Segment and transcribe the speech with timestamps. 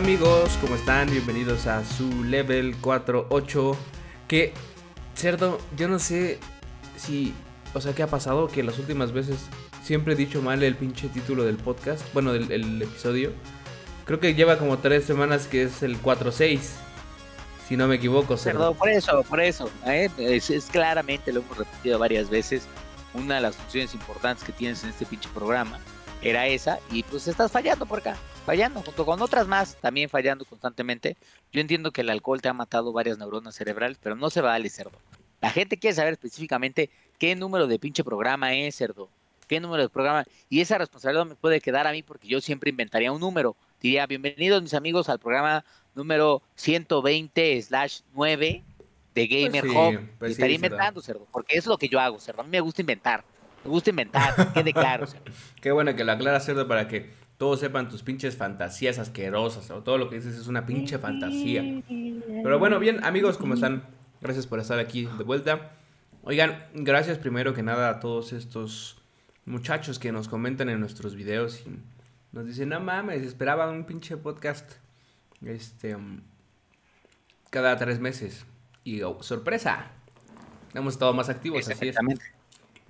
[0.00, 0.56] amigos?
[0.62, 1.10] ¿Cómo están?
[1.10, 3.76] Bienvenidos a su level 48.
[4.26, 4.54] Que,
[5.14, 6.38] cerdo, yo no sé
[6.96, 7.34] si,
[7.74, 9.36] o sea, qué ha pasado que las últimas veces
[9.82, 13.32] siempre he dicho mal el pinche título del podcast, bueno, del el episodio.
[14.06, 16.60] Creo que lleva como tres semanas que es el 4-6.
[17.68, 18.58] Si no me equivoco, cerdo.
[18.58, 19.70] Perdón, por eso, por eso.
[19.84, 20.08] ¿eh?
[20.16, 22.62] Es, es claramente, lo hemos repetido varias veces,
[23.12, 25.78] una de las funciones importantes que tienes en este pinche programa
[26.22, 28.16] era esa y pues estás fallando por acá,
[28.50, 31.16] fallando junto con otras más, también fallando constantemente.
[31.52, 34.68] Yo entiendo que el alcohol te ha matado varias neuronas cerebrales, pero no se vale,
[34.68, 34.98] cerdo.
[35.40, 36.90] La gente quiere saber específicamente
[37.20, 39.08] qué número de pinche programa es, cerdo.
[39.46, 40.24] ¿Qué número de programa?
[40.48, 43.54] Y esa responsabilidad me puede quedar a mí porque yo siempre inventaría un número.
[43.80, 45.64] Diría, bienvenidos mis amigos al programa
[45.94, 48.64] número 120 slash 9
[49.14, 50.08] de Gamer Pues sí, Hub.
[50.18, 52.40] pues sí, estaría inventando, cerdo, porque eso es lo que yo hago, cerdo.
[52.40, 53.22] A mí me gusta inventar.
[53.62, 55.32] Me gusta inventar, que quede claro, cerdo.
[55.60, 59.70] Qué bueno que lo aclaras, cerdo, para que todos sepan tus pinches fantasías asquerosas.
[59.70, 61.82] O todo lo que dices es una pinche fantasía.
[61.88, 63.82] Pero bueno, bien, amigos, ¿cómo están?
[64.20, 65.72] Gracias por estar aquí de vuelta.
[66.22, 69.00] Oigan, gracias primero que nada a todos estos
[69.46, 71.78] muchachos que nos comentan en nuestros videos y
[72.32, 74.72] nos dicen, no mames, esperaba un pinche podcast
[75.42, 76.20] este um,
[77.48, 78.44] cada tres meses.
[78.84, 79.86] Y oh, sorpresa,
[80.74, 81.96] hemos estado más activos, así es.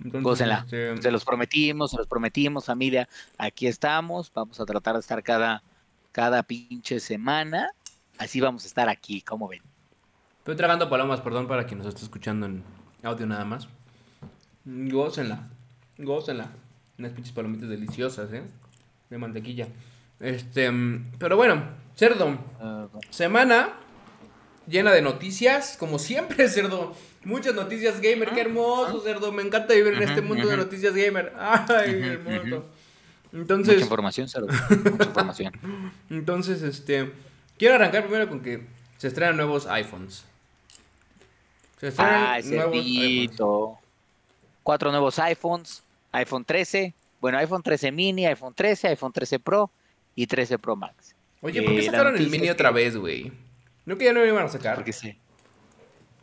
[0.03, 0.59] Entonces, Gócenla.
[0.65, 3.07] este, Se los prometimos, se los prometimos, familia.
[3.37, 4.31] Aquí estamos.
[4.33, 5.63] Vamos a tratar de estar cada,
[6.11, 7.69] cada pinche semana.
[8.17, 9.61] Así vamos a estar aquí, como ven.
[10.39, 12.63] Estoy tragando palomas, perdón, para quien nos esté escuchando en
[13.03, 13.67] audio nada más.
[14.65, 15.49] Gócenla,
[15.97, 16.49] gócenla.
[16.97, 18.43] Unas pinches palomitas deliciosas, ¿eh?
[19.09, 19.67] De mantequilla.
[20.19, 21.63] Este, mm, pero bueno,
[21.95, 22.37] cerdo.
[23.09, 23.73] Semana
[24.67, 26.93] llena de noticias, como siempre, cerdo.
[27.23, 29.31] Muchas noticias gamer, qué hermoso, cerdo.
[29.31, 31.33] Me encanta vivir en este mundo de noticias gamer.
[31.37, 32.65] Ay, hermoso.
[33.31, 34.47] mucha Entonces, información, Cerdo.
[34.47, 35.53] Mucha información.
[36.09, 37.11] entonces, este,
[37.59, 38.65] quiero arrancar primero con que
[38.97, 40.25] se estrenan nuevos iPhones.
[41.79, 43.77] Se estrenan Ah, cerdito.
[44.63, 45.83] Cuatro nuevos iPhones.
[46.11, 46.93] iPhone 13.
[47.19, 49.69] Bueno, iPhone 13 mini, iPhone 13, iPhone 13 Pro
[50.15, 51.15] y 13 Pro Max.
[51.41, 53.31] Oye, ¿por qué Eh, sacaron el mini otra que- vez, güey?
[53.85, 54.75] ¿No que ya no lo iban a sacar?
[54.75, 55.17] Porque sí.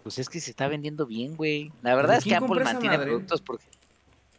[0.09, 1.71] Pues es que se está vendiendo bien, güey.
[1.83, 3.67] La verdad es que Apple mantiene productos porque.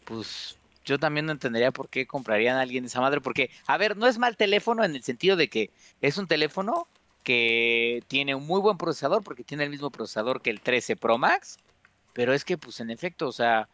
[0.04, 3.22] Pues yo también no entendería por qué comprarían a alguien esa madre.
[3.22, 5.70] Porque, a ver, no es mal teléfono en el sentido de que
[6.02, 6.88] es un teléfono
[7.22, 11.20] que tiene un muy buen procesador, porque tiene el mismo procesador que el 13 Pro
[11.20, 11.60] Max.
[12.14, 13.70] Pero es que, pues en efecto, o sea,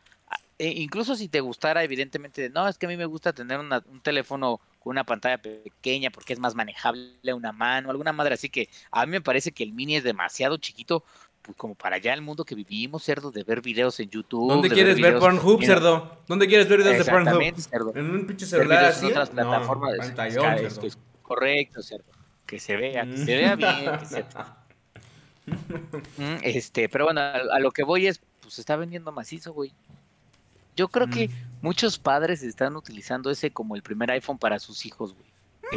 [0.57, 3.83] e incluso si te gustara, evidentemente, no, es que a mí me gusta tener una-
[3.87, 8.35] un teléfono con una pantalla pequeña porque es más manejable a una mano, alguna madre
[8.35, 11.97] así que a mí me parece que el mini es demasiado chiquito, pues como para
[11.97, 14.49] allá el mundo que vivimos, cerdo, de ver videos en YouTube.
[14.49, 16.17] ¿Dónde de quieres ver Pornhub, en- cerdo?
[16.27, 17.59] ¿Dónde quieres ver videos de Pornhub?
[17.59, 17.93] Cerdo.
[17.95, 19.05] ¿En un pinche celular así?
[19.05, 19.93] en otras No, plataformas.
[19.93, 20.87] es- pantallón, es- es- cerdo.
[20.87, 22.05] es correcto, cerdo.
[22.45, 23.25] Que se vea, que Mm.
[23.25, 24.25] se vea bien, que se-
[26.17, 29.53] Mm, Este, pero bueno, a, a lo que voy es, pues se está vendiendo macizo,
[29.53, 29.71] güey.
[30.75, 31.31] Yo creo que Mm.
[31.61, 35.25] muchos padres están utilizando ese como el primer iPhone para sus hijos, güey.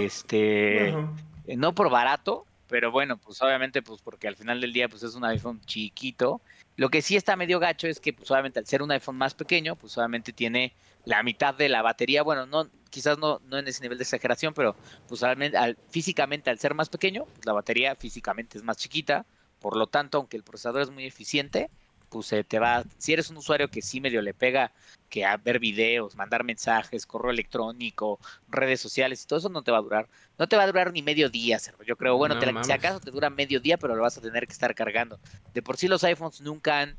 [0.06, 4.88] Este, eh, no por barato, pero bueno, pues obviamente, pues porque al final del día,
[4.88, 6.42] pues es un iPhone chiquito.
[6.76, 9.34] Lo que sí está medio gacho es que, pues obviamente, al ser un iPhone más
[9.34, 12.22] pequeño, pues obviamente tiene la mitad de la batería.
[12.22, 16.50] Bueno, no, quizás no, no en ese nivel de exageración, pero pues al, al- físicamente
[16.50, 19.26] al ser más pequeño, pues la batería físicamente es más chiquita.
[19.58, 21.70] Por lo tanto, aunque el procesador es muy eficiente,
[22.08, 24.72] pues se te va, si eres un usuario que sí medio le pega
[25.08, 29.70] que a ver videos, mandar mensajes, correo electrónico, redes sociales y todo eso no te
[29.70, 30.08] va a durar.
[30.38, 31.82] No te va a durar ni medio día, cerdo.
[31.82, 34.18] Yo creo, bueno, No te la- si acaso te dura medio día, pero lo vas
[34.18, 35.18] a tener que estar cargando.
[35.54, 36.98] De por sí los iPhones nunca han,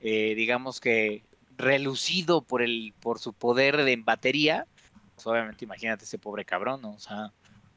[0.00, 1.24] eh, digamos que,
[1.56, 4.66] relucido por el, por su poder de en batería.
[5.14, 6.94] Pues obviamente imagínate ese pobre cabrón, ¿no?
[6.94, 7.32] O sea,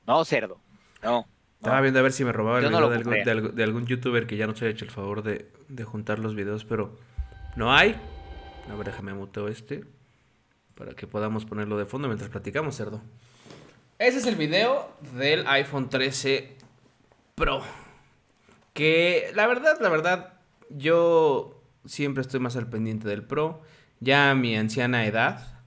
[0.08, 0.62] no, cerdo.
[1.02, 1.28] No.
[1.64, 3.26] Estaba viendo a ver si me robaba el Yo no video de, algún, compraría.
[3.26, 6.20] de algún- de algún youtuber que ya nos haya hecho el favor de, de juntar
[6.20, 6.98] los videos, pero
[7.56, 7.96] no hay.
[8.70, 9.86] A ver, déjame muteo este
[10.76, 13.02] para que podamos ponerlo de fondo mientras platicamos, cerdo.
[14.00, 16.58] Ese es el video del iPhone 13
[17.36, 17.62] Pro.
[18.74, 20.34] Que la verdad, la verdad,
[20.70, 23.62] yo siempre estoy más al pendiente del Pro.
[24.02, 25.62] Ya a mi anciana edad,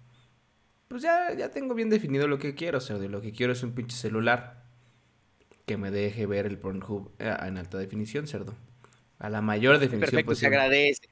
[0.88, 3.08] pues ya, ya tengo bien definido lo que quiero, cerdo.
[3.08, 4.55] Lo que quiero es un pinche celular
[5.66, 8.54] que me deje ver el Pornhub eh, en alta definición, cerdo.
[9.18, 10.56] A la mayor definición Perfecto, se posible.
[10.56, 11.08] agradece.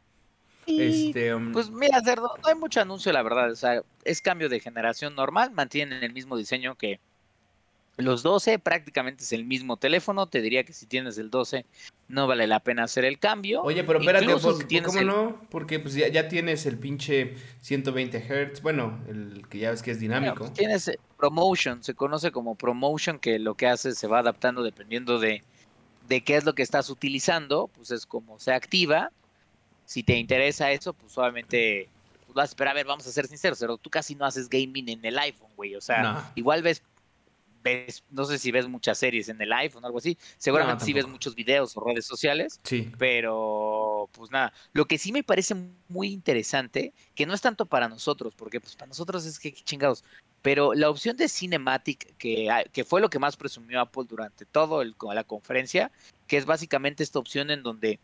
[0.67, 3.51] Y, Este, um, Pues mira, cerdo, no hay mucho anuncio, la verdad.
[3.51, 7.01] O sea, es cambio de generación normal, mantienen el mismo diseño que
[7.97, 10.29] los 12, prácticamente es el mismo teléfono.
[10.29, 11.65] Te diría que si tienes el 12,
[12.09, 13.63] no vale la pena hacer el cambio.
[13.63, 15.41] Oye, pero espérate, Incluso ¿por- si tienes ¿cómo el- no?
[15.51, 19.91] Porque pues ya, ya tienes el pinche 120 Hz, bueno, el que ya ves que
[19.93, 20.45] es Bueno, dinámico.
[20.45, 20.91] pues tienes,
[21.25, 25.43] promotion, se conoce como promotion, que lo que hace se va adaptando dependiendo de,
[26.07, 29.11] de qué es lo que estás utilizando, pues es como se activa.
[29.87, 31.89] Si te interesa eso, pues obviamente
[32.27, 34.91] pues vas, pero a ver, vamos a ser sinceros, pero tú casi no haces gaming
[34.91, 35.75] en el iPhone, güey.
[35.77, 36.23] O sea, No.
[36.35, 36.83] igual ves,
[37.65, 40.17] ves, no sé si ves muchas series en el iPhone o algo así.
[40.37, 42.93] Seguramente sí ves muchos videos o redes sociales, Sí.
[42.99, 44.53] pero pues nada.
[44.73, 45.57] Lo que sí me parece
[45.89, 50.05] muy interesante, que no es tanto para nosotros, porque pues para nosotros es que chingados.
[50.43, 54.45] Pero la opción de Cinematic, que, ha- que fue lo que más presumió Apple durante
[54.45, 54.85] toda
[55.15, 55.91] la conferencia,
[56.27, 57.99] que es básicamente esta opción en donde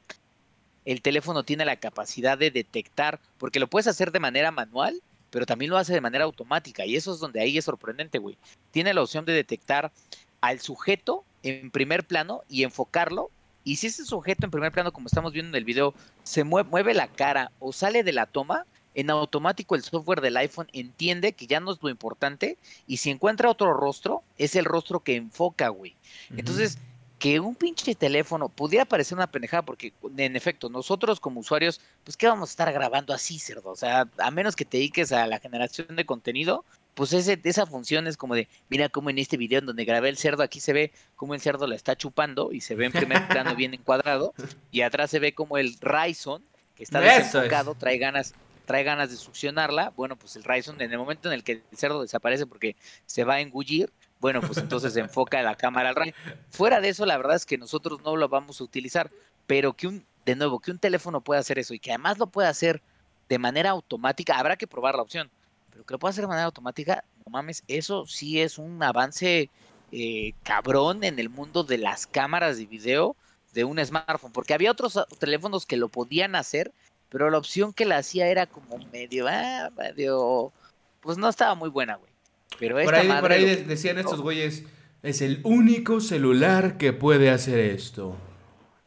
[0.87, 5.47] el teléfono tiene la capacidad de detectar, porque lo puedes hacer de manera manual, pero
[5.47, 8.37] también lo hace de manera automática, y eso es donde ahí es sorprendente, güey.
[8.71, 9.93] Tiene la opción de detectar
[10.41, 13.31] al sujeto en primer plano y enfocarlo,
[13.63, 15.95] y si ese sujeto en primer plano, como estamos viendo en el video,
[16.25, 20.37] se mue- mueve la cara o sale de la toma, en automático el software del
[20.37, 24.65] iPhone entiende que ya no es lo importante, y si encuentra otro rostro, es el
[24.65, 25.95] rostro que enfoca, güey.
[26.37, 26.79] Entonces,
[27.21, 32.17] que un pinche teléfono pudiera parecer una pendejada, porque en efecto, nosotros como usuarios, pues
[32.17, 33.71] qué vamos a estar grabando así, cerdo.
[33.71, 36.65] O sea, a menos que te dediques a la generación de contenido,
[36.95, 40.09] pues ese, esa función es como de, mira cómo en este video en donde grabé
[40.09, 42.93] el cerdo, aquí se ve cómo el cerdo la está chupando y se ve en
[42.93, 44.33] primer plano bien encuadrado,
[44.71, 46.43] y atrás se ve como el Ryzen,
[46.75, 47.27] que está es.
[47.27, 48.35] desenfocado, trae ganas
[48.65, 51.63] trae ganas de succionarla, bueno, pues el Ryzen en el momento en el que el
[51.77, 53.91] cerdo desaparece porque se va a engullir,
[54.21, 56.15] bueno, pues entonces enfoca la cámara al Ryzen.
[56.51, 59.11] Fuera de eso, la verdad es que nosotros no lo vamos a utilizar,
[59.47, 62.27] pero que un, de nuevo, que un teléfono pueda hacer eso y que además lo
[62.27, 62.83] pueda hacer
[63.29, 65.31] de manera automática, habrá que probar la opción,
[65.71, 69.49] pero que lo pueda hacer de manera automática, no mames, eso sí es un avance
[69.93, 73.17] eh, cabrón en el mundo de las cámaras de video
[73.55, 76.73] de un smartphone, porque había otros teléfonos que lo podían hacer,
[77.09, 80.53] pero la opción que la hacía era como medio, ah, medio,
[81.01, 82.10] pues no estaba muy buena, güey.
[82.59, 84.65] Pero Por ahí, madre por ahí lo- de- decían estos güeyes,
[85.03, 88.17] es el único celular que puede hacer esto.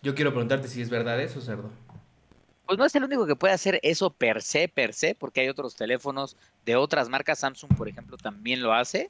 [0.01, 1.71] Yo quiero preguntarte si es verdad eso, cerdo.
[2.65, 5.50] Pues no es el único que puede hacer eso per se, per se, porque hay
[5.50, 9.10] otros teléfonos de otras marcas, Samsung por ejemplo también lo hace,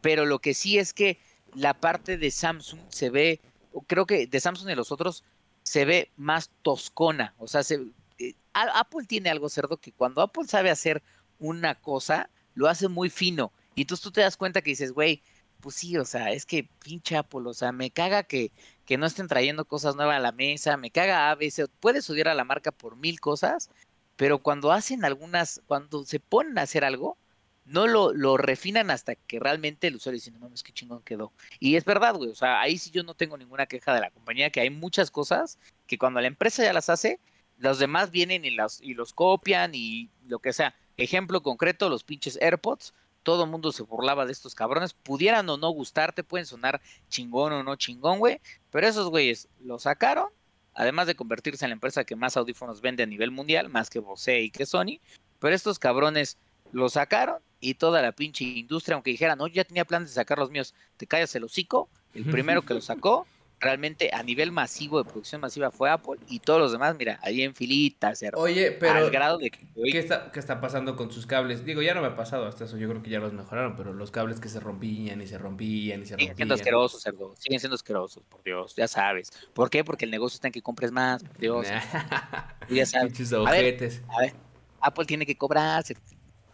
[0.00, 1.18] pero lo que sí es que
[1.54, 3.40] la parte de Samsung se ve,
[3.86, 5.24] creo que de Samsung y los otros
[5.62, 7.80] se ve más toscona, o sea, se,
[8.18, 11.02] eh, Apple tiene algo cerdo que cuando Apple sabe hacer
[11.38, 15.22] una cosa, lo hace muy fino, y entonces tú te das cuenta que dices, güey,
[15.60, 18.52] pues sí, o sea, es que pinche Apple, o sea, me caga que,
[18.86, 22.28] que no estén trayendo cosas nuevas a la mesa, me caga a veces, puedes odiar
[22.28, 23.70] a la marca por mil cosas,
[24.16, 27.18] pero cuando hacen algunas, cuando se ponen a hacer algo,
[27.64, 31.32] no lo, lo refinan hasta que realmente el usuario dice, no mames, qué chingón quedó.
[31.60, 34.10] Y es verdad, güey, o sea, ahí sí yo no tengo ninguna queja de la
[34.10, 37.20] compañía, que hay muchas cosas que cuando la empresa ya las hace,
[37.58, 40.74] los demás vienen y, las, y los copian y lo que sea.
[40.96, 42.94] Ejemplo concreto, los pinches AirPods.
[43.22, 44.94] Todo el mundo se burlaba de estos cabrones.
[44.94, 48.40] Pudieran o no gustarte, pueden sonar chingón o no chingón, güey.
[48.70, 50.28] Pero esos güeyes lo sacaron,
[50.74, 53.98] además de convertirse en la empresa que más audífonos vende a nivel mundial, más que
[53.98, 55.00] Bose y que Sony.
[55.38, 56.38] Pero estos cabrones
[56.72, 60.38] lo sacaron y toda la pinche industria, aunque dijeran, no, ya tenía planes de sacar
[60.38, 61.88] los míos, te callas el hocico.
[62.14, 63.26] El primero que lo sacó,
[63.60, 67.42] realmente a nivel masivo de producción masiva fue Apple y todos los demás, mira, ahí
[67.42, 68.40] en filita, cerdo.
[68.40, 71.64] Oye, pero al grado de que hoy- ¿qué está, qué está pasando con sus cables?
[71.64, 73.92] Digo, ya no me ha pasado hasta eso, yo creo que ya los mejoraron, pero
[73.92, 76.60] los cables que se rompían y se rompían y se siguen siendo rompían.
[76.60, 77.34] asquerosos, cerdo.
[77.36, 79.30] Siguen siendo asquerosos, por Dios, ya sabes.
[79.52, 79.84] ¿Por qué?
[79.84, 81.66] Porque el negocio está en que compres más, por Dios.
[82.70, 83.32] ya sabes.
[83.32, 83.76] A ver,
[84.08, 84.32] a ver,
[84.80, 85.84] Apple tiene que cobrar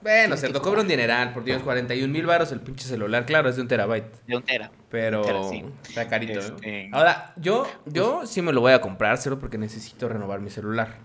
[0.02, 3.56] Bueno, lo cobra un dineral, por Dios, 41 mil baros el pinche celular, claro, es
[3.56, 4.70] de un terabyte, de un tera.
[4.90, 5.64] pero sí.
[5.88, 6.56] está carito, ¿no?
[6.56, 10.50] Este, Ahora, yo, yo sí me lo voy a comprar, solo porque necesito renovar mi
[10.50, 10.98] celular.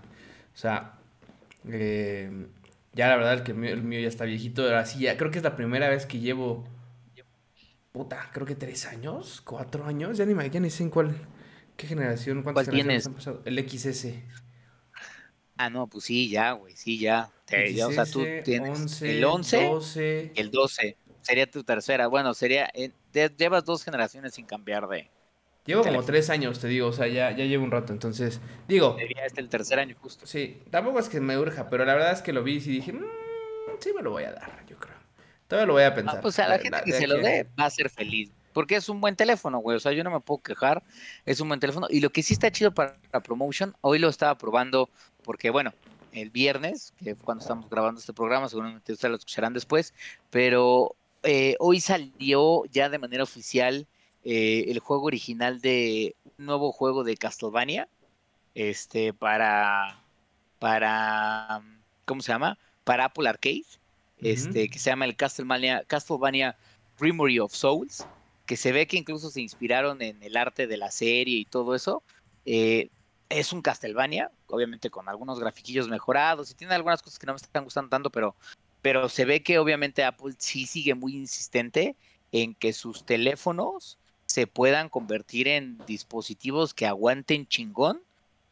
[0.54, 0.92] O sea,
[1.68, 2.46] eh,
[2.92, 5.16] ya la verdad es que el mío, el mío ya está viejito, ahora sí, ya
[5.16, 6.64] creo que es la primera vez que llevo,
[7.92, 11.16] puta, creo que tres años, cuatro años, ya ni, me- ya ni sé en cuál,
[11.76, 13.06] qué generación, cuántas ¿Cuál generaciones tienes?
[13.06, 13.42] han pasado.
[13.44, 14.22] El XS.
[15.56, 17.30] Ah, no, pues sí, ya, güey, sí, ya.
[17.44, 20.30] Te- ya, o sea, tú tienes 11, el 11 12.
[20.34, 20.96] y el 12.
[21.20, 22.06] Sería tu tercera.
[22.08, 22.70] Bueno, sería.
[22.74, 22.90] eh,
[23.38, 25.08] llevas dos generaciones sin cambiar de.
[25.64, 28.96] Llevo como tres años, te digo, o sea, ya, ya llevo un rato, entonces, digo,
[28.98, 30.26] Sería este el tercer año justo.
[30.26, 32.92] sí, tampoco es que me urja, pero la verdad es que lo vi y dije,
[32.92, 33.04] "Mm,
[33.78, 34.96] sí me lo voy a dar, yo creo.
[35.46, 36.16] Todavía lo voy a pensar.
[36.18, 38.32] Ah, pues a la gente que se lo dé va a ser feliz.
[38.52, 39.76] Porque es un buen teléfono, güey.
[39.76, 40.82] O sea, yo no me puedo quejar.
[41.24, 41.86] Es un buen teléfono.
[41.90, 44.88] Y lo que sí está chido para la promotion, hoy lo estaba probando
[45.24, 45.72] porque, bueno,
[46.12, 49.94] el viernes, que fue cuando estamos grabando este programa, seguramente ustedes lo escucharán después,
[50.30, 53.86] pero eh, hoy salió ya de manera oficial
[54.24, 57.88] eh, el juego original de un nuevo juego de Castlevania,
[58.54, 59.98] este, para,
[60.58, 61.62] para,
[62.04, 62.58] ¿cómo se llama?
[62.84, 63.64] Para Apple Arcade,
[64.18, 66.56] este, que se llama el Castlevania, Castlevania
[67.40, 68.06] of Souls,
[68.46, 71.74] que se ve que incluso se inspiraron en el arte de la serie y todo
[71.74, 72.02] eso.
[72.44, 72.90] Eh,
[73.28, 77.38] es un Castlevania, obviamente con algunos grafiquillos mejorados y tiene algunas cosas que no me
[77.38, 78.36] están gustando tanto, pero,
[78.82, 81.96] pero se ve que obviamente Apple sí sigue muy insistente
[82.30, 88.02] en que sus teléfonos se puedan convertir en dispositivos que aguanten chingón,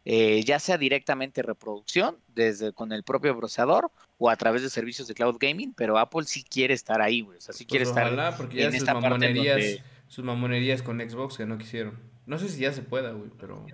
[0.04, 3.90] eh, ya sea directamente reproducción desde con el propio procesador
[4.22, 7.38] o a través de servicios de cloud gaming, pero Apple sí quiere estar ahí, güey.
[7.38, 10.24] O sea, sí quiere Pues estar porque ya en sus esta parte mamonerías, donde- sus
[10.24, 11.98] mamonerías con Xbox que no quisieron.
[12.26, 13.64] No sé si ya se pueda, güey, pero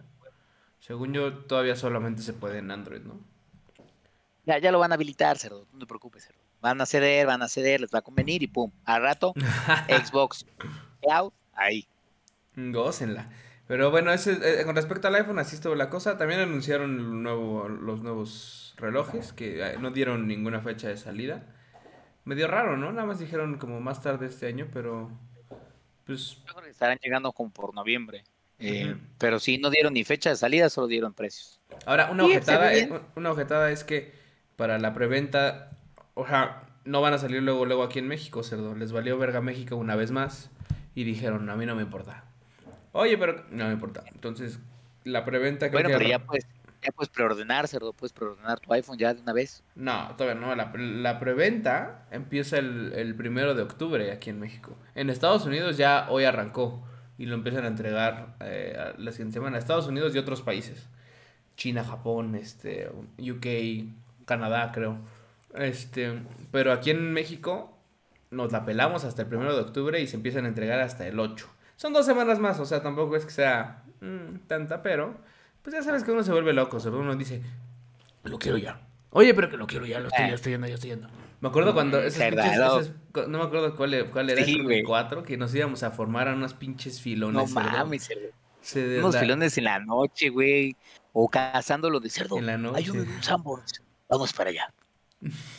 [0.78, 3.18] según yo todavía solamente se puede en Android, ¿no?
[4.44, 5.66] Ya, ya lo van a habilitar, cerdo.
[5.72, 6.38] No te preocupes, cerdo.
[6.60, 8.70] Van a ceder, van a ceder, les va a convenir y pum.
[8.84, 9.34] Al rato,
[9.88, 10.46] Xbox
[11.02, 11.88] Cloud, ahí.
[12.54, 13.28] Gócenla.
[13.66, 16.16] Pero bueno, ese, eh, con respecto al iPhone, así estuvo la cosa.
[16.16, 21.42] También anunciaron el nuevo, los nuevos relojes, que eh, no dieron ninguna fecha de salida.
[22.24, 22.92] Medio raro, ¿no?
[22.92, 25.10] Nada más dijeron como más tarde este año, pero
[26.06, 28.24] pues Yo creo que estarán llegando como por noviembre.
[28.58, 28.96] Eh.
[29.18, 31.60] Pero sí, no dieron ni fecha de salida, solo dieron precios.
[31.84, 34.12] Ahora, una objetada, es, una objetada es que
[34.56, 35.70] para la preventa,
[36.14, 38.74] o sea, no van a salir luego, luego aquí en México, cerdo.
[38.74, 40.50] Les valió verga México una vez más
[40.94, 42.24] y dijeron, a mí no me importa.
[42.96, 44.04] Oye, pero no me importa.
[44.12, 44.58] Entonces,
[45.04, 46.46] la preventa creo Bueno, que pero ya puedes,
[46.82, 49.64] ya puedes preordenar, cerdo, puedes preordenar tu iPhone ya de una vez.
[49.74, 50.54] No, todavía no.
[50.54, 54.76] La, la preventa empieza el, el primero de octubre aquí en México.
[54.94, 56.82] En Estados Unidos ya hoy arrancó
[57.18, 59.58] y lo empiezan a entregar eh, a la siguiente semana.
[59.58, 60.88] Estados Unidos y otros países.
[61.56, 64.98] China, Japón, este, UK, Canadá, creo.
[65.54, 66.22] Este,
[66.52, 67.78] pero aquí en México
[68.30, 71.20] nos la pelamos hasta el primero de octubre y se empiezan a entregar hasta el
[71.20, 71.48] 8.
[71.76, 75.16] Son dos semanas más, o sea, tampoco es que sea mm, tanta, pero
[75.62, 77.42] pues ya sabes que uno se vuelve loco, o sea, uno dice,
[78.24, 78.80] lo quiero ya.
[79.10, 80.28] Oye, pero que lo quiero ya, lo estoy, Eh.
[80.28, 81.08] ya estoy yendo, ya estoy yendo.
[81.40, 82.80] Me acuerdo cuando esos pinches, no.
[82.80, 85.82] esos- co- no me acuerdo cuál, e- cuál era, Sí, el 4, que nos íbamos
[85.82, 87.34] a formar a unos pinches filones.
[87.54, 87.76] No cerdo.
[87.78, 88.28] mames, cerdo.
[88.62, 90.74] Se Unos filones en la noche, güey.
[91.12, 92.36] O cazándolo de cerdo.
[92.38, 92.78] En la noche.
[92.78, 93.80] Hay un Sanborns.
[94.08, 94.72] Vamos para allá.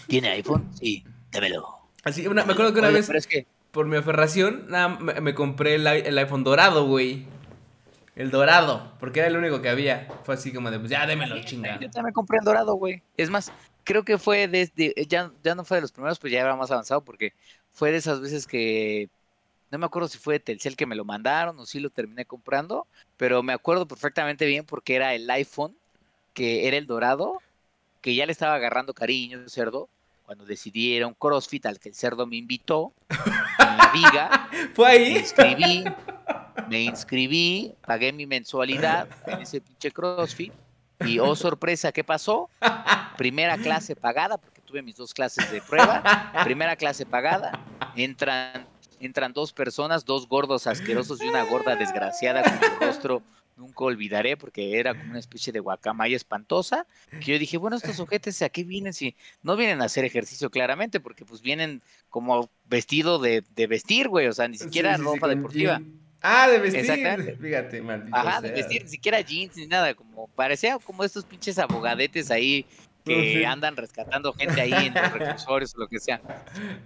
[0.07, 0.69] ¿Tiene iPhone?
[0.75, 1.67] Sí, démelo.
[2.03, 4.87] Así, una- me acuerdo que una Oye, vez, Pero es que por mi aferración, nada,
[4.87, 5.85] me, me compré el,
[6.17, 7.27] iPhone dorado, güey.
[8.15, 10.07] El dorado, porque era el único que había.
[10.23, 11.79] Fue así como de, pues ya démelo, chinga.
[11.79, 13.03] Yo también compré el dorado, güey.
[13.17, 13.51] Es más,
[13.83, 14.95] creo que fue desde.
[15.07, 17.33] Ya, ya no fue de los primeros, pues ya era más avanzado, porque
[17.71, 19.09] fue de esas veces que.
[19.69, 22.25] No me acuerdo si fue de Telcel que me lo mandaron o si lo terminé
[22.25, 25.77] comprando, pero me acuerdo perfectamente bien porque era el iPhone,
[26.33, 27.43] que era el dorado,
[28.01, 29.87] que ya le estaba agarrando cariño, cerdo,
[30.27, 34.49] cuando decidí ir a un CrossFit al que el cerdo me invitó, en la viga,
[34.75, 35.17] ¿Fue me ahí?
[35.19, 35.85] inscribí,
[36.67, 40.51] me inscribí, pagué mi mensualidad en ese pinche CrossFit
[41.05, 42.49] y oh sorpresa, ¿qué pasó?
[43.17, 46.03] Primera clase pagada, porque tuve mis dos clases de prueba,
[46.43, 47.57] primera clase pagada,
[47.95, 48.67] entran,
[48.99, 53.23] entran dos personas, dos gordos asquerosos y una gorda desgraciada cuyo rostro
[53.57, 56.87] nunca olvidaré porque era como una especie de guacamaya espantosa,
[57.19, 58.93] que yo dije, bueno, estos ojetes, ¿a qué vienen?
[58.93, 64.07] Si no vienen a hacer ejercicio claramente, porque pues vienen como vestido de, de vestir,
[64.07, 65.77] güey, o sea, ni siquiera Sí, sí, sí, ropa deportiva.
[65.79, 65.97] jean.
[66.21, 66.79] Ah, de vestir.
[66.81, 67.35] Exactamente.
[67.37, 71.59] Fíjate, maldito Ajá, de vestir, ni siquiera jeans ni nada, como parecía como estos pinches
[71.59, 72.65] abogadetes ahí
[73.03, 76.21] que andan rescatando gente ahí en los reclusorios o lo que sea.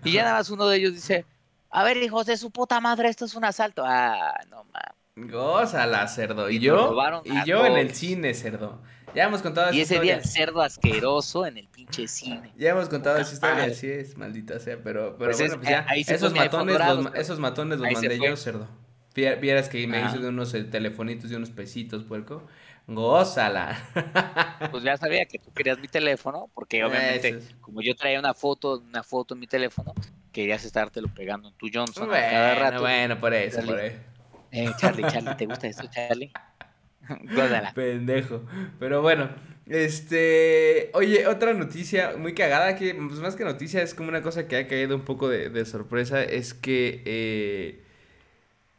[0.03, 1.25] Y ya nada más uno de ellos dice,
[1.69, 3.83] a ver, hijos de su puta madre, esto es un asalto.
[3.85, 5.00] Ah, no mames.
[5.29, 6.49] Gózala, cerdo.
[6.49, 8.81] Y yo, y yo en el cine, cerdo.
[9.13, 12.53] Ya hemos contado esa Y ese día el cerdo asqueroso en el pinche cine.
[12.55, 13.71] Ya hemos contado esa historia, madre.
[13.73, 17.13] así es, maldita sea, pero, pero Pues bueno, es- pues ya, ahí esos matones, los,
[17.15, 18.67] esos matones los Ahí mandé yo, cerdo.
[19.13, 20.07] Vier- Vieras que me Ajá.
[20.11, 22.47] hice de unos eh, telefonitos y unos pesitos, puerco.
[22.87, 23.77] Gózala.
[24.71, 27.55] Pues ya sabía que tú querías mi teléfono, porque obviamente, es.
[27.61, 29.93] como yo traía una foto, una foto en mi teléfono,
[30.31, 32.81] querías estártelo pegando en tu Johnson a cada Bueno, rato.
[32.81, 33.97] bueno, por eso, por eso.
[34.51, 36.31] Eh, Charlie, Charlie, ¿te gusta esto, Charlie?
[37.35, 37.73] Gózala.
[37.73, 38.45] Pendejo.
[38.79, 39.29] Pero bueno,
[39.65, 40.91] este.
[40.93, 44.57] Oye, otra noticia muy cagada que, pues más que noticia, es como una cosa que
[44.57, 46.23] ha caído un poco de, de sorpresa.
[46.23, 47.83] Es que eh,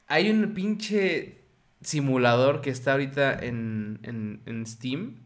[0.08, 1.38] hay un pinche
[1.80, 5.16] simulador que está ahorita en, en, en Steam.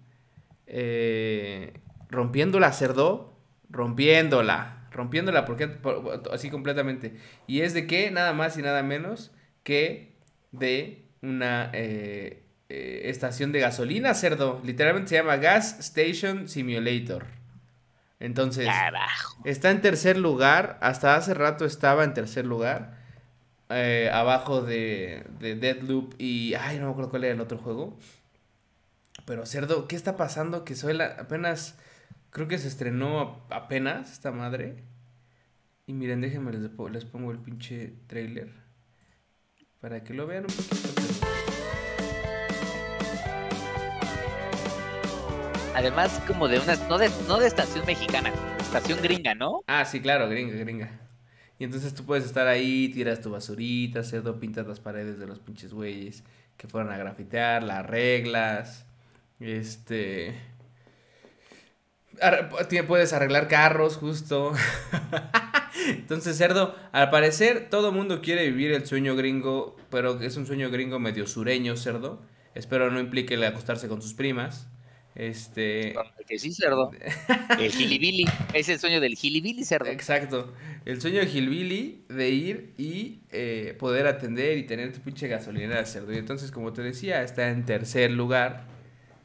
[0.67, 1.75] eh,
[2.11, 3.35] rompiéndola, cerdo.
[3.71, 4.89] Rompiéndola.
[4.93, 7.17] Rompiéndola, porque por- así completamente.
[7.47, 9.33] Y es de que nada más y nada menos
[9.65, 10.16] que
[10.59, 14.61] de una eh, eh, estación de gasolina, cerdo.
[14.65, 17.27] Literalmente se llama Gas Station Simulator.
[18.21, 19.43] Entonces, Carajo.
[19.45, 20.79] está en tercer lugar.
[20.81, 22.97] Hasta hace rato estaba en tercer lugar.
[23.69, 26.55] eh, abajo de, de Deadloop y...
[26.55, 27.99] Ay, no me acuerdo cuál era el otro juego.
[29.25, 30.65] Pero cerdo, ¿qué está pasando?
[30.65, 31.07] Que soy la...
[31.19, 31.79] apenas...
[32.31, 34.85] Creo que se estrenó apenas esta madre.
[35.87, 38.66] Y miren, déjenme les, les pongo el pinche trailer
[39.87, 40.89] para que lo vean un poquito.
[45.77, 49.63] Además, como de una, no de, no de estación mexicana, estación gringa, ¿no?
[49.69, 50.91] Ah, sí, claro, gringa, gringa.
[51.61, 55.39] Y entonces tú puedes estar ahí, tiras tu basurita, cerdo, pintas las paredes de los
[55.39, 56.25] pinches güeyes
[56.57, 58.87] que fueron a grafitear, las reglas,
[59.39, 60.35] este...
[62.89, 64.53] Puedes arreglar carros, justo.
[65.87, 70.47] Entonces, cerdo, al parecer todo el mundo quiere vivir el sueño gringo, pero es un
[70.47, 72.23] sueño gringo medio sureño, cerdo.
[72.55, 74.69] Espero no implique el acostarse con sus primas.
[75.17, 75.95] Este.
[76.27, 76.91] Que sí, cerdo.
[77.59, 78.27] El Gilibili.
[78.53, 79.87] Es el sueño del Gilibili, cerdo.
[79.87, 80.53] Exacto.
[80.85, 85.85] El sueño de Gilibili de ir y eh, poder atender y tener tu pinche gasolinera
[85.87, 86.13] cerdo.
[86.13, 88.67] Y entonces, como te decía, está en tercer lugar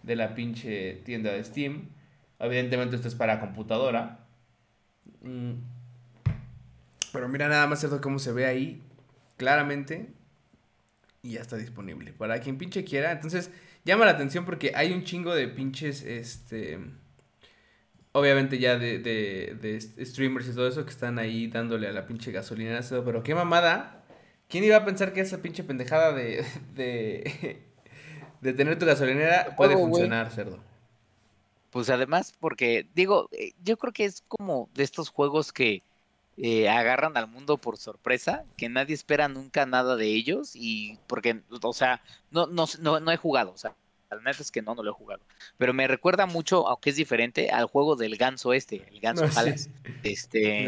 [0.03, 1.89] de la pinche tienda de Steam.
[2.39, 4.27] Evidentemente, esto es para computadora.
[5.21, 5.80] Mm.
[7.11, 8.81] Pero mira nada más cerdo cómo se ve ahí.
[9.37, 10.07] Claramente.
[11.23, 12.13] Y ya está disponible.
[12.13, 13.11] Para quien pinche quiera.
[13.11, 13.51] Entonces
[13.85, 16.79] llama la atención porque hay un chingo de pinches, este,
[18.11, 22.31] obviamente ya de, de, streamers y todo eso que están ahí dándole a la pinche
[22.31, 24.03] gasolinera, pero qué mamada.
[24.47, 27.61] ¿Quién iba a pensar que esa pinche pendejada de, de,
[28.41, 30.59] de tener tu gasolinera puede funcionar, cerdo?
[31.69, 35.83] Pues además, porque digo, eh, yo creo que es como de estos juegos que
[36.43, 41.43] eh, agarran al mundo por sorpresa, que nadie espera nunca nada de ellos y porque,
[41.61, 43.75] o sea, no, no, no, he jugado, o sea,
[44.09, 45.21] al menos es que no, no lo he jugado,
[45.59, 49.69] pero me recuerda mucho, aunque es diferente, al juego del ganso este, el ganso Palace,
[50.01, 50.65] este,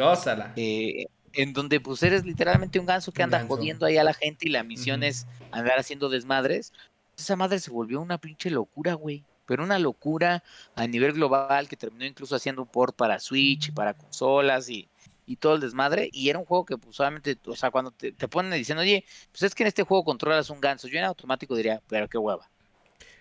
[0.58, 4.48] eh, en donde pues eres literalmente un ganso que anda jodiendo ahí a la gente
[4.48, 6.72] y la misión es andar haciendo desmadres.
[7.18, 10.42] Esa madre se volvió una pinche locura, güey pero una locura
[10.74, 14.88] a nivel global que terminó incluso haciendo un port para Switch y para consolas y
[15.26, 16.10] y todo el desmadre.
[16.12, 19.44] Y era un juego que, pues, solamente, o sea, cuando te, ponen diciendo, oye, pues
[19.44, 22.50] es que en este juego controlas un ganso, yo en automático diría, pero qué hueva.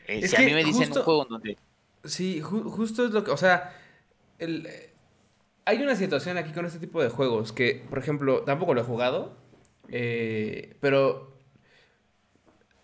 [0.07, 1.57] Eh, si a mí me dicen un juego donde.
[2.05, 3.77] Sí, justo es lo que, o sea,
[4.39, 4.69] el,
[5.65, 8.85] hay una situación aquí con este tipo de juegos que, por ejemplo, tampoco lo he
[8.85, 9.37] jugado,
[9.89, 11.37] eh, pero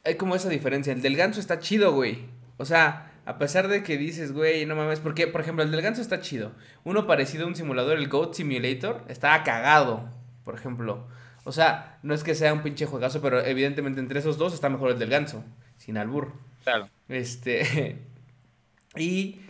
[0.04, 0.92] hay como esa diferencia.
[0.92, 2.26] El del ganso está chido, güey.
[2.57, 5.83] O sea, a pesar de que dices, güey, no mames, porque, por ejemplo, el del
[5.83, 6.53] ganso está chido.
[6.85, 10.09] Uno parecido a un simulador, el Goat Simulator, está cagado,
[10.45, 11.07] por ejemplo.
[11.45, 14.71] O sea, no es que sea un pinche juegazo, pero evidentemente entre esos dos está
[14.71, 15.45] mejor el del ganso,
[15.77, 16.33] sin albur.
[16.64, 16.88] Claro.
[17.11, 17.99] Este.
[18.97, 19.43] y.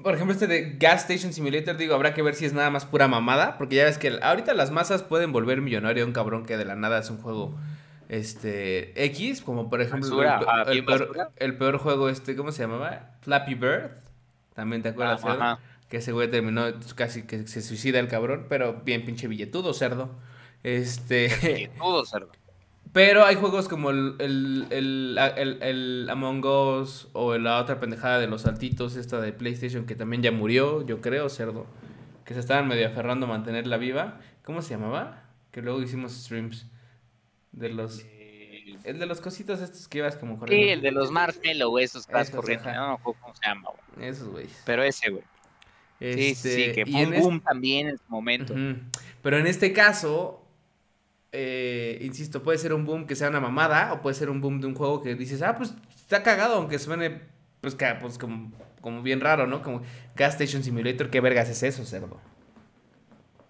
[0.00, 2.84] Por ejemplo, este de Gas Station Simulator, digo, habrá que ver si es nada más
[2.84, 3.58] pura mamada.
[3.58, 6.66] Porque ya ves que ahorita las masas pueden volver millonario a un cabrón que de
[6.66, 7.56] la nada es un juego
[8.08, 10.22] este X, como por ejemplo
[10.66, 10.84] el,
[11.56, 13.16] peor, juego este, ¿cómo se llamaba?
[13.20, 13.90] Flappy Bird.
[14.54, 16.64] También te acuerdas, Que ese güey terminó
[16.94, 20.10] casi que se suicida el cabrón, pero bien pinche billetudo, cerdo.
[20.62, 21.30] Este.
[21.42, 22.30] Billetudo, cerdo.
[22.92, 25.18] Pero hay juegos como el, el,
[25.60, 30.22] el, Among Us o la otra pendejada de los saltitos, esta de PlayStation, que también
[30.22, 31.66] ya murió, yo creo, cerdo.
[32.24, 34.18] Que se estaban medio aferrando a mantenerla viva.
[34.44, 35.24] ¿Cómo se llamaba?
[35.50, 36.70] Que luego hicimos streams.
[37.56, 38.04] De los.
[38.04, 40.64] Eh, el de los cositos estos que ibas como corriendo.
[40.64, 42.72] Sí, el de los marshmallow, esos que vas corriendo.
[42.72, 44.08] No, no, ¿cómo se llama, güey?
[44.08, 44.46] Esos, güey.
[44.64, 45.24] Pero ese, güey.
[45.98, 48.54] Sí, sí, este, que fue un boom también en su momento.
[49.22, 50.44] Pero en este caso,
[51.32, 54.60] eh, insisto, puede ser un boom que sea una mamada, o puede ser un boom
[54.60, 57.22] de un juego que dices, ah, pues está cagado, aunque suene,
[57.62, 59.62] pues, pues como, como bien raro, ¿no?
[59.62, 59.80] Como
[60.14, 62.20] Gas Station Simulator, ¿qué vergas es eso, cerdo?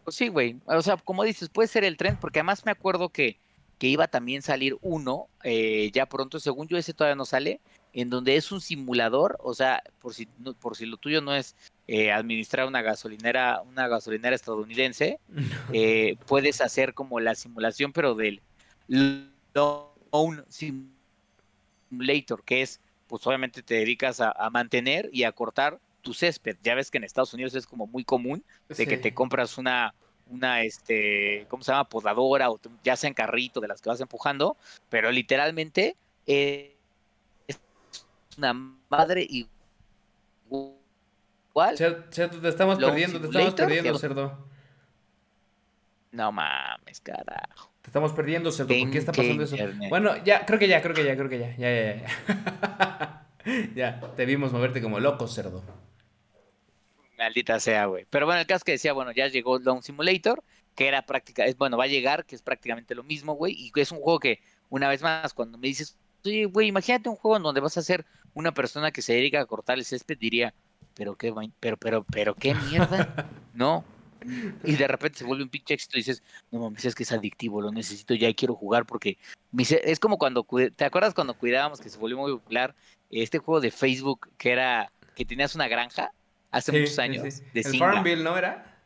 [0.04, 0.60] Pues sí, güey.
[0.66, 3.40] O sea, como dices, puede ser el tren, porque además me acuerdo que
[3.78, 7.60] que iba también a salir uno, eh, ya pronto, según yo ese todavía no sale,
[7.92, 10.26] en donde es un simulador, o sea, por si,
[10.60, 15.18] por si lo tuyo no es eh, administrar una gasolinera, una gasolinera estadounidense,
[15.72, 18.42] eh, puedes hacer como la simulación, pero del
[18.88, 26.56] Loan Simulator, que es, pues obviamente te dedicas a, mantener y a cortar tu césped.
[26.62, 29.94] Ya ves que en Estados Unidos es como muy común de que te compras una,
[30.30, 31.88] una, este, ¿cómo se llama?
[31.88, 34.56] Podadora, o ya sea en carrito de las que vas empujando,
[34.88, 36.76] pero literalmente es
[38.36, 38.52] una
[38.88, 39.26] madre
[40.48, 40.74] igual.
[41.76, 44.46] Cerdo, te estamos perdiendo, te estamos perdiendo, cerdo.
[46.12, 47.70] No mames, carajo.
[47.82, 48.74] Te estamos perdiendo, cerdo.
[48.76, 49.56] ¿Por qué está pasando eso?
[49.88, 51.56] Bueno, ya, creo que ya, creo que ya, creo que ya.
[51.56, 53.26] Ya, ya, ya.
[53.74, 55.62] ya, te vimos moverte como loco, cerdo.
[57.18, 58.06] Maldita sea, güey.
[58.10, 60.42] Pero bueno, el caso que decía, bueno, ya llegó Long Simulator,
[60.74, 63.72] que era práctica, es bueno, va a llegar, que es prácticamente lo mismo, güey, y
[63.80, 67.38] es un juego que, una vez más, cuando me dices, oye, güey, imagínate un juego
[67.38, 70.54] en donde vas a ser una persona que se dedica a cortar el césped, diría,
[70.94, 73.84] pero qué, pero, pero, pero qué mierda, no.
[74.64, 77.12] Y de repente se vuelve un pinche éxito y dices, no mames, es que es
[77.12, 79.18] adictivo, lo necesito ya y quiero jugar porque
[79.56, 82.74] es como cuando, ¿te acuerdas cuando cuidábamos que se volvió muy popular
[83.08, 86.12] este juego de Facebook que era, que tenías una granja
[86.56, 87.42] hace muchos años?
[87.52, 88.80] De el Farmville, ¿no era?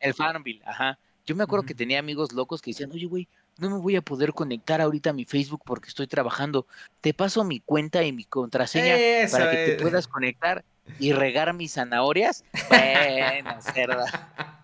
[0.00, 0.98] El Farmville, ajá.
[1.26, 4.02] Yo me acuerdo que tenía amigos locos que decían, oye, güey, no me voy a
[4.02, 6.66] poder conectar ahorita a mi Facebook porque estoy trabajando.
[7.00, 8.96] Te paso mi cuenta y mi contraseña
[9.30, 10.64] para que te puedas conectar
[10.98, 12.44] y regar mis zanahorias.
[12.68, 14.60] Bueno, cerda.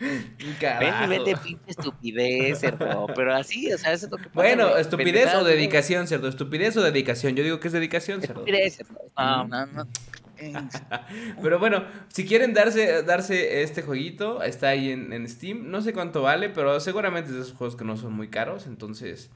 [0.00, 3.06] Ven y vete pinche estupidez, cerdo.
[3.14, 4.34] Pero así, o sea, eso es lo que pasa.
[4.34, 6.28] Bueno, estupidez o dedicación, cerdo.
[6.28, 7.36] Estupidez o dedicación.
[7.36, 8.40] Yo digo que es dedicación, cerdo.
[8.40, 9.00] Estupidez, cerdo.
[9.16, 9.88] No, no, no.
[11.42, 15.70] Pero bueno, si quieren darse, darse este jueguito, está ahí en, Steam.
[15.70, 18.66] No sé cuánto vale, pero seguramente es de esos juegos que no son muy caros.
[18.66, 19.30] Entonces,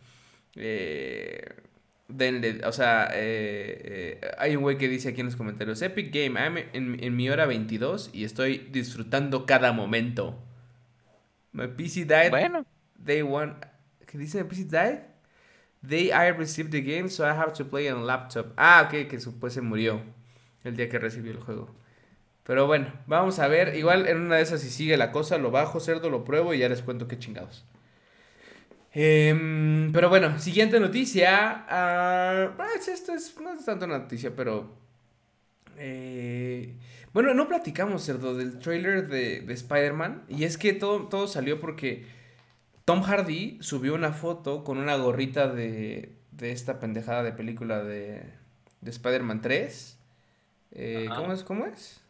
[0.56, 1.44] eh,
[2.08, 6.12] denle, o sea, eh, eh, hay un güey que dice aquí en los comentarios, Epic
[6.12, 10.38] Game, I'm en, en, mi hora 22 y estoy disfrutando cada momento.
[11.52, 12.30] My PC died.
[12.30, 12.64] Bueno.
[13.04, 13.64] They want,
[14.06, 14.42] ¿qué dice?
[14.42, 15.02] My PC died?
[15.86, 18.52] They I received the game, so I have to play on laptop.
[18.56, 20.02] Ah, ok, que después se murió
[20.64, 21.74] el día que recibió el juego.
[22.44, 23.76] Pero bueno, vamos a ver.
[23.76, 26.58] Igual en una de esas, si sigue la cosa, lo bajo, cerdo, lo pruebo y
[26.58, 27.64] ya les cuento qué chingados.
[28.92, 31.66] Em, pero bueno, siguiente noticia.
[32.58, 34.74] Uh, esto es, no es tanto una noticia, pero.
[35.76, 36.74] Eh,
[37.12, 40.24] bueno, no platicamos, cerdo, del trailer de, de Spider-Man.
[40.28, 42.06] Y es que todo, todo salió porque
[42.86, 48.22] Tom Hardy subió una foto con una gorrita de, de esta pendejada de película de,
[48.80, 49.97] de Spider-Man 3.
[50.72, 51.44] Eh, ¿Cómo es?
[51.44, 52.00] ¿Cómo es?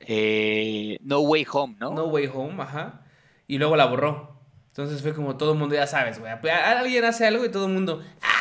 [0.00, 1.94] Eh, no Way Home, ¿no?
[1.94, 3.02] No Way Home, ajá.
[3.46, 4.38] Y luego la borró.
[4.68, 6.30] Entonces fue como todo el mundo, ya sabes, güey.
[6.32, 8.02] Alguien hace algo y todo el mundo.
[8.22, 8.38] ¡ah!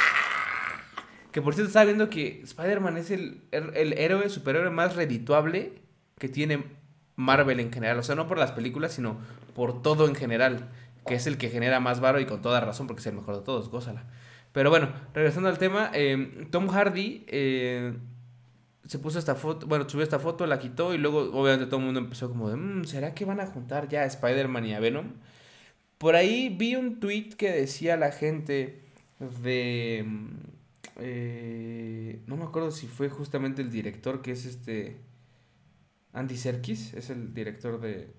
[1.32, 5.82] Que por cierto estaba viendo que Spider-Man es el, el, héroe, superhéroe más redituable
[6.18, 6.64] que tiene
[7.16, 7.98] Marvel en general.
[8.00, 9.18] O sea, no por las películas, sino
[9.56, 10.70] por todo en general.
[11.06, 13.38] Que es el que genera más varo y con toda razón, porque es el mejor
[13.38, 14.06] de todos, gózala.
[14.52, 17.94] Pero bueno, regresando al tema, eh, Tom Hardy eh,
[18.88, 21.86] se puso esta foto, bueno, subió esta foto, la quitó y luego obviamente todo el
[21.86, 24.80] mundo empezó como de, mm, ¿será que van a juntar ya a Spider-Man y a
[24.80, 25.14] Venom?
[25.98, 28.82] Por ahí vi un tweet que decía la gente
[29.20, 30.06] de...
[30.08, 30.28] Mm,
[31.00, 34.98] eh, no me acuerdo si fue justamente el director que es este...
[36.14, 38.12] Andy Serkis, es el director de,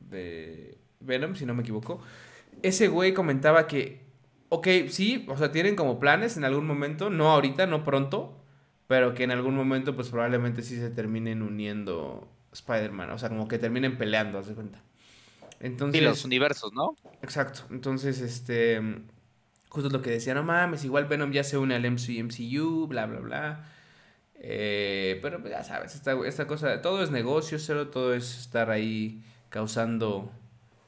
[0.00, 2.00] de Venom, si no me equivoco.
[2.62, 4.02] Ese güey comentaba que,
[4.50, 8.39] ok, sí, o sea, tienen como planes en algún momento, no ahorita, no pronto,
[8.90, 13.46] pero que en algún momento pues probablemente sí se terminen uniendo Spider-Man, o sea, como
[13.46, 14.82] que terminen peleando, haz de cuenta.
[15.60, 16.96] Entonces, y los universos, ¿no?
[17.22, 18.80] Exacto, entonces, este,
[19.68, 23.20] justo lo que decía, no mames, igual Venom ya se une al MCU, bla, bla,
[23.20, 23.72] bla.
[24.40, 28.70] Eh, pero pues, ya sabes, esta, esta cosa, todo es negocio, cero, todo es estar
[28.70, 30.32] ahí causando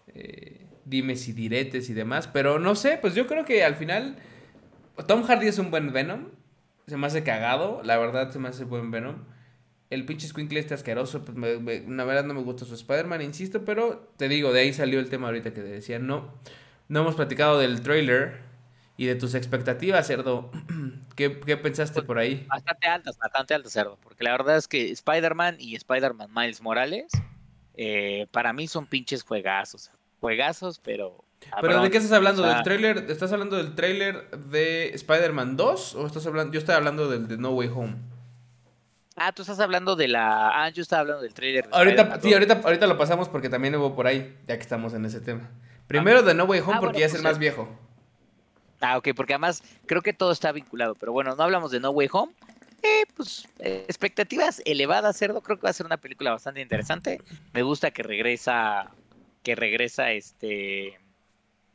[0.09, 4.17] eh, dimes y diretes y demás, pero no sé, pues yo creo que al final
[5.07, 6.42] Tom Hardy es un buen Venom,
[6.87, 9.25] se me hace cagado, la verdad se me hace buen Venom.
[9.91, 14.11] El pinche Squinkle está asqueroso, pues la verdad no me gusta su Spider-Man, insisto, pero
[14.17, 16.33] te digo, de ahí salió el tema ahorita que te decía, no,
[16.89, 18.41] no hemos platicado del trailer
[18.97, 20.51] y de tus expectativas, Cerdo.
[21.17, 22.47] ¿Qué, qué pensaste por ahí?
[22.49, 27.13] Bastante altas, bastante altas, Cerdo, porque la verdad es que Spider-Man y Spider-Man Miles Morales,
[27.75, 29.91] eh, para mí son pinches juegazos,
[30.21, 31.25] juegazos, pero
[31.61, 32.43] ¿Pero de qué estás hablando?
[32.43, 33.07] ¿Del trailer?
[33.09, 35.95] ¿Estás hablando del trailer de Spider-Man 2?
[35.97, 36.53] ¿O estás hablando.?
[36.53, 37.97] Yo estoy hablando del de No Way Home.
[39.17, 40.65] Ah, tú estás hablando de la.
[40.65, 41.69] Ah, yo estaba hablando del trailer.
[41.71, 45.05] ahorita, sí, ahorita, ahorita lo pasamos porque también hubo por ahí, ya que estamos en
[45.05, 45.51] ese tema.
[45.87, 47.69] Primero de No Way Home ah, porque ya es el pues más viejo.
[48.81, 50.95] Ah, ok, porque además creo que todo está vinculado.
[50.95, 52.33] Pero bueno, no hablamos de No Way Home.
[52.83, 55.41] Eh, pues expectativas elevadas, cerdo.
[55.41, 57.21] Creo que va a ser una película bastante interesante.
[57.53, 58.91] Me gusta que regresa.
[59.43, 60.99] Que regresa este.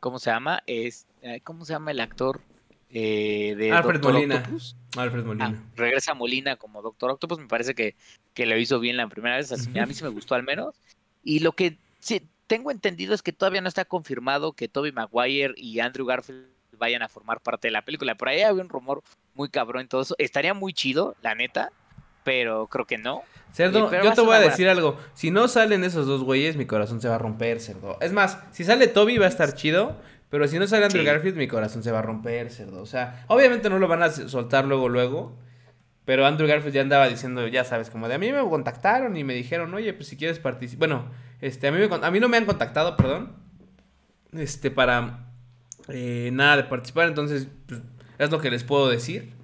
[0.08, 0.64] ¿Cómo se llama?
[0.66, 1.06] Es,
[1.44, 2.40] ¿Cómo se llama el actor
[2.90, 4.44] eh, de Alfred Molina.
[4.96, 5.54] Alfred Molina.
[5.54, 7.96] Ah, regresa Molina como Doctor Octopus, me parece que,
[8.34, 10.76] que lo hizo bien la primera vez, a mí sí me gustó al menos.
[11.22, 15.54] Y lo que sí, tengo entendido es que todavía no está confirmado que Toby Maguire
[15.58, 18.16] y Andrew Garfield vayan a formar parte de la película.
[18.16, 20.16] Por ahí había un rumor muy cabrón y todo eso.
[20.18, 21.72] Estaría muy chido, la neta,
[22.28, 23.24] pero creo que no.
[23.54, 24.98] Cerdo, yo te voy a decir algo.
[25.14, 27.98] Si no salen esos dos güeyes, mi corazón se va a romper, cerdo.
[28.02, 29.96] Es más, si sale Toby va a estar chido.
[30.30, 32.82] Pero si no sale Andrew Garfield, mi corazón se va a romper, cerdo.
[32.82, 35.38] O sea, obviamente no lo van a soltar luego, luego.
[36.04, 39.24] Pero Andrew Garfield ya andaba diciendo, ya sabes, como de a mí me contactaron y
[39.24, 40.90] me dijeron, oye, pues si quieres participar.
[40.90, 41.06] Bueno,
[41.40, 43.38] este, a mí, a mí no me han contactado, perdón.
[44.34, 45.30] Este, para
[45.88, 47.08] eh, nada de participar.
[47.08, 47.80] Entonces, pues,
[48.18, 49.37] es lo que les puedo decir.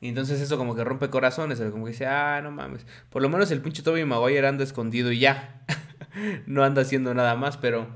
[0.00, 2.86] Y entonces eso como que rompe corazones, como que dice, ah, no mames.
[3.10, 5.62] Por lo menos el pinche Toby Maguire anda escondido y ya.
[6.46, 7.86] no anda haciendo nada más, pero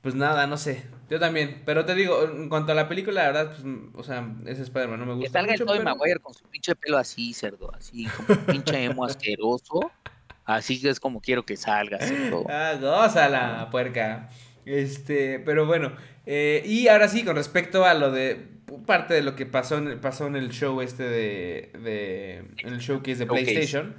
[0.00, 0.84] pues nada, no sé.
[1.10, 4.32] Yo también, pero te digo, en cuanto a la película, la verdad, pues, o sea,
[4.46, 5.26] ese Spider-Man no me gusta.
[5.28, 8.28] Que salga mucho, el Tobey pero- Maguire con su pinche pelo así, cerdo, así, como
[8.38, 9.90] un pinche emo asqueroso.
[10.44, 12.44] Así que es como quiero que salga, cerdo.
[12.48, 14.30] Ah, gózala, puerca.
[14.64, 15.92] Este, pero bueno.
[16.26, 18.59] eh, y ahora sí, con respecto a lo de.
[18.86, 21.70] Parte de lo que pasó en, pasó en el show este de.
[21.82, 23.26] de en el showcase de.
[23.26, 23.94] PlayStation.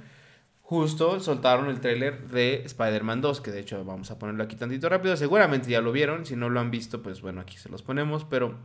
[0.62, 4.88] Justo soltaron el tráiler de Spider-Man 2, que de hecho vamos a ponerlo aquí tantito
[4.88, 5.16] rápido.
[5.16, 6.24] Seguramente ya lo vieron.
[6.24, 8.24] Si no lo han visto, pues bueno, aquí se los ponemos.
[8.24, 8.58] Pero.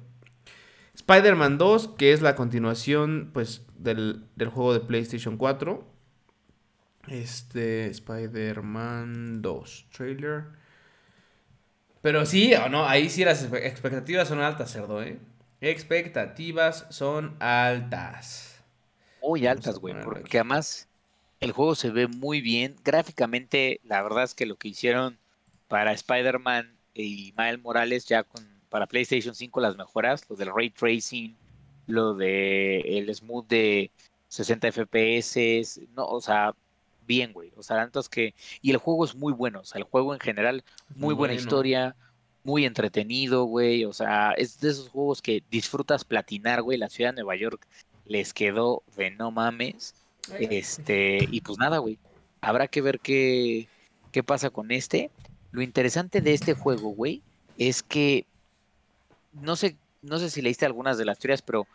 [0.96, 5.86] Spider-Man 2, que es la continuación, pues, del, del juego de PlayStation 4.
[7.08, 10.46] Este, Spider-Man 2 trailer.
[12.02, 15.20] Pero sí, o no, ahí sí las expectativas son altas, cerdo, ¿eh?
[15.62, 18.64] Expectativas son altas.
[19.22, 20.00] Muy altas, güey, aquí.
[20.00, 20.90] porque además
[21.40, 22.76] el juego se ve muy bien.
[22.84, 25.20] Gráficamente, la verdad es que lo que hicieron
[25.68, 30.70] para Spider-Man y Miles Morales ya con para PlayStation 5 las mejoras, lo del ray
[30.70, 31.38] tracing,
[31.86, 33.92] lo de el smooth de
[34.28, 36.54] 60 FPS, no, o sea,
[37.02, 37.54] bien, güey.
[37.56, 40.14] O sea, tanto es que y el juego es muy bueno, o sea, el juego
[40.14, 41.36] en general muy buena Bueno.
[41.36, 41.96] historia,
[42.48, 43.84] muy entretenido, güey.
[43.84, 46.78] O sea, es de esos juegos que disfrutas platinar, güey.
[46.78, 47.68] La ciudad de Nueva York
[48.06, 49.94] les quedó de no mames.
[50.40, 52.00] Este, y pues nada, güey.
[52.40, 53.68] Habrá que ver qué,
[54.14, 55.12] qué pasa con este.
[55.52, 57.22] Lo interesante de este juego, güey,
[57.58, 58.26] es que
[59.34, 61.68] no sé, no sé si leíste algunas de las teorías, pero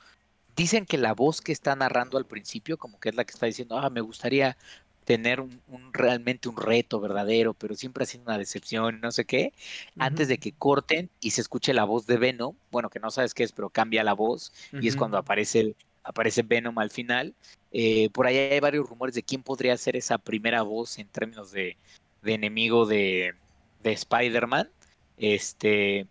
[0.57, 3.45] dicen que la voz que está narrando al principio, como que es la que está
[3.45, 4.57] diciendo, ah, me gustaría
[5.05, 9.25] tener un, un- realmente un reto verdadero, pero siempre ha sido una decepción, no sé
[9.25, 9.53] qué,
[9.99, 13.35] antes de que corten y se escuche la voz de Venom, bueno, que no sabes
[13.35, 17.35] qué es, pero cambia la voz y es cuando aparece el, aparece Venom al final.
[17.71, 21.51] Eh, por ahí hay varios rumores de quién podría ser esa primera voz en términos
[21.53, 21.79] de,
[22.23, 23.35] de enemigo de,
[23.83, 24.71] de Spider-Man.
[25.17, 26.07] Este,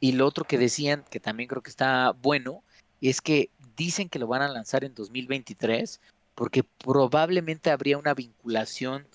[0.00, 2.64] y lo otro que decían, que también creo que está bueno,
[3.00, 6.00] es que dicen que lo van a lanzar en 2023
[6.36, 9.08] porque probablemente habría una vinculación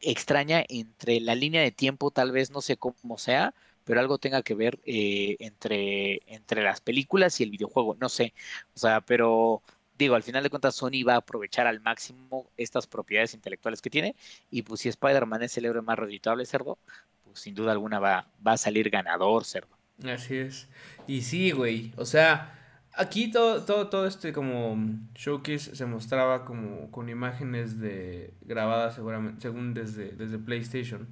[0.00, 4.42] extraña entre la línea de tiempo, tal vez no sé cómo sea, pero algo tenga
[4.42, 8.34] que ver eh, entre, entre las películas y el videojuego, no sé.
[8.74, 9.62] O sea, pero
[9.96, 13.90] digo, al final de cuentas Sony va a aprovechar al máximo estas propiedades intelectuales que
[13.90, 14.16] tiene
[14.50, 16.78] y pues si Spider-Man es el héroe más redituable, cerdo,
[17.24, 19.78] pues sin duda alguna va, va a salir ganador, cerdo.
[20.02, 20.68] Así es.
[21.06, 21.92] Y sí, güey.
[21.96, 22.63] O sea,
[22.96, 24.76] aquí todo, todo, todo este como
[25.14, 31.08] showcase se mostraba como con imágenes de grabadas seguramente, según desde, desde PlayStation.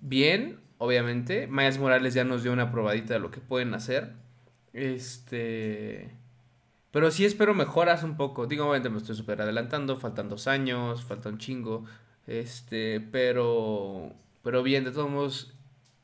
[0.00, 1.46] Bien, obviamente.
[1.46, 4.12] Miles Morales ya nos dio una probadita de lo que pueden hacer.
[4.72, 6.10] Este.
[6.90, 8.46] Pero sí espero mejoras un poco.
[8.46, 9.96] Digo, obviamente me estoy súper adelantando.
[9.96, 11.84] Faltan dos años, falta un chingo.
[12.26, 14.12] Este, pero.
[14.42, 15.54] Pero bien, de todos modos,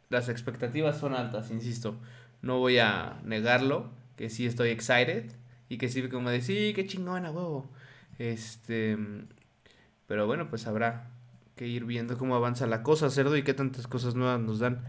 [0.09, 1.97] las expectativas son altas, insisto.
[2.43, 3.91] No voy a negarlo,
[4.21, 5.33] que sí estoy excited
[5.71, 7.71] y que sí como de, sí, qué chingona, huevo.
[8.19, 8.99] Este,
[10.07, 11.09] pero bueno, pues habrá
[11.57, 14.85] que ir viendo cómo avanza la cosa, cerdo, y qué tantas cosas nuevas nos dan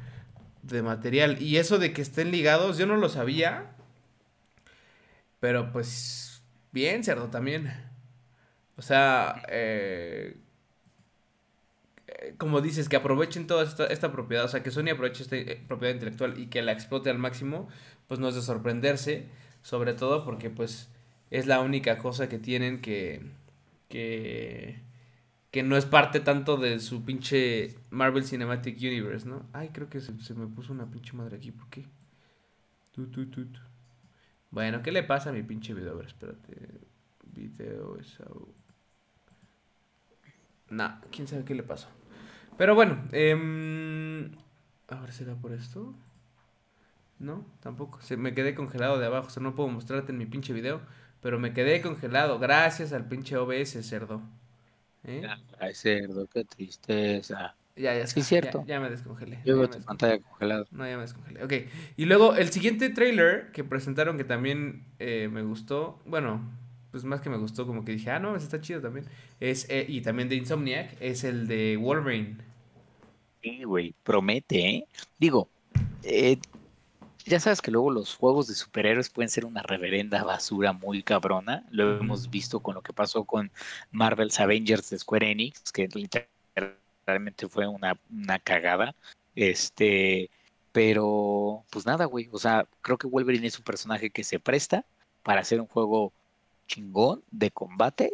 [0.64, 1.42] de material.
[1.42, 3.72] Y eso de que estén ligados, yo no lo sabía,
[5.40, 7.72] pero pues bien, cerdo, también.
[8.76, 10.36] O sea, eh,
[12.22, 15.64] eh, como dices, que aprovechen toda esta, propiedad, o sea, que Sony aproveche esta eh,
[15.68, 17.70] propiedad intelectual y que la explote al máximo,
[18.12, 19.30] pues no es de sorprenderse,
[19.62, 20.90] sobre todo porque pues
[21.30, 23.22] es la única cosa que tienen que,
[23.88, 24.82] que,
[25.50, 29.46] que no es parte tanto de su pinche Marvel Cinematic Universe, ¿no?
[29.54, 31.86] Ay, creo que se, se me puso una pinche madre aquí, ¿por qué?
[32.92, 33.48] Tu, tu, tu.
[34.50, 35.94] Bueno, ¿qué le pasa a mi pinche video?
[35.94, 36.82] A ver, espérate.
[37.34, 38.26] Video esa.
[40.70, 41.88] Nah, quién sabe qué le pasó.
[42.58, 44.34] Pero bueno, em,
[44.90, 45.96] a ver, ¿será por esto?
[47.22, 48.02] No, tampoco.
[48.02, 50.82] Se, me quedé congelado de abajo, o sea, no puedo mostrarte en mi pinche video,
[51.22, 54.22] pero me quedé congelado gracias al pinche OBS, cerdo.
[55.04, 55.24] ¿Eh?
[55.60, 57.56] Ay, cerdo, qué tristeza.
[57.76, 58.60] Ya, ya, Sí, está, cierto.
[58.66, 59.40] Ya, ya me descongelé.
[59.46, 59.86] Yo veo tu descongelé.
[59.86, 60.66] pantalla congelada.
[60.72, 61.44] No, ya me descongelé.
[61.44, 61.54] Ok.
[61.96, 66.00] Y luego el siguiente trailer que presentaron que también eh, me gustó.
[66.06, 66.42] Bueno,
[66.90, 69.06] pues más que me gustó, como que dije, ah, no, está chido también.
[69.40, 72.38] Es, eh, y también de Insomniac, es el de Wolverine.
[73.42, 74.88] Sí, güey, promete, ¿eh?
[75.20, 75.50] Digo,
[76.04, 76.38] eh,
[77.26, 81.66] ya sabes que luego los juegos de superhéroes pueden ser una reverenda basura muy cabrona.
[81.72, 83.52] Lo hemos visto con lo que pasó con
[83.92, 88.96] Marvel's Avengers de Square Enix, que literalmente fue una, una cagada.
[89.36, 90.30] Este,
[90.72, 92.30] pero pues nada, güey.
[92.32, 94.86] O sea, creo que Wolverine es un personaje que se presta
[95.24, 96.14] para hacer un juego
[96.68, 98.12] chingón de combate.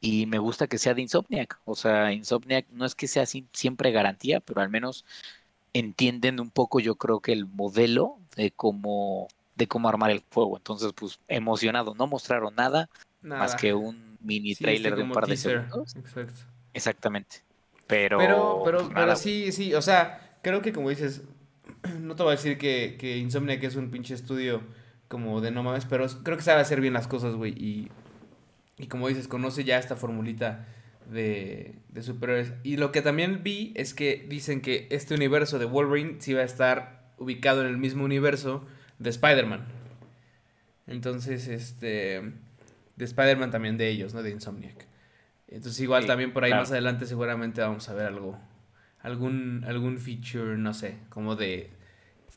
[0.00, 1.60] y me gusta que sea de Insomniac.
[1.64, 5.04] O sea, Insomniac no es que sea siempre garantía, pero al menos
[5.72, 10.56] entienden un poco, yo creo que el modelo de cómo, de cómo armar el juego.
[10.56, 11.94] Entonces, pues emocionado.
[11.94, 12.88] No mostraron nada,
[13.22, 15.96] más que un mini trailer de un par de segundos.
[15.96, 16.40] Exacto.
[16.74, 17.36] Exactamente.
[17.86, 21.22] Pero, pero, pero, pues, pero sí, sí, o sea, creo que como dices,
[22.00, 24.62] no te voy a decir que, que Insomniac es un pinche estudio
[25.08, 27.52] como de no mames, pero creo que sabe hacer bien las cosas, güey.
[27.52, 27.90] Y,
[28.78, 30.66] y como dices, conoce ya esta formulita
[31.12, 32.52] de, de superhéroes.
[32.62, 36.42] Y lo que también vi es que dicen que este universo de Wolverine sí va
[36.42, 38.66] a estar ubicado en el mismo universo
[38.98, 39.64] de Spider-Man.
[40.86, 42.32] Entonces, este.
[42.96, 44.22] De Spider-Man también de ellos, ¿no?
[44.22, 44.86] De Insomniac.
[45.48, 48.38] Entonces, igual también por ahí más adelante, seguramente vamos a ver algo.
[49.00, 51.70] Algún, algún feature, no sé, como de.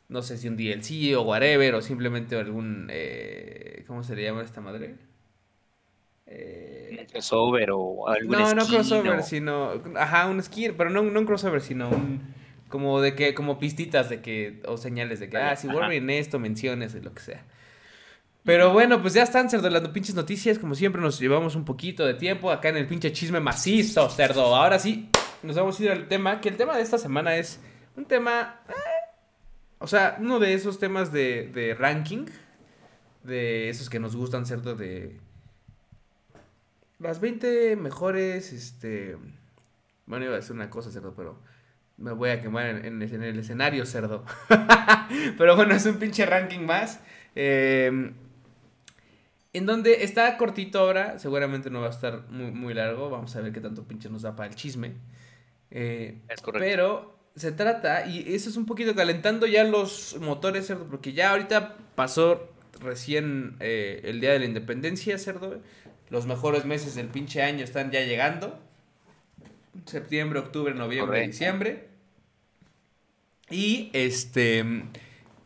[0.08, 2.88] No sé si un DLC o whatever, o simplemente algún.
[2.90, 4.96] Eh, ¿Cómo se le llama esta madre?
[6.26, 9.82] Eh, crossover o algo No, no crossover, sino.
[9.96, 12.34] Ajá, un skin, pero no, no un crossover, sino un.
[12.68, 16.40] Como de que, como pistitas de que, o señales de que, ah, si en esto,
[16.40, 17.44] menciones, lo que sea.
[18.42, 20.58] Pero bueno, pues ya están, cerdo, las pinches noticias.
[20.58, 24.54] Como siempre, nos llevamos un poquito de tiempo acá en el pinche chisme macizo, cerdo.
[24.54, 25.10] Ahora sí,
[25.44, 27.60] nos vamos a ir al tema, que el tema de esta semana es
[27.96, 28.60] un tema.
[28.68, 28.72] Eh,
[29.78, 32.26] o sea, uno de esos temas de, de ranking.
[33.22, 35.18] De esos que nos gustan, cerdo, de
[36.98, 39.16] las 20 mejores, este...
[40.06, 41.40] Bueno, iba a decir una cosa, cerdo, pero
[41.96, 44.24] me voy a quemar en, el escenario, cerdo.
[45.38, 47.00] pero bueno, es un pinche ranking más.
[47.34, 48.14] Em,
[49.52, 53.10] en donde está cortito ahora, seguramente no va a estar muy, muy, largo.
[53.10, 54.92] Vamos a ver qué tanto pinche nos da para el chisme.
[55.70, 56.66] Eh, es correcto.
[56.66, 61.30] Pero se trata, y eso es un poquito calentando ya los motores, cerdo, porque ya
[61.30, 65.60] ahorita pasó recién eh, el día de la independencia, cerdo.
[66.08, 68.58] Los mejores meses del pinche año están ya llegando.
[69.84, 71.88] Septiembre, octubre, noviembre, diciembre.
[73.50, 74.64] Y este.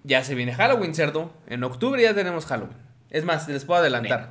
[0.04, 1.32] Ya se viene Halloween, cerdo.
[1.46, 2.76] En octubre ya tenemos Halloween.
[3.10, 4.30] Es más, les puedo adelantar.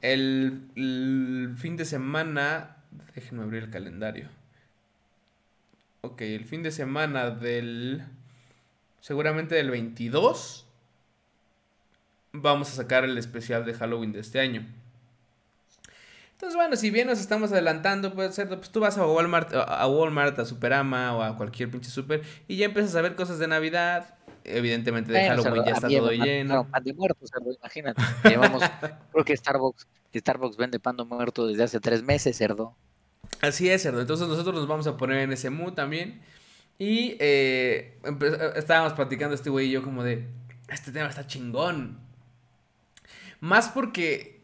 [0.00, 2.76] El, el, fin de semana.
[3.14, 4.28] Déjenme abrir el calendario.
[6.00, 8.04] Ok, el fin de semana del.
[9.00, 10.66] Seguramente del 22.
[12.32, 14.66] Vamos a sacar el especial de Halloween de este año.
[16.38, 19.88] Entonces, bueno, si bien nos estamos adelantando, puede ser, pues tú vas a Walmart, a
[19.88, 23.48] Walmart, a Superama o a cualquier pinche super y ya empiezas a ver cosas de
[23.48, 24.14] Navidad.
[24.44, 26.54] Evidentemente de Halloween ya está todo lleno.
[26.54, 28.00] No, pan de muerto, cerdo, imagínate.
[28.22, 28.62] Llevamos,
[29.12, 32.76] creo que Starbucks, Starbucks vende pan de muerto desde hace tres meses, cerdo.
[33.40, 34.00] Así es, cerdo.
[34.00, 36.22] Entonces nosotros nos vamos a poner en ese mood también.
[36.78, 37.98] Y eh,
[38.54, 40.28] estábamos platicando este güey y yo como de,
[40.68, 41.98] este tema está chingón.
[43.40, 44.37] Más porque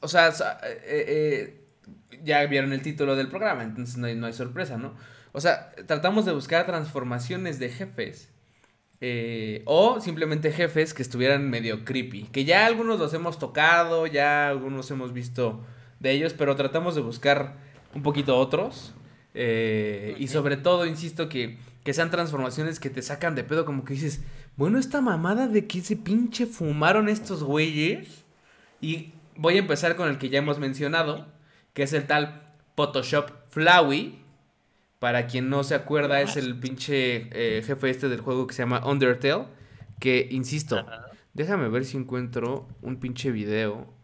[0.00, 0.28] o sea,
[0.62, 1.60] eh, eh,
[2.22, 4.94] ya vieron el título del programa, entonces no hay, sorpresa, ¿no?
[5.32, 8.30] O sea, tratamos de buscar transformaciones de jefes.
[9.00, 12.24] Eh, o simplemente jefes que estuvieran medio creepy.
[12.24, 15.64] Que ya algunos los hemos tocado, ya algunos hemos visto
[16.00, 17.54] de ellos, pero tratamos de buscar
[17.94, 18.94] un poquito otros.
[19.34, 23.94] y sobre todo, insisto, que, que sean transformaciones que te sacan de pedo, como que
[23.94, 24.20] dices,
[24.56, 28.24] bueno, esta mamada de que se pinche fumaron estos güeyes.
[28.80, 31.26] Y voy a empezar con el que ya hemos mencionado,
[31.72, 32.42] que es el tal
[32.76, 34.18] Photoshop Flowey.
[34.98, 38.62] Para quien no se acuerda, es el pinche eh, jefe este del juego que se
[38.62, 39.46] llama Undertale.
[40.00, 40.84] Que, insisto,
[41.34, 43.94] déjame ver si encuentro un pinche video.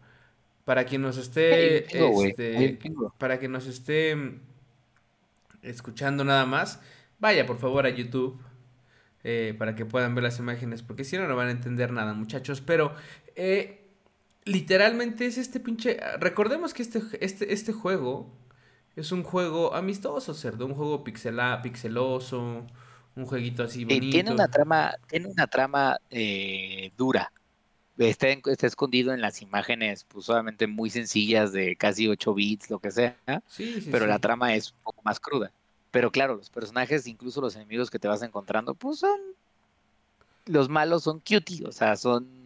[0.63, 1.85] Para quien nos esté.
[1.85, 2.79] Este,
[3.17, 4.39] para que nos esté mm,
[5.61, 6.81] escuchando nada más,
[7.19, 8.39] vaya por favor a YouTube.
[9.25, 10.81] Eh, para que puedan ver las imágenes.
[10.81, 12.61] Porque si no, no van a entender nada, muchachos.
[12.61, 12.93] Pero.
[13.35, 13.84] Eh,
[14.45, 15.99] literalmente es este pinche.
[16.19, 18.31] Recordemos que este, este, este juego
[18.95, 20.65] es un juego amistoso, cerdo.
[20.65, 22.65] Un juego pixela, pixeloso.
[23.15, 24.11] Un jueguito así bonito.
[24.11, 27.31] tiene una trama, tiene una trama eh, dura.
[27.97, 32.79] Está, está, escondido en las imágenes, pues solamente muy sencillas de casi 8 bits, lo
[32.79, 33.15] que sea.
[33.47, 35.53] Sí, sí, pero la trama es un poco más cruda.
[35.91, 39.17] Pero claro, los personajes, incluso los enemigos que te vas encontrando, pues son.
[40.45, 42.44] Los malos son cutie, o sea, son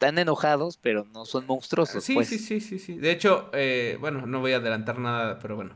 [0.00, 2.02] están enojados, pero no son monstruosos.
[2.02, 2.26] Sí, pues.
[2.28, 2.94] sí, sí, sí, sí.
[2.96, 5.74] De hecho, eh, bueno, no voy a adelantar nada, pero bueno,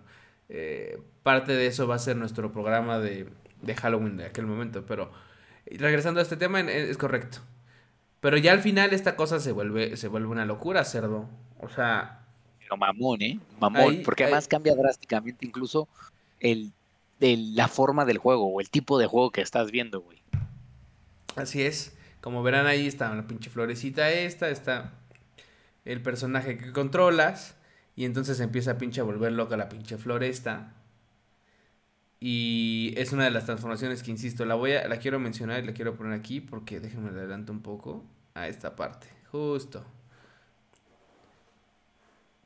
[0.48, 3.28] eh, parte de eso va a ser nuestro programa de,
[3.60, 4.86] de Halloween de aquel momento.
[4.86, 5.12] Pero
[5.66, 7.40] regresando a este tema, es correcto.
[8.20, 11.28] Pero ya al final esta cosa se vuelve, se vuelve una locura, cerdo.
[11.60, 12.24] O sea...
[12.60, 13.38] Pero mamón, ¿eh?
[13.60, 14.00] Mamón.
[14.06, 15.86] porque además cambia drásticamente incluso
[16.40, 16.72] el,
[17.20, 20.22] el, la forma del juego o el tipo de juego que estás viendo, güey.
[21.36, 21.94] Así es.
[22.24, 24.94] Como verán ahí está la pinche florecita esta, está
[25.84, 27.54] el personaje que controlas.
[27.96, 30.72] Y entonces empieza a pinche a volver loca la pinche floresta.
[32.20, 35.66] Y es una de las transformaciones que, insisto, la voy a, la quiero mencionar y
[35.66, 38.02] la quiero poner aquí porque déjenme adelanto un poco
[38.32, 39.06] a esta parte.
[39.30, 39.84] Justo.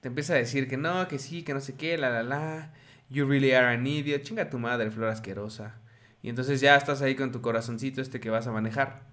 [0.00, 2.74] Te empieza a decir que no, que sí, que no sé qué, la la la.
[3.10, 4.24] You really are an idiot.
[4.24, 5.76] Chinga tu madre, flor asquerosa.
[6.20, 9.07] Y entonces ya estás ahí con tu corazoncito este que vas a manejar.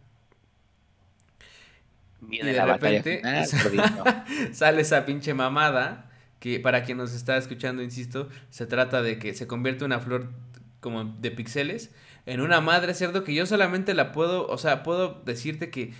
[2.21, 6.09] Viene y de la batalla repente final, sale esa pinche mamada
[6.39, 10.31] que para quien nos está escuchando, insisto, se trata de que se convierte una flor
[10.79, 11.91] como de píxeles
[12.25, 15.93] en una madre cerdo que yo solamente la puedo, o sea, puedo decirte que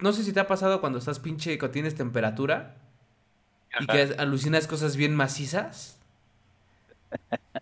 [0.00, 2.76] no sé si te ha pasado cuando estás pinche cuando tienes temperatura
[3.78, 5.98] y que alucinas cosas bien macizas.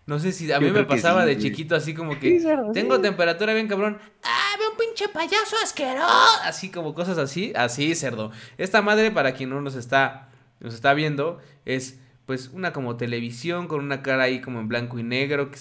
[0.06, 2.72] No sé si a mí me pasaba sí, de chiquito así como Sí, que cerdo,
[2.72, 3.02] tengo sí.
[3.02, 3.98] temperatura bien cabrón.
[4.24, 6.08] Ah, veo un pinche payaso asqueroso.
[6.42, 8.32] Así como cosas así, así cerdo.
[8.58, 10.28] Esta madre para quien no nos está
[10.60, 14.98] nos está viendo es pues una como televisión con una cara ahí como en blanco
[14.98, 15.58] y negro que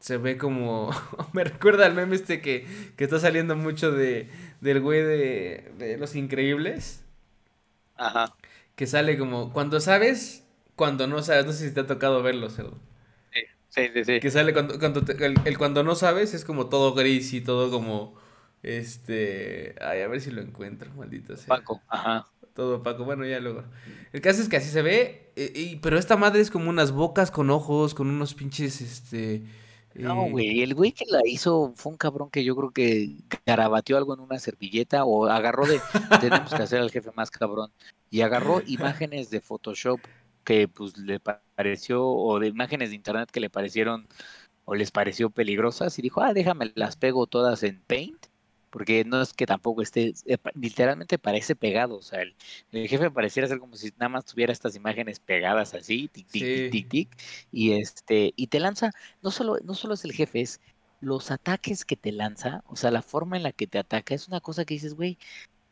[0.00, 0.90] se ve como
[1.32, 2.66] me recuerda al meme este que,
[2.96, 4.28] que está saliendo mucho de
[4.60, 7.04] del güey de, de Los Increíbles
[7.96, 8.34] Ajá.
[8.76, 10.44] que sale como cuando sabes,
[10.76, 12.78] cuando no sabes, no sé si te ha tocado verlo, cerdo.
[13.70, 14.20] Sí, sí, sí.
[14.20, 17.40] Que sale cuando, cuando te- el, el cuando no sabes es como todo gris y
[17.40, 18.14] todo como
[18.62, 21.46] este, ay, a ver si lo encuentro, maldito sea.
[21.46, 21.80] Paco.
[21.88, 22.26] Ajá.
[22.54, 23.64] Todo opaco, bueno, ya luego.
[24.12, 26.92] El caso es que así se ve, eh, y- pero esta madre es como unas
[26.92, 29.42] bocas con ojos, con unos pinches, este...
[29.94, 33.16] No, eh, güey, el güey que la hizo fue un cabrón que yo creo que
[33.44, 35.80] garabateó algo en una servilleta o agarró de,
[36.20, 37.72] tenemos que hacer al jefe más cabrón,
[38.08, 39.98] y agarró imágenes de Photoshop
[40.50, 44.08] que pues le pa- pareció, o de imágenes de internet que le parecieron,
[44.64, 48.26] o les pareció peligrosas, y dijo, ah, déjame, las pego todas en Paint,
[48.70, 52.36] porque no es que tampoco esté, eh, literalmente parece pegado, o sea, el,
[52.72, 56.48] el jefe pareciera ser como si nada más tuviera estas imágenes pegadas así, tic, tic,
[56.48, 56.50] Sí.
[56.50, 57.16] tic, tic, tic,
[57.50, 58.92] y este, y te lanza
[59.22, 60.60] no solo, no solo es el jefe, es
[61.00, 64.28] los ataques que te lanza, o sea, la forma en la que te ataca, es
[64.28, 65.18] una cosa que dices, güey,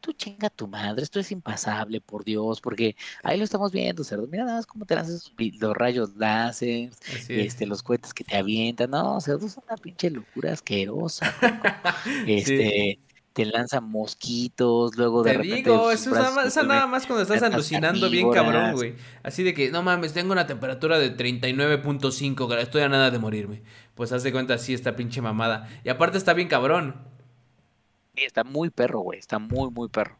[0.00, 4.26] tú chinga tu madre, esto es impasable, por Dios, porque ahí lo estamos viendo, cerdo,
[4.28, 7.30] mira nada más cómo te lanzas los rayos láser, es.
[7.34, 11.36] este, los cohetes que te avientan, no, cerdo, es una pinche locura asquerosa,
[12.24, 13.00] este,
[13.32, 16.86] te lanza mosquitos, luego de Te repente digo, sus eso es nada más, eso nada
[16.86, 18.94] más cuando estás alucinando bien cabrón, güey.
[19.24, 23.18] Así de que, no mames, tengo una temperatura de 39.5, gra- estoy a nada de
[23.18, 23.62] morirme.
[23.96, 25.68] Pues haz de cuenta así esta pinche mamada.
[25.84, 26.94] Y aparte está bien cabrón.
[28.18, 30.16] Sí, está muy perro, güey, está muy, muy perro.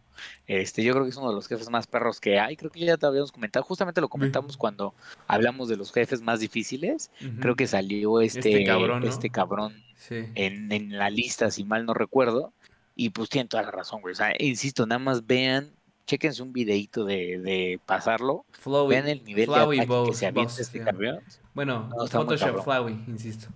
[0.47, 2.57] Este, yo creo que es uno de los jefes más perros que hay.
[2.57, 4.95] Creo que ya te habíamos comentado, justamente lo comentamos cuando
[5.27, 7.11] hablamos de los jefes más difíciles.
[7.41, 9.09] Creo que salió este, Este cabrón, ¿no?
[9.09, 10.27] este cabrón Sí.
[10.35, 12.53] en, en la lista, si mal no recuerdo.
[12.97, 14.13] Y pues tienen toda la razón, güey.
[14.13, 15.71] O sea, insisto, nada más vean,
[16.07, 18.45] chéquense un videito de, de pasarlo.
[18.89, 20.85] Vean el nivel de ataque que se avienta este sí.
[20.85, 21.21] cabrón.
[21.55, 22.65] Bueno, No, Photoshop.
[22.65, 23.49] Flowey, insisto.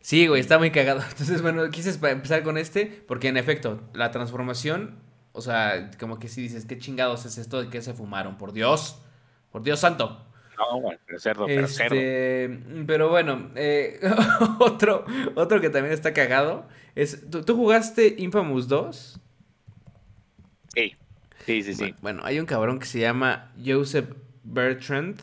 [0.00, 1.00] Sí, güey, está muy cagado.
[1.10, 4.98] Entonces, bueno, quise empezar con este porque en efecto, la transformación,
[5.32, 8.38] o sea, como que si dices, ¿qué chingados es esto de que se fumaron?
[8.38, 9.00] Por Dios,
[9.52, 10.26] por Dios santo.
[10.58, 11.94] No, pero cerdo, pero cerdo.
[11.94, 13.98] Este, pero bueno, eh,
[14.58, 19.20] otro, otro que también está cagado es, ¿tú, tú jugaste Infamous 2?
[20.74, 20.96] Sí,
[21.46, 21.74] sí, sí.
[21.74, 21.80] sí.
[21.82, 24.10] Bueno, bueno, hay un cabrón que se llama Joseph
[24.44, 25.20] Bertrand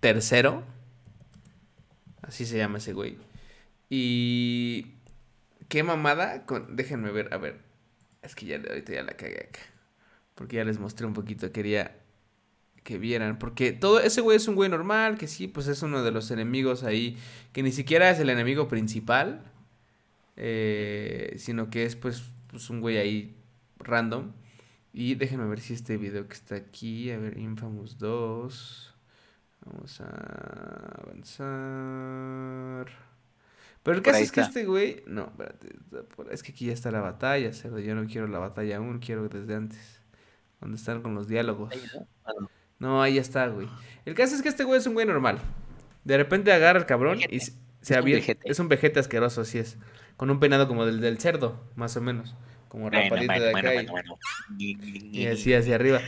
[0.00, 0.62] tercero.
[2.22, 3.18] Así se llama ese güey.
[3.94, 4.94] Y
[5.68, 7.60] qué mamada con déjenme ver, a ver.
[8.22, 9.60] Es que ya ahorita ya la cagué acá.
[10.34, 11.98] Porque ya les mostré un poquito, quería
[12.84, 16.02] que vieran, porque todo ese güey es un güey normal, que sí, pues es uno
[16.02, 17.18] de los enemigos ahí,
[17.52, 19.42] que ni siquiera es el enemigo principal,
[20.36, 23.36] eh, sino que es pues, pues un güey ahí
[23.78, 24.32] random.
[24.94, 28.94] Y déjenme ver si este video que está aquí, a ver, Infamous 2.
[29.66, 32.86] Vamos a avanzar.
[33.82, 35.68] Pero el caso es que este güey, no, espérate,
[36.30, 39.28] es que aquí ya está la batalla, cerdo, yo no quiero la batalla aún, quiero
[39.28, 40.00] desde antes,
[40.60, 41.72] donde están con los diálogos.
[41.72, 42.06] Ahí, ¿no?
[42.24, 42.50] Ah, no.
[42.78, 43.68] No, ahí ya está, güey.
[44.04, 45.38] El caso es que este güey es un güey normal.
[46.04, 47.40] De repente agarra al cabrón y Vejete.
[47.40, 48.50] se, se Es un vejete.
[48.50, 49.78] Es un vejete asqueroso, así es.
[50.16, 52.34] Con un peinado como del del cerdo, más o menos.
[52.68, 53.82] Como Bueno, rapadito bueno, de acá.
[53.82, 54.18] y- bueno,
[54.58, 56.00] y así hacia arriba.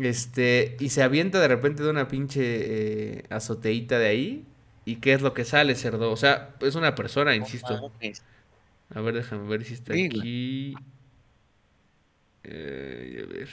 [0.00, 4.46] Este, y se avienta de repente de una pinche eh, azoteíta de ahí.
[4.84, 6.10] ¿Y qué es lo que sale, cerdo?
[6.10, 7.92] O sea, es una persona, insisto.
[8.94, 10.74] A ver, déjame ver si está aquí.
[12.44, 13.48] Eh, a ver.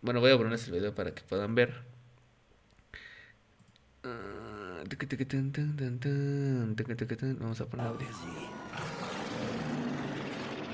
[0.00, 1.82] Bueno, voy a ponerles el video para que puedan ver.
[7.38, 8.08] Vamos a poner audio.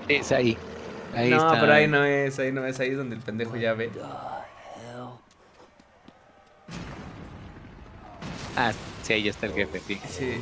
[0.09, 0.57] Es ahí.
[1.15, 1.61] Ahí no, está.
[1.61, 3.91] pero ahí no es, ahí no es, ahí es donde el pendejo ya ve.
[8.61, 8.73] Ah,
[9.05, 10.01] sí, ahí está el jefe, sí.
[10.11, 10.41] Sí.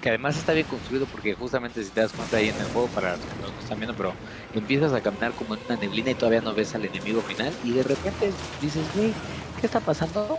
[0.00, 2.86] Que además está bien construido porque justamente si te das cuenta ahí en el juego,
[2.88, 4.14] para los que no están viendo, pero
[4.54, 7.72] empiezas a caminar como en una neblina y todavía no ves al enemigo final y
[7.72, 8.30] de repente
[8.62, 9.12] dices, güey,
[9.60, 10.38] ¿qué está pasando?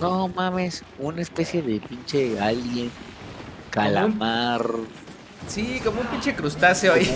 [0.00, 2.90] No mames, una especie de pinche alien,
[3.70, 4.64] calamar,
[5.48, 7.10] Sí, como un pinche crustáceo ahí.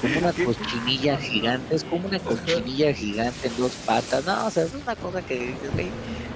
[0.00, 4.64] como una cochinilla gigante, es como una cochinilla gigante en dos patas, no, o sea,
[4.64, 5.90] es una cosa que dices, güey,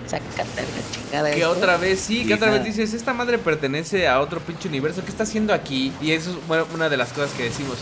[0.09, 1.31] sácate la chingada.
[1.31, 1.51] Que esto".
[1.51, 5.03] otra vez, sí, que otra vez dices, esta madre pertenece a otro pinche universo.
[5.05, 5.93] ¿Qué está haciendo aquí?
[6.01, 7.79] Y eso es bueno, una de las cosas que decimos.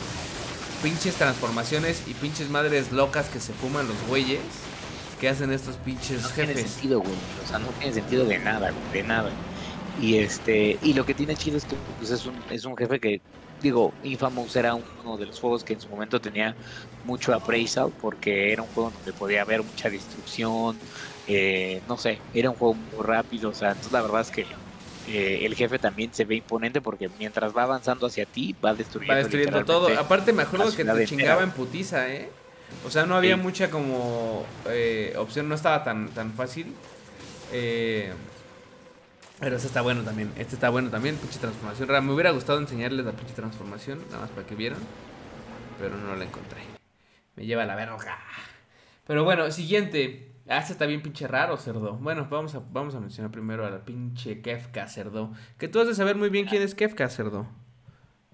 [0.82, 4.40] Pinches transformaciones y pinches madres locas que se fuman los güeyes.
[5.20, 6.72] Que hacen estos pinches no tiene jefes.
[6.72, 7.14] sentido, güey.
[7.42, 9.30] O sea, no tiene sentido de nada, güey, de nada.
[10.00, 12.98] Y este, y lo que tiene chido es que pues, es un, es un jefe
[13.00, 13.22] que,
[13.62, 16.56] digo, Infamous era uno de los juegos que en su momento tenía
[17.04, 20.78] mucho appraisal porque era un juego donde podía haber mucha destrucción,
[21.28, 24.46] eh, no sé, era un juego muy rápido, o sea, entonces la verdad es que
[25.08, 29.12] eh, el jefe también se ve imponente porque mientras va avanzando hacia ti, va destruyendo,
[29.14, 29.88] Va destruyendo todo.
[29.98, 31.06] Aparte, me acuerdo que te entera.
[31.06, 32.30] chingaba en putiza, ¿eh?
[32.86, 33.42] O sea, no había Sí.
[33.42, 36.74] mucha como eh, opción, no estaba tan, tan fácil.
[37.52, 38.12] Eh,
[39.38, 40.32] pero este está bueno también.
[40.38, 42.00] Este está bueno también, pinche transformación rara.
[42.00, 44.78] Me hubiera gustado enseñarles la pinche transformación, nada más para que vieran.
[45.78, 46.62] Pero no la encontré.
[47.36, 48.18] Me lleva a la verga.
[49.06, 50.30] Pero bueno, siguiente.
[50.48, 51.94] Ah, este está bien pinche raro, cerdo.
[51.96, 55.32] Bueno, vamos a, vamos a mencionar primero a la pinche Kefka, cerdo.
[55.58, 57.46] Que tú has de saber muy bien quién es Kefka, cerdo.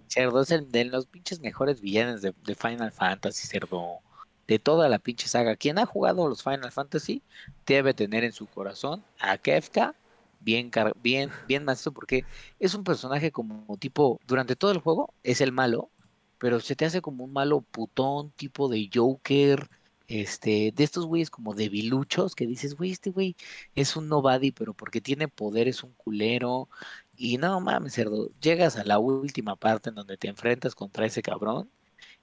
[0.08, 4.00] Cerdo es el de los pinches mejores villanos de, de Final Fantasy, Cerdo.
[4.46, 5.56] De toda la pinche saga.
[5.56, 7.22] Quien ha jugado los Final Fantasy
[7.66, 9.96] debe tener en su corazón a Kefka
[10.40, 12.26] bien, bien, bien maestro, porque
[12.58, 15.92] es un personaje como tipo, durante todo el juego es el malo,
[16.38, 19.68] pero se te hace como un malo putón, tipo de Joker,
[20.10, 23.36] este, de estos güeyes como debiluchos, que dices, güey, este güey
[23.76, 26.68] es un nobody, pero porque tiene poder es un culero.
[27.16, 31.22] Y no mames, cerdo, llegas a la última parte en donde te enfrentas contra ese
[31.22, 31.70] cabrón.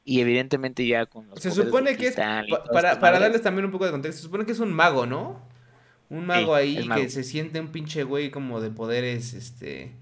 [0.04, 2.64] Y evidentemente ya con los Se supone que es, pa-
[3.00, 5.42] para, darles también un poco de contexto, se supone que es un mago, ¿no?
[6.10, 7.02] Un mago ahí mago.
[7.02, 9.94] que se siente un pinche güey como de poderes, este,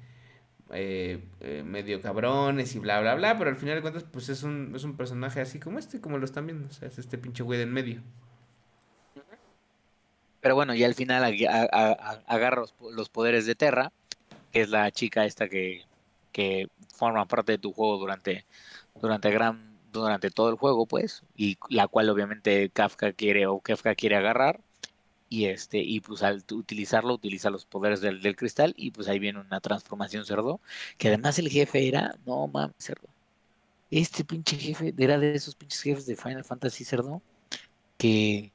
[0.72, 4.44] eh, eh, medio cabrones y bla, bla, bla, pero al final de cuentas, pues es
[4.44, 7.18] un, es un personaje así como este, como lo están viendo, o sea, es este
[7.18, 8.02] pinche güey de en medio.
[10.42, 11.24] Pero bueno, y al final
[12.28, 13.92] agarra los, los poderes de Terra,
[14.52, 15.86] que es la chica esta que,
[16.32, 18.46] que forma parte de tu juego durante,
[19.02, 23.96] durante gran durante todo el juego, pues, y la cual obviamente Kafka quiere o Kafka
[23.96, 24.60] quiere agarrar.
[25.30, 29.20] Y este, y pues al utilizarlo, utiliza los poderes del, del cristal, y pues ahí
[29.20, 30.62] viene una transformación cerdo.
[30.98, 33.10] Que además el jefe era, no mames, cerdo.
[33.92, 37.22] Este pinche jefe era de esos pinches jefes de Final Fantasy cerdo.
[37.98, 38.52] Que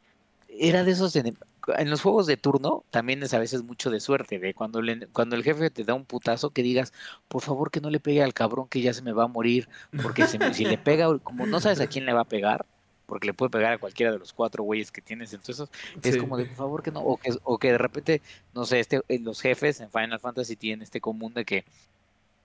[0.49, 4.39] era de esos en los juegos de turno también es a veces mucho de suerte,
[4.39, 4.81] de cuando,
[5.13, 6.93] cuando el jefe te da un putazo que digas,
[7.29, 9.69] por favor que no le pegue al cabrón que ya se me va a morir,
[10.01, 12.67] porque se me- si le pega, como no sabes a quién le va a pegar,
[13.11, 15.69] porque le puede pegar a cualquiera de los cuatro güeyes que tienes, entonces
[16.03, 16.19] es Sí.
[16.19, 18.23] como de por favor que no, o que, o que de repente,
[18.55, 21.65] no sé, este, eh, los jefes en Final Fantasy tienen este común de que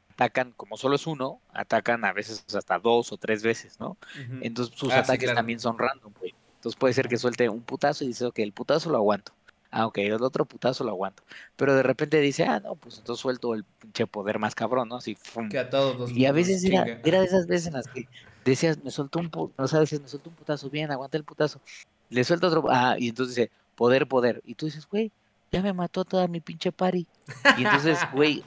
[0.09, 3.97] atacan, como solo es uno, atacan a veces hasta dos o tres veces, ¿no?
[4.39, 5.39] Entonces sus Ah, sí, ataques claro.
[5.39, 6.35] también son random, güey.
[6.55, 9.33] Entonces puede ser que suelte un putazo y dice, ok, el putazo lo aguanto.
[9.71, 11.23] Ah, ok, el otro putazo lo aguanto.
[11.55, 14.95] Pero de repente dice, ah, no, pues entonces suelto el pinche poder más cabrón, ¿no?
[14.97, 15.49] Así, ¡fum!
[15.49, 18.09] Que a todos los Y a veces era, era de esas veces en las que
[18.51, 21.23] decías, me soltó un putazo, o sea, decías, me soltó un putazo, bien, aguanté el
[21.23, 21.59] putazo.
[22.09, 24.41] Le suelta otro, ah, y entonces dice, poder, poder.
[24.45, 25.11] Y tú dices, güey,
[25.51, 27.07] ya me mató toda mi pinche party.
[27.57, 28.43] Y entonces, güey,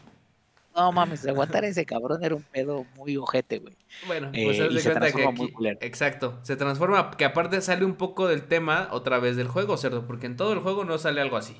[0.74, 3.76] no mames, aguantar a ese cabrón era un pedo muy ojete, güey.
[4.06, 5.78] Bueno, Eh, pues haz y se cuenta que transforma muy aquí, culero.
[5.80, 10.06] exacto, se transforma, que aparte sale un poco del tema otra vez del juego, cerdo,
[10.06, 11.56] porque en todo el juego no sale algo así.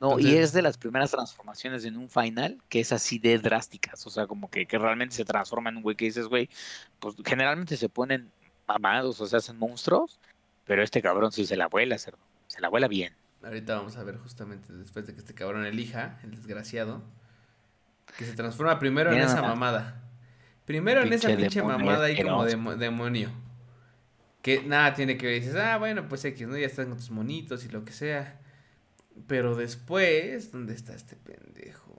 [0.00, 4.06] No, y es de las primeras transformaciones en un final que es así de drásticas,
[4.06, 6.50] o sea, como que, que realmente se transforma en un güey que dices, güey,
[6.98, 8.30] pues generalmente se ponen
[8.68, 10.20] mamados, o sea, hacen monstruos,
[10.66, 13.14] pero este cabrón sí se la vuela, cerdo, se la vuela bien.
[13.42, 17.02] Ahorita vamos a ver justamente después de que este cabrón elija, el desgraciado,
[18.18, 20.02] que se transforma primero en esa mamada.
[20.64, 23.30] Primero en esa Pinche mamada ahí como demonio.
[24.42, 25.40] Que nada tiene que ver.
[25.40, 26.56] Dices, ah, bueno, pues X, ¿no?
[26.56, 28.40] Ya están con tus monitos y lo que sea.
[29.26, 31.92] Pero después, ¿dónde está este pendejo?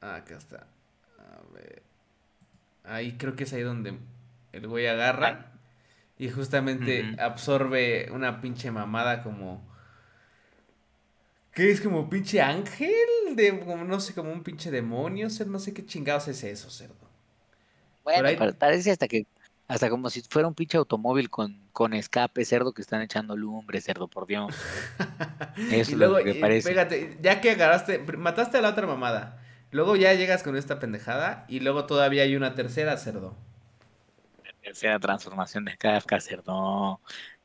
[0.00, 0.66] Ah, acá está.
[1.18, 1.82] A ver.
[2.84, 3.98] Ahí creo que es ahí donde
[4.52, 5.52] el güey agarra.
[6.18, 9.62] Y justamente absorbe una pinche mamada como.
[11.52, 12.94] ¿Qué es como pinche ángel?
[13.34, 15.28] De, como, no sé, como un pinche demonio.
[15.46, 16.94] No sé qué chingados es eso, cerdo.
[18.04, 19.26] Bueno, ahí- parece hasta que
[19.68, 23.80] Hasta como si fuera un pinche automóvil con, con escape, cerdo, que están echando lumbre,
[23.80, 24.68] cerdo, por Dios.
[25.70, 26.78] Eso y es luego, lo que parece.
[27.20, 29.42] ya que agarraste, mataste a la otra mamada.
[29.70, 33.36] Luego ya llegas con esta pendejada y luego todavía hay una tercera, cerdo.
[34.62, 37.00] tercera transformación de Kafka, cerdo.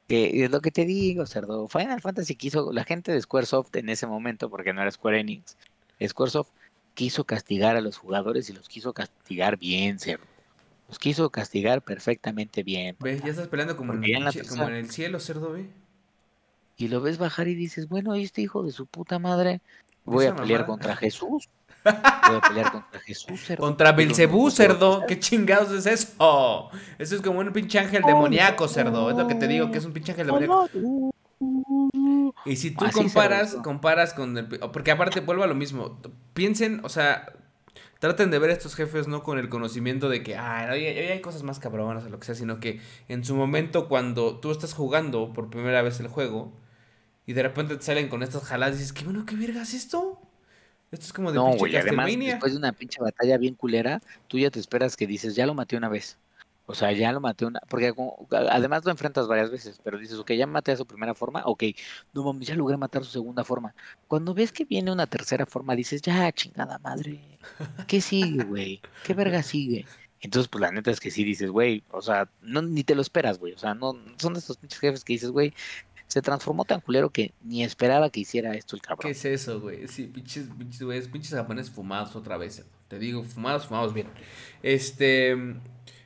[0.08, 1.68] Que es lo que te digo, cerdo.
[1.70, 5.58] Final Fantasy quiso, la gente de Squaresoft en ese momento, porque no era Square Enix,
[6.06, 6.52] Squaresoft
[6.94, 10.31] quiso castigar a los jugadores y los quiso castigar bien, cerdo.
[11.00, 12.96] Quiso castigar perfectamente bien.
[13.00, 13.26] Ve, papá.
[13.26, 15.52] ya estás peleando como en, el en la pinche- como en tercera- el cielo, cerdo,
[15.54, 15.70] ve.
[16.78, 19.62] Y lo ves bajar y dices, bueno, este hijo de su puta madre,
[20.04, 21.50] voy a pelear contra Jesús.
[21.84, 23.64] Voy a pelear contra Jesús, cerdo.
[23.64, 25.04] Contra Belcebú, cerdo.
[25.08, 26.70] ¿Qué chingados es eso?
[27.00, 29.10] Eso es como un pinche ángel demoníaco, cerdo.
[29.10, 30.70] Es lo que te digo, que es un pinche ángel demoníaco.
[32.46, 34.46] Y si tú Así comparas, comparas con el...
[34.48, 36.00] Porque aparte vuelvo a lo mismo.
[36.36, 37.34] Piensen, o sea,
[38.02, 41.22] traten de ver a estos jefes no con el conocimiento de que, ah, hay, hay
[41.22, 44.74] cosas más cabronas o lo que sea, sino que en su momento cuando tú estás
[44.74, 46.52] jugando por primera vez el juego
[47.28, 49.76] y de repente te salen con estas jaladas y dices, ¿qué bueno, qué verga es
[49.76, 50.20] esto?
[50.90, 54.02] Esto es como de No, pinche güey, además, después de una pinche batalla bien culera,
[54.28, 56.18] tú ya te esperas que dices, ya lo maté una vez.
[56.72, 57.60] O sea, ya lo maté una.
[57.70, 61.14] Porque como- además lo enfrentas varias veces, pero dices, ok, ya maté a su primera
[61.14, 61.64] forma, ok,
[62.14, 63.76] no mames, ya logré matar su segunda forma.
[64.08, 67.20] Cuando ves que viene una tercera forma, dices, ya, chingada madre,
[67.88, 68.82] ¿qué sigue, güey?
[69.04, 69.86] ¿Qué verga sigue?
[70.22, 73.02] Entonces, pues la neta es que sí dices, güey, o sea, no, ni te lo
[73.02, 73.54] esperas, güey.
[73.54, 75.54] O sea, no son de estos pinches jefes que dices, güey,
[76.08, 79.12] se transformó tan culero que ni esperaba que hiciera esto el ¿Qué cabrón.
[79.12, 79.88] es eso, güey?
[79.88, 82.64] Sí, pinches, pinches, güeyes, pinches japoneses fumados otra vez.
[82.88, 84.08] Te digo, fumados, fumados bien.
[84.62, 85.36] Este,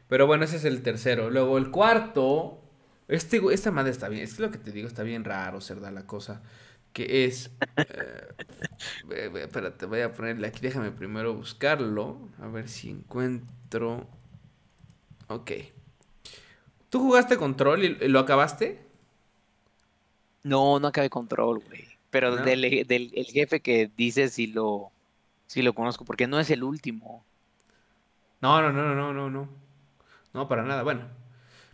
[0.07, 1.29] pero bueno, ese es el tercero.
[1.29, 2.61] Luego el cuarto,
[3.07, 4.23] este, esta madre está bien.
[4.23, 6.41] Es lo que te digo, está bien raro, cerda la cosa.
[6.93, 8.27] Que es, eh,
[9.35, 10.59] espérate, voy a ponerle aquí.
[10.61, 12.29] Déjame primero buscarlo.
[12.41, 14.07] A ver si encuentro.
[15.27, 15.51] Ok.
[16.89, 18.81] ¿Tú jugaste Control y lo acabaste?
[20.43, 21.83] No, no acabé control, güey.
[22.09, 22.41] Pero No.
[22.41, 24.91] del, del el jefe que dices si lo,
[25.47, 27.25] si lo conozco, porque no es el último.
[28.41, 29.49] No, no, no, no, no, no.
[30.35, 30.83] No, para nada.
[30.83, 31.01] Bueno,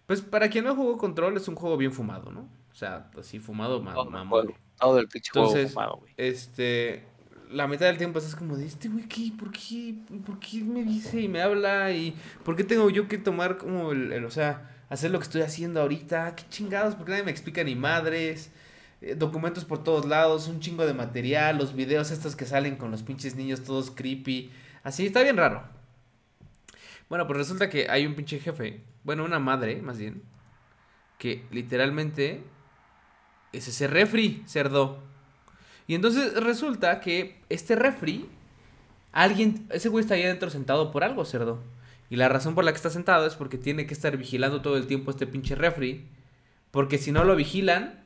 [0.06, 2.42] pues para quien no jugó Control es un juego bien fumado, ¿no?
[2.72, 4.54] O sea, así fumado, ma- Todo el mamón.
[4.80, 6.14] todo el pinche juego fumado, güey.
[6.18, 7.04] este,
[7.52, 9.32] la mitad del tiempo estás como de, este güey, ¿qué?
[9.38, 9.96] ¿Por qué?
[10.26, 11.92] ¿Por qué me dice y me habla?
[11.92, 15.24] ¿Y por qué tengo yo que tomar como el, el- o sea, hacer lo que
[15.24, 16.36] estoy haciendo ahorita?
[16.36, 16.96] ¿Qué chingados?
[16.96, 18.52] ¿Por qué nadie me explica ni madres?
[19.02, 22.92] Eh, documentos por todos lados, un chingo de material, los videos estos que salen con
[22.92, 24.52] los pinches niños todos creepy.
[24.84, 25.64] Así, está bien raro.
[27.12, 30.24] Bueno, pues resulta que hay un pinche jefe, bueno, una madre, más bien,
[31.18, 32.42] que literalmente
[33.52, 34.98] es ese refri, cerdo.
[35.88, 38.30] Y entonces resulta que este refri,
[39.12, 41.62] alguien, ese güey está ahí adentro sentado por algo, cerdo.
[42.10, 44.78] Y la razón por la que está sentado es porque tiene que estar vigilando todo
[44.78, 46.08] el tiempo este pinche refri.
[46.72, 48.06] Porque si no lo vigilan,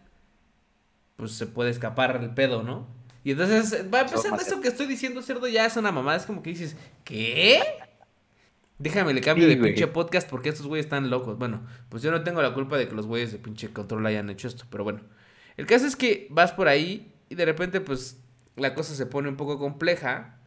[1.16, 2.88] pues se puede escapar el pedo, ¿no?
[3.24, 4.48] Y entonces va empezando matar.
[4.48, 6.18] eso que estoy diciendo, cerdo, ya es una mamada.
[6.18, 7.62] Es como que dices, ¿qué?
[8.78, 11.38] Déjame le cambio Sí, de pinche podcast porque estos güeyes están locos.
[11.38, 14.30] Bueno, pues yo no tengo la culpa de que los güeyes de pinche control hayan
[14.30, 15.02] hecho esto, pero bueno.
[15.58, 18.22] El caso es que vas por ahí y de repente pues
[18.56, 20.40] la cosa se pone un poco compleja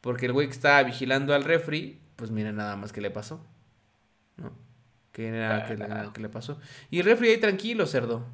[0.00, 3.44] porque el güey que estaba vigilando al refri, pues mira nada más que le pasó.
[4.36, 4.52] ¿No?
[5.12, 6.58] Que era que le, que le pasó.
[6.90, 8.26] Y el refri ahí tranquilo, cerdo.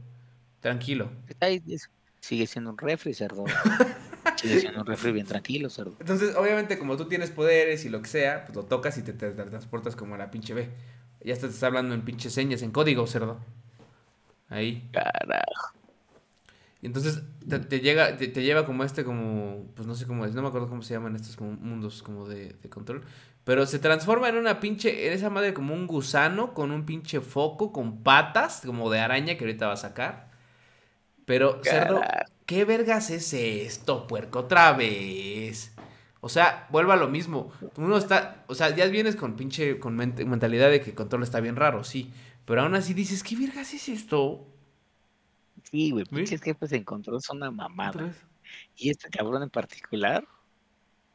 [0.61, 1.11] Tranquilo.
[1.29, 1.63] Está ahí,
[2.21, 3.45] sigue siendo un refri, cerdo.
[4.37, 5.95] siendo un refri bien tranquilo, cerdo.
[6.01, 9.13] Entonces, obviamente, como tú tienes poderes y lo que sea, pues lo tocas y te,
[9.13, 10.69] te- te transportas como a la pinche B.
[11.25, 13.39] Ya hasta te está hablando en pinche señas, en código, cerdo.
[14.49, 14.89] Ahí.
[14.93, 15.73] Carajo.
[16.83, 20.25] Y entonces te, te llega, te, te lleva como este, como, pues no sé cómo
[20.27, 23.05] es, no me acuerdo cómo se llaman estos como mundos como de, de control.
[23.45, 27.21] Pero se transforma en una pinche, en esa madre como un gusano con un pinche
[27.21, 30.32] foco, con patas, como de araña que ahorita va a sacar.
[31.33, 32.01] Pero, cerdo.
[32.47, 34.41] ¿qué vergas es esto, puerco?
[34.41, 35.73] Otra vez.
[36.21, 37.51] O sea, vuelva a lo mismo.
[37.77, 41.41] Uno está, o sea, ya vienes con pinche, con mente- mentalidad de que control está
[41.41, 42.13] bien raro, sí.
[42.45, 44.47] Pero aún así dices, ¿qué vergas es esto?
[45.71, 46.15] Sí, güey, ¿Sí?
[46.15, 48.13] pinches jefes en control son una mamada.
[48.77, 50.27] Y este cabrón en particular,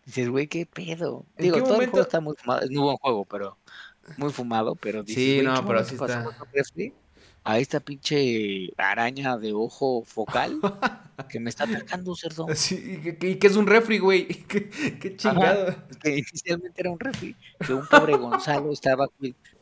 [0.05, 1.25] dices, güey, qué pedo.
[1.37, 3.57] ¿En Digo, todo el juego está muy fumado, es muy buen juego, pero
[4.17, 6.45] muy fumado, pero dices, Sí, no, ¿qué pero momento sí pasó está.
[7.47, 10.59] A esta pinche araña de ojo focal
[11.29, 12.45] que me está atacando, cerdo.
[12.53, 14.27] Sí, y que, que- y que es un refri, güey.
[14.49, 14.69] Qué,
[14.99, 15.75] qué chingado.
[16.01, 17.35] Que inicialmente era un refri,
[17.65, 19.07] que un pobre Gonzalo estaba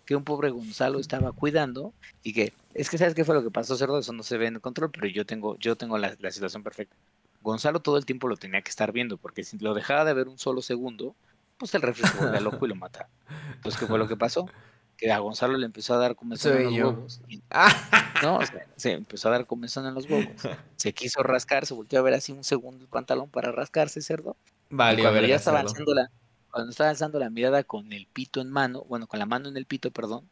[0.05, 3.51] que un pobre Gonzalo estaba cuidando y que es que sabes qué fue lo que
[3.51, 6.15] pasó, cerdo, eso no se ve en el control, pero yo tengo yo tengo la,
[6.19, 6.95] la situación perfecta.
[7.41, 10.27] Gonzalo todo el tiempo lo tenía que estar viendo porque si lo dejaba de ver
[10.27, 11.15] un solo segundo,
[11.57, 13.07] pues el refri se volvía loco y lo mataba.
[13.55, 14.45] Entonces, ¿qué fue lo que pasó?
[14.97, 17.21] Que a Gonzalo le empezó a dar comezón en los huevos.
[18.23, 18.39] no,
[18.75, 20.31] se empezó a dar comezón en los huevos.
[20.77, 24.37] Se quiso rascar, se volteó a ver así un segundo el pantalón para rascarse, cerdo.
[24.69, 26.11] Vale, cuando ya estaba alzando la,
[26.51, 29.57] cuando estaba alzando la mirada con el pito en mano, bueno, con la mano en
[29.57, 30.29] el pito, perdón,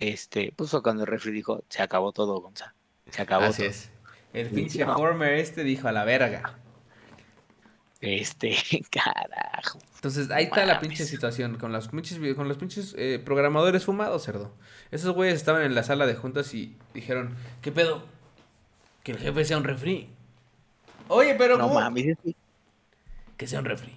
[0.00, 2.72] este, fue cuando el refri dijo, se acabó todo, Gonzalo.
[3.10, 3.90] Se acabó Así es.
[4.32, 6.58] El pinche Former este dijo a la verga.
[8.04, 8.54] Este,
[8.90, 9.78] carajo.
[9.94, 14.24] Entonces, ahí está la pinche situación con los pinches, con los pinches eh, programadores fumados,
[14.24, 14.52] cerdo.
[14.90, 18.04] Esos güeyes estaban en la sala de juntas y dijeron, ¿qué pedo?
[19.02, 20.10] Que el jefe sea un refri.
[21.08, 22.18] Oye, pero No mames,
[23.38, 23.96] Que sea un refri.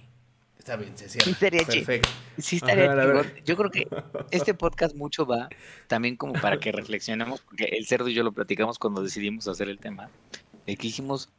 [0.58, 1.24] Está bien, se cierra.
[1.26, 2.08] Sí estaría Perfecto.
[2.38, 3.86] Sí estaría Yo creo que
[4.30, 5.50] este podcast mucho va
[5.86, 9.68] también como para que reflexionemos, porque el cerdo y yo lo platicamos cuando decidimos hacer
[9.68, 10.08] el tema.
[10.64, 11.30] Que dijimos,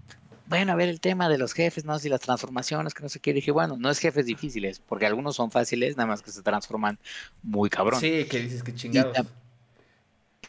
[0.50, 2.00] bueno, a ver el tema de los jefes, ¿no?
[2.00, 3.34] Si las transformaciones, que no sé qué.
[3.34, 6.98] Dije, bueno, no es jefes difíciles, porque algunos son fáciles, nada más que se transforman
[7.44, 8.02] muy cabrón.
[8.02, 9.16] Sí, que dices que chingados.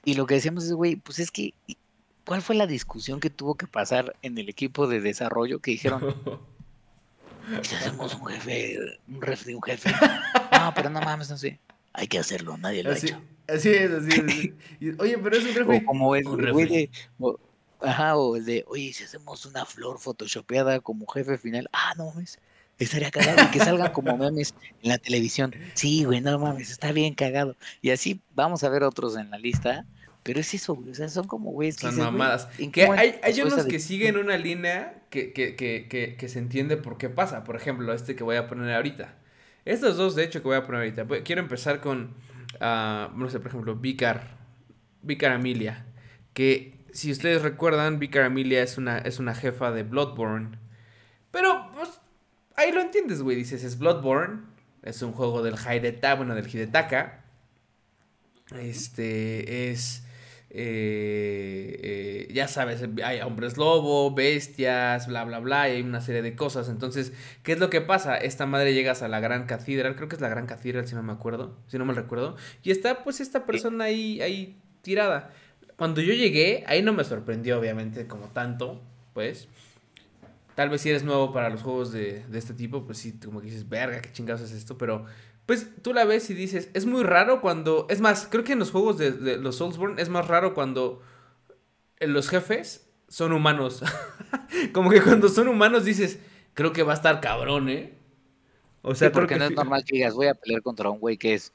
[0.02, 1.52] Y, lo que decíamos es, güey, pues es que,
[2.24, 6.16] ¿cuál fue la discusión que tuvo que pasar en el equipo de desarrollo que dijeron,
[7.62, 9.90] si hacemos un jefe, un de un jefe?
[10.52, 11.58] No, pero no mames, no sé.
[11.94, 13.20] Hay que hacerlo, nadie lo ha hecho.
[13.48, 14.98] Así es, así es.
[14.98, 15.84] Oye, pero es un jefe.
[15.84, 16.90] como el güey de,
[17.82, 22.06] Ajá, o el de, oye, si hacemos una flor photoshopeada como jefe final, ah, no
[22.06, 22.38] mames,
[22.78, 23.42] estaría cagado.
[23.42, 25.54] Y que salgan como memes en la televisión.
[25.74, 27.56] Sí, güey, no mames, está bien cagado.
[27.82, 29.86] Y así vamos a ver otros en la lista.
[30.22, 30.90] Pero es eso, güey.
[30.90, 31.86] O sea, son como güeyes que.
[31.86, 32.48] Son mamadas.
[32.72, 36.98] Que hay, hay unos que siguen una línea que, que, que, que, se entiende por
[36.98, 37.42] qué pasa.
[37.42, 39.14] Por ejemplo, este que voy a poner ahorita.
[39.64, 41.06] Estos dos, de hecho, que voy a poner ahorita.
[41.24, 42.14] Quiero empezar con,
[42.60, 44.36] uh, no sé, por ejemplo, Vicar.
[45.02, 45.86] Vicar Amelia.
[46.34, 50.58] Que si ustedes recuerdan, Vicar Amelia es una, es una jefa de Bloodborne.
[51.30, 52.00] Pero, pues,
[52.56, 53.36] ahí lo entiendes, güey.
[53.36, 54.40] Dices, es Bloodborne.
[54.82, 57.24] Es un juego del Hidetaka, bueno, del Hidetaka.
[58.58, 60.04] Este, es...
[60.52, 66.22] Eh, eh, ya sabes, hay hombres lobo, bestias, bla, bla, bla, y hay una serie
[66.22, 66.68] de cosas.
[66.68, 67.12] Entonces,
[67.44, 68.16] ¿qué es lo que pasa?
[68.16, 71.04] Esta madre llegas a la gran catedral, creo que es la gran catedral, si no
[71.04, 75.32] me acuerdo, si no me recuerdo, y está pues esta persona ahí, ahí tirada.
[75.80, 78.82] Cuando yo llegué, ahí no me sorprendió, obviamente, como tanto,
[79.14, 79.48] pues.
[80.54, 83.46] Tal vez si eres nuevo para los juegos de, este tipo, pues sí, como que
[83.46, 85.06] dices, verga, qué chingados es esto, pero
[85.46, 88.58] pues tú la ves y dices, es muy raro cuando, es más, creo que en
[88.58, 91.00] los juegos de, de los Soulsborne es más raro cuando
[91.98, 93.82] los jefes son humanos.
[94.74, 96.18] como que cuando son humanos dices,
[96.52, 97.94] creo que va a estar cabrón, ¿eh?
[98.82, 101.32] O sea, porque no es normal que digas, voy a pelear contra un güey que
[101.32, 101.54] es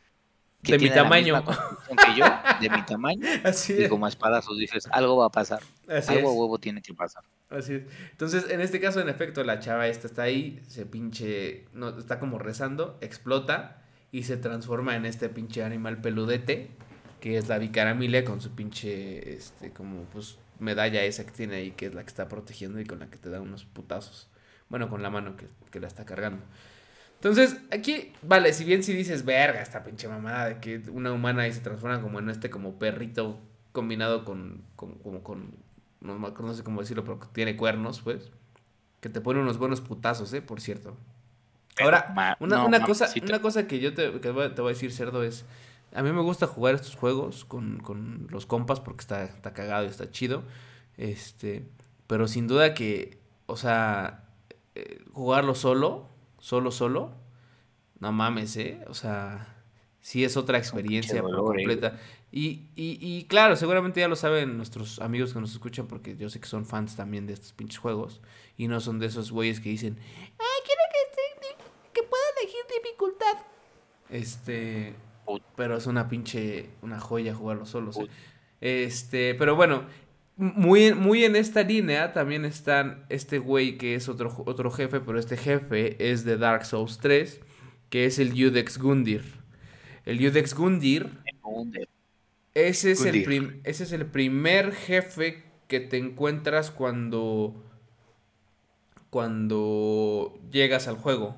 [0.72, 1.44] de mi tamaño.
[1.46, 2.26] Que yo,
[2.62, 3.28] de mi tamaño.
[3.44, 3.80] Así es.
[3.82, 5.62] Y como espadazos dices, algo va a pasar.
[5.88, 7.24] algo a huevo tiene que pasar.
[7.50, 7.84] Así es.
[8.12, 12.20] Entonces, en este caso, en efecto, la chava esta está ahí, se pinche, no, está
[12.20, 16.72] como rezando, explota y se transforma en este pinche animal peludete,
[17.20, 21.72] que es la bicaramilia con su pinche, este, como, pues, medalla esa que tiene ahí,
[21.72, 24.30] que es la que está protegiendo y con la que te da unos putazos.
[24.70, 26.44] Bueno, con la mano que, que la está cargando.
[27.16, 31.44] Entonces, aquí, vale, si bien si dices, verga, esta pinche mamada de que una humana
[31.44, 33.40] ahí se transforma como en este como perrito
[33.72, 35.52] combinado con, como con,
[36.02, 38.32] no, sé cómo decirlo, pero que tiene cuernos, pues,
[39.02, 40.42] que te pone unos buenos putazos, ¿eh?
[40.42, 40.96] Por cierto.
[41.82, 45.46] Ahora, una, cosa, una cosa que yo te, voy, a decir, cerdo, es,
[45.94, 49.84] a mí me gusta jugar estos juegos con, con los compas porque está, está cagado
[49.86, 50.44] y está chido,
[50.96, 51.68] este,
[52.08, 54.24] pero sin duda que, o sea,
[54.76, 56.15] eh, jugarlo solo
[56.46, 57.12] solo, solo,
[58.00, 58.80] no mames, ¿eh?
[58.88, 59.56] O sea,
[60.00, 62.00] sí es otra experiencia por completa.
[62.32, 66.30] Y, y, y, claro, seguramente ya lo saben nuestros amigos que nos escuchan, porque yo
[66.30, 68.22] sé que son fans también de estos pinches juegos.
[68.58, 73.38] Y no son de esos güeyes que dicen, ¡ay, quiero que, que pueda elegir dificultad!
[74.12, 74.94] Este.
[75.56, 76.70] Pero es una pinche.
[76.84, 77.90] Una joya jugarlo solo.
[78.62, 79.34] Este.
[79.34, 79.86] Pero bueno,
[80.38, 85.18] muy, muy en esta línea también están este güey que es otro, otro jefe, pero
[85.18, 87.40] este jefe es de Dark Souls 3,
[87.90, 89.24] que es el Yudex Gundir.
[90.06, 91.10] El Yudex Gundir.
[92.54, 97.62] Ese es, El ese es el primer jefe que te encuentras cuando.
[99.10, 101.38] Cuando llegas al juego.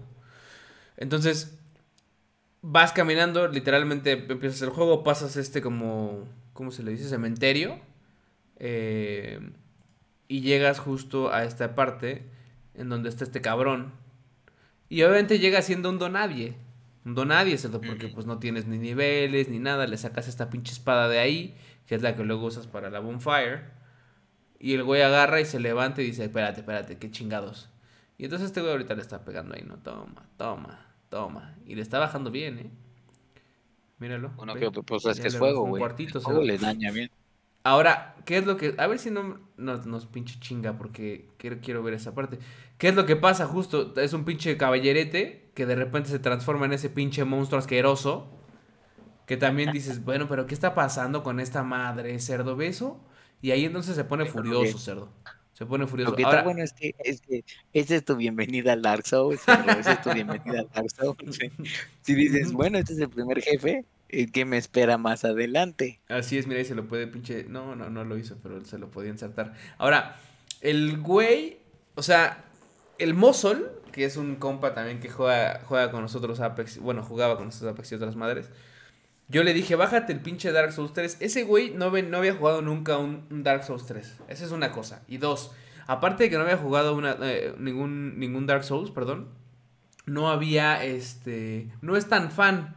[0.95, 1.57] Entonces,
[2.63, 6.27] vas caminando, literalmente empiezas el juego, pasas este como.
[6.53, 7.07] ¿Cómo se le dice?
[7.07, 7.79] Cementerio
[8.59, 9.39] eh,
[10.27, 12.25] y llegas justo a esta parte
[12.73, 13.93] en donde está este cabrón.
[14.89, 16.55] Y obviamente llega siendo un donadie.
[17.05, 17.81] Un donadie, ¿cierto?
[17.81, 19.87] Porque pues no tienes ni niveles ni nada.
[19.87, 21.55] Le sacas esta pinche espada de ahí,
[21.85, 23.61] que es la que luego usas para la bonfire.
[24.59, 27.69] Y el güey agarra y se levanta y dice, espérate, espérate, qué chingados.
[28.17, 29.77] Y entonces este güey ahorita le está pegando ahí, ¿no?
[29.77, 31.55] Toma, toma, toma.
[31.65, 32.71] Y le está bajando bien, ¿eh?
[33.99, 34.29] Míralo.
[34.35, 34.59] Bueno, ve.
[34.59, 35.83] que, pues es que es fuego, güey.
[36.07, 37.09] fuego le daña bien.
[37.67, 38.75] Ahora, ¿qué es lo que.?
[38.77, 42.39] A ver si no nos, nos pinche chinga, porque quiero, quiero ver esa parte.
[42.77, 43.93] ¿Qué es lo que pasa justo?
[43.99, 48.31] Es un pinche caballerete que de repente se transforma en ese pinche monstruo asqueroso.
[49.25, 53.01] Que también dices, bueno, pero ¿qué está pasando con esta madre, cerdo beso?
[53.41, 55.09] Y ahí entonces se pone furioso, cerdo.
[55.51, 56.11] Se pone furioso.
[56.11, 57.43] Lo que Ahora, está bueno es que, es que
[57.73, 59.41] esa es tu bienvenida al Dark Souls.
[59.41, 61.35] Esa es tu bienvenida al Dark Souls.
[61.35, 61.51] sí.
[62.01, 65.99] Si dices, bueno, este es el primer jefe, eh, ¿qué me espera más adelante?
[66.07, 67.45] Así es, mira, ahí se lo puede pinche.
[67.47, 69.53] No, no, no lo hizo, pero se lo podía insertar.
[69.77, 70.17] Ahora,
[70.61, 71.59] el güey,
[71.95, 72.45] o sea,
[72.99, 77.37] el Mozol, que es un compa también que juega, juega con nosotros Apex, bueno, jugaba
[77.37, 78.49] con nosotros Apex y otras madres.
[79.29, 81.17] Yo le dije, bájate el pinche Dark Souls 3.
[81.19, 84.19] Ese güey no, no había jugado nunca un, un Dark Souls 3.
[84.29, 85.03] Esa es una cosa.
[85.07, 85.51] Y dos,
[85.85, 89.27] aparte de que no había jugado una, eh, ningún, ningún Dark Souls, perdón,
[90.05, 92.75] no había, este, no es tan fan.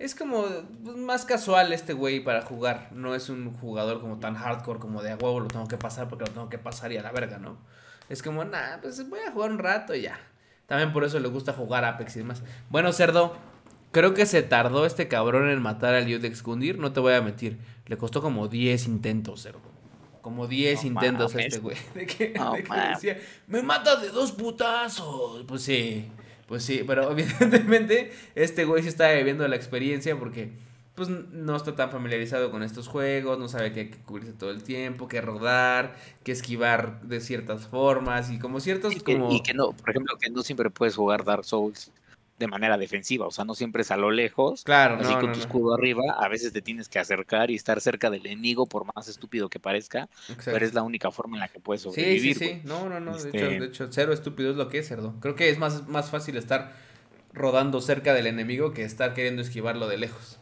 [0.00, 0.46] Es como
[0.82, 2.88] pues, más casual este güey para jugar.
[2.90, 6.08] No es un jugador como tan hardcore como de a huevo lo tengo que pasar
[6.08, 7.58] porque lo tengo que pasar y a la verga, ¿no?
[8.08, 10.18] Es como, nah, pues voy a jugar un rato y ya.
[10.66, 12.42] También por eso le gusta jugar Apex y demás.
[12.70, 13.36] Bueno, cerdo,
[13.92, 16.78] creo que se tardó este cabrón en matar al Yudex Gundir.
[16.78, 17.58] No te voy a mentir.
[17.84, 19.60] Le costó como 10 intentos, cerdo.
[20.22, 21.76] Como 10 No intentos a este güey.
[21.94, 25.44] De que, No de que decía, me mata de dos putazos.
[25.46, 26.10] Pues sí.
[26.50, 30.50] Pues sí, pero evidentemente este güey sí está viviendo la experiencia porque
[30.96, 34.50] pues no está tan familiarizado con estos juegos, no sabe que hay que cubrirse todo
[34.50, 35.94] el tiempo, que rodar,
[36.24, 39.32] que esquivar de ciertas formas y como ciertos Y que, como...
[39.32, 41.92] y que no, por ejemplo, que no siempre puedes jugar Dark Souls
[42.40, 45.26] de manera defensiva, o sea, no siempre es a lo lejos, Claro, así no, con
[45.26, 45.44] no, tu no.
[45.44, 49.06] escudo arriba, a veces te tienes que acercar y estar cerca del enemigo, por más
[49.08, 50.50] estúpido que parezca, Exacto.
[50.52, 52.38] pero es la única forma en la que puedes Sí, sí, sobrevivir.
[52.38, 52.44] sí.
[52.46, 52.62] güey.
[52.64, 53.12] No, no, no.
[53.12, 55.14] De, Este- hecho, de hecho, cero estúpido es lo que es cerdo.
[55.20, 56.72] Creo que es más, más fácil estar
[57.32, 60.38] rodando cerca del enemigo que estar queriendo esquivarlo de lejos.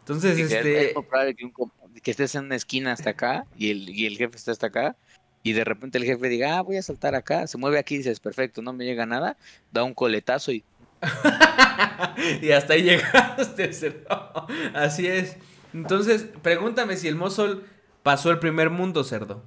[0.00, 0.88] Entonces, este...
[0.88, 4.06] es probable que, un comp- que estés en una esquina hasta acá y el, y
[4.06, 4.96] el jefe está hasta acá
[5.42, 7.98] y de repente el jefe diga, ah, voy a saltar acá, se mueve aquí y
[7.98, 9.36] dices, perfecto, no me llega nada,
[9.70, 10.64] da un coletazo y
[12.42, 14.46] y hasta ahí llegaste, cerdo.
[14.74, 15.36] Así es.
[15.72, 17.64] Entonces, pregúntame si el Mozol
[18.02, 19.42] pasó el primer mundo, cerdo.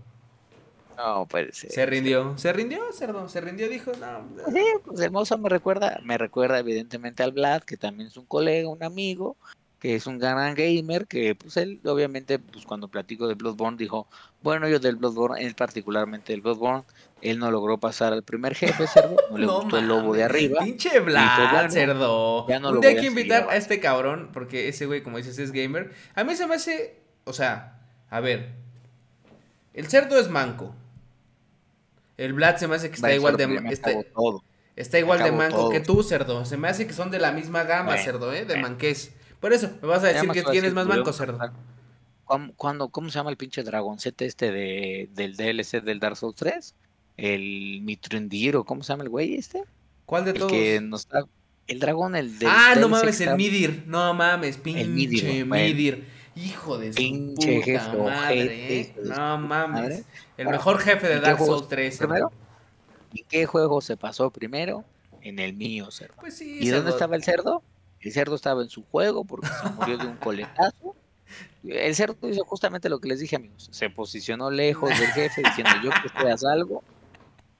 [0.97, 1.71] no puede ser.
[1.71, 2.37] Se rindió.
[2.37, 3.29] ¿Se rindió, cerdo?
[3.29, 4.27] Se rindió, dijo, no.
[4.43, 8.17] Pues sí, pues el mozo me recuerda, me recuerda evidentemente al Vlad, que también es
[8.17, 9.37] un colega, un amigo,
[9.79, 14.07] que es un gran gamer, que pues él obviamente pues cuando platico de Bloodborne dijo,
[14.41, 16.83] bueno, yo del Bloodborne, él particularmente del Bloodborne,
[17.21, 20.23] él no logró pasar al primer jefe, cerdo, no le No gustó el lobo de
[20.23, 20.61] arriba.
[20.63, 22.47] Pinche Vlad, bueno, cerdo.
[22.47, 25.17] ya no Un día hay que seguir invitar a este cabrón, porque ese güey, como
[25.17, 25.93] dices, es gamer.
[26.15, 26.99] A mí se me hace.
[27.25, 28.51] O sea, a ver.
[29.73, 30.73] El cerdo es manco.
[32.17, 33.43] El Vlad se me hace que está Vale, igual de.
[33.71, 33.91] Está,
[34.75, 35.69] está igual de manco todo.
[35.69, 36.45] que tú, cerdo.
[36.45, 38.39] Se me hace que son de la misma gama, Bueno, cerdo, ¿eh?
[38.45, 38.69] De bueno.
[38.69, 39.13] manqués.
[39.39, 41.37] Por eso, me vas a decir que fácil, tienes más manco, cerdo.
[41.37, 41.53] pasar.
[42.25, 46.35] ¿Cuándo- cuándo- ¿Cómo se llama el pinche dragoncete este de, del DLC del Dark Souls
[46.35, 46.73] 3?
[47.17, 49.63] El Mithrundir, o ¿cómo se llama el güey este?
[50.05, 50.51] ¿Cuál de El todos?
[50.51, 51.07] que nos.
[51.67, 53.83] El dragón, el del Ah, no mames, el Midir.
[53.87, 55.63] No mames, pinche Midir, bueno.
[55.65, 56.07] Midir.
[56.35, 58.79] Hijo de su Pinche puta jefe madre, ¿eh?
[58.81, 59.81] hijo de su No mames.
[59.81, 60.03] madre.
[60.37, 61.97] El Ahora, mejor jefe de ¿en qué Dark Souls 3.
[61.97, 62.31] primero?
[63.11, 64.85] ¿Y qué juego se pasó primero?
[65.21, 66.13] En el mío, cerdo.
[66.19, 67.63] Pues sí, ¿Y dónde estaba el cerdo?
[67.99, 70.95] El cerdo estaba en su juego porque se murió de un coletazo.
[71.65, 73.67] El cerdo hizo justamente lo que les dije, amigos.
[73.71, 76.83] Se posicionó lejos del jefe diciendo yo que estoy a salvo.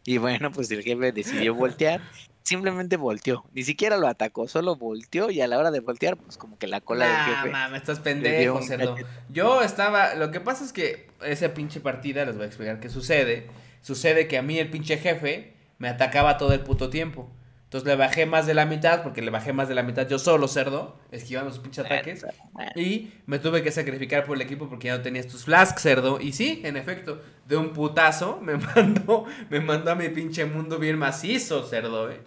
[0.07, 1.99] Y bueno, pues el jefe decidió voltear.
[2.43, 3.43] Simplemente volteó.
[3.51, 6.65] Ni siquiera lo atacó, solo volteó y a la hora de voltear, pues como que
[6.65, 7.49] la cola Nah, del jefe.
[7.49, 8.95] mames, estás pendejo, cerdo.
[9.27, 10.15] Yo estaba.
[10.15, 13.47] Lo que pasa es que esa pinche partida, les voy a explicar qué sucede.
[13.81, 17.29] Sucede que a mí el pinche jefe me atacaba todo el puto tiempo.
[17.68, 20.20] Entonces le bajé más de la mitad, porque le bajé más de la mitad yo
[20.20, 22.26] solo, cerdo, esquivando sus pinches ataques.
[22.78, 26.22] Y me tuve que sacrificar por el equipo porque ya no tenía estos flasks, cerdo.
[26.22, 30.80] Y sí, en efecto, de un putazo me mandó, me mandó a mi pinche mundo
[30.80, 32.22] bien macizo, cerdo, eh.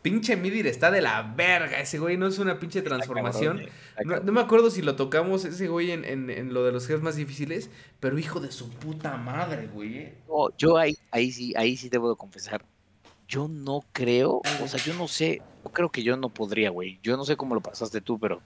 [0.00, 1.80] Pinche Midir está de la verga.
[1.80, 3.58] Ese güey no es una pinche transformación.
[3.96, 6.70] Cabrón, eh, No, me acuerdo si lo tocamos ese güey en, en- en lo de
[6.72, 7.70] los jefes más difíciles,
[8.00, 9.98] pero hijo de su puta madre, güey.
[9.98, 10.14] eh.
[10.28, 12.64] No, yo ahí, ahí sí, ahí sí debo de confesar.
[13.28, 17.00] Yo no creo, o sea, yo no sé, yo creo que yo no podría, güey.
[17.02, 18.40] Yo no sé cómo lo pasaste tú, pero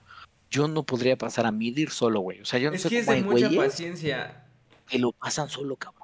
[0.49, 2.41] yo no podría pasar a Midir solo, güey.
[2.41, 4.45] O sea, yo no Es sé que es cómo de hay mucha paciencia.
[4.87, 6.01] que lo pasan solo, cabrón.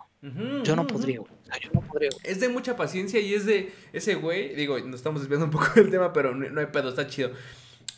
[0.64, 1.32] Yo no podría, güey.
[1.32, 2.22] O sea, yo no podría, güey.
[2.24, 5.68] Es de mucha paciencia y es de ese güey, digo, nos estamos desviando un poco
[5.76, 7.32] del tema, pero no, no hay pedo, está chido.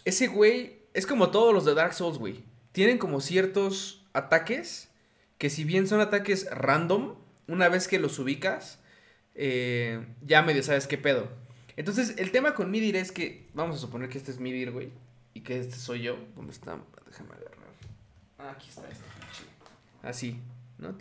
[0.05, 2.43] Ese güey es como todos los de Dark Souls, güey.
[2.71, 4.89] Tienen como ciertos ataques
[5.37, 7.15] que si bien son ataques random,
[7.47, 8.78] una vez que los ubicas,
[9.41, 11.29] eh, ya medio sabes qué pedo.
[11.77, 14.91] Entonces, el tema con Midir es que, vamos a suponer que este es Midir, güey.
[15.33, 16.17] y que este soy yo.
[16.35, 16.77] ¿Dónde está?
[17.07, 17.69] Déjame agarrar.
[18.37, 19.05] Ah, aquí está este
[20.03, 20.41] Así.
[20.77, 20.97] ¿No?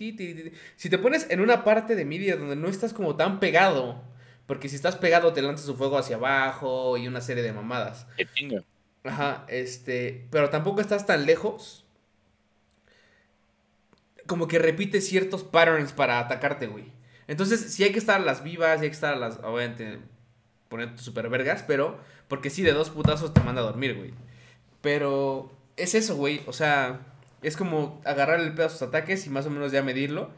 [0.76, 4.00] Si te pones en una parte de media donde no estás como tan pegado.
[4.46, 8.06] Porque si estás pegado te lanzas su fuego hacia abajo y una serie de mamadas.
[9.02, 10.28] Ajá, este.
[10.30, 11.84] Pero tampoco estás tan lejos.
[14.26, 16.97] Como que repite ciertos patterns para atacarte, güey.
[17.28, 19.38] Entonces, sí hay que estar a las vivas, hay que estar a las.
[19.38, 20.00] Obviamente,
[20.68, 22.00] poner super vergas, pero.
[22.26, 24.12] Porque sí, de dos putazos te manda a dormir, güey.
[24.80, 25.52] Pero.
[25.76, 26.42] Es eso, güey.
[26.46, 27.00] O sea.
[27.40, 30.30] Es como agarrar el pedo a sus ataques y más o menos ya medirlo.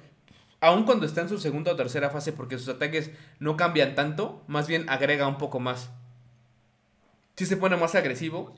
[0.61, 4.45] Aun cuando está en su segunda o tercera fase, porque sus ataques no cambian tanto,
[4.47, 5.89] más bien agrega un poco más.
[7.37, 8.55] Si se pone más agresivo.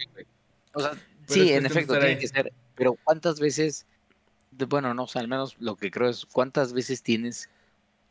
[0.72, 0.92] O sea,
[1.28, 2.52] sí, en efecto, tiene que ser.
[2.74, 3.86] Pero ¿cuántas veces?
[4.50, 7.48] Bueno, no, o sea, al menos lo que creo es cuántas veces tienes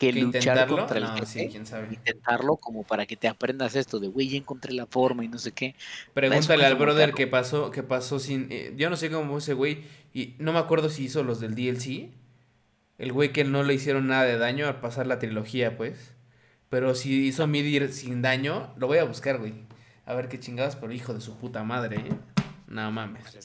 [0.02, 4.74] que, luchar contra el Intentarlo como para que te aprendas esto de, güey, ya encontré
[4.74, 5.76] la forma y no sé qué.
[6.16, 8.47] Pregúntale al brother qué pasó, qué pasó sin...
[8.49, 11.54] Eh, yo no sé cómo ese güey, y no me acuerdo si hizo los del
[11.54, 12.10] DLC.
[12.97, 16.16] El güey que no le hicieron nada de daño al pasar la trilogía, pues.
[16.70, 19.54] Pero si hizo Midir sin daño, lo voy a buscar, güey.
[20.06, 22.14] A ver qué chingados, pero hijo de su puta madre, ¿eh?
[22.66, 23.36] No mames.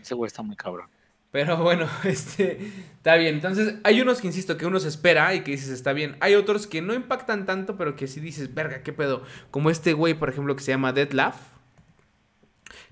[0.00, 0.88] Ese güey está muy cabrón.
[1.34, 2.60] Pero bueno, este,
[2.96, 3.34] está bien.
[3.34, 6.16] Entonces, hay unos que insisto que uno se espera y que dices está bien.
[6.20, 9.24] Hay otros que no impactan tanto, pero que sí dices, verga, qué pedo.
[9.50, 11.34] Como este güey, por ejemplo, que se llama Dead Laugh.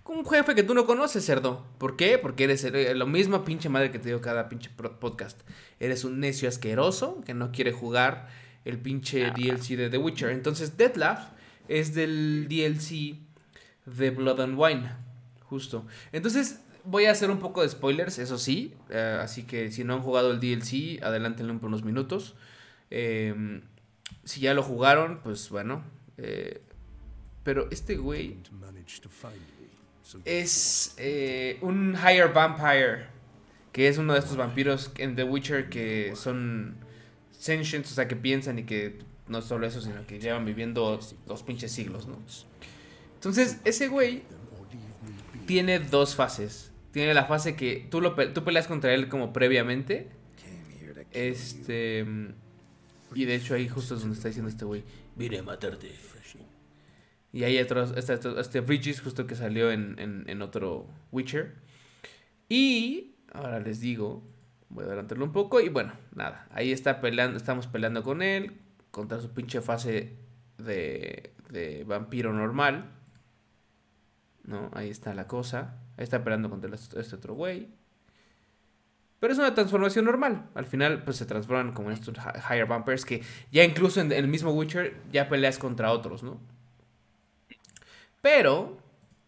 [0.05, 1.64] Un jefe que tú no conoces, cerdo.
[1.78, 2.18] ¿Por qué?
[2.18, 2.66] Porque eres
[2.97, 5.40] lo mismo pinche madre que te digo cada pinche podcast.
[5.78, 8.26] Eres un necio asqueroso que no quiere jugar
[8.64, 9.30] el pinche.
[9.30, 10.30] DLC de The Witcher.
[10.30, 11.30] Entonces, Laugh
[11.68, 13.18] es del DLC
[13.86, 14.90] de Blood and Wine.
[15.45, 15.86] Justo.
[16.11, 18.74] Entonces, voy a hacer un poco de spoilers, eso sí.
[18.91, 22.35] Eh, así que si no han jugado el DLC, adelántenlo por unos minutos.
[22.91, 23.62] Em,
[24.24, 25.85] si ya lo jugaron, pues bueno.
[26.18, 26.62] Eh,
[27.43, 28.37] pero este güey
[30.24, 33.12] es eh, un Higher Vampire.
[33.72, 36.76] Que es uno de estos vampiros en The Witcher que son
[37.30, 41.43] sentient, o sea, que piensan y que no solo eso, sino que llevan viviendo dos
[41.43, 42.18] pinches siglos, ¿no?
[43.14, 44.24] Entonces, ese güey
[45.47, 46.71] tiene dos fases.
[46.93, 50.11] Tiene la fase que tú, lo, tú peleas contra él como previamente.
[51.11, 52.07] Este.
[53.14, 54.84] Y de hecho ahí justo es donde está diciendo este güey.
[55.16, 55.90] Vine a matarte.
[57.32, 57.95] Y hay otros.
[57.97, 61.55] Este, este Bridges justo que salió en, en, otro Witcher.
[62.49, 64.22] Y ahora les digo.
[64.68, 65.61] Voy a adelantarlo un poco.
[65.61, 66.47] Y bueno, nada.
[66.51, 67.38] Ahí está peleando.
[67.38, 68.59] Estamos peleando con él.
[68.90, 70.12] Contra su pinche fase
[70.59, 72.90] de, de vampiro normal.
[74.45, 74.70] ¿No?
[74.74, 75.82] Ahí está la cosa.
[75.97, 77.68] Está peleando contra este otro güey.
[79.20, 80.49] Pero es una transformación normal.
[80.55, 83.22] Al final, pues se transforman como en estos higher bumpers que
[83.53, 86.40] ya incluso en el mismo Witcher ya peleas contra otros, ¿no?
[88.20, 88.78] Pero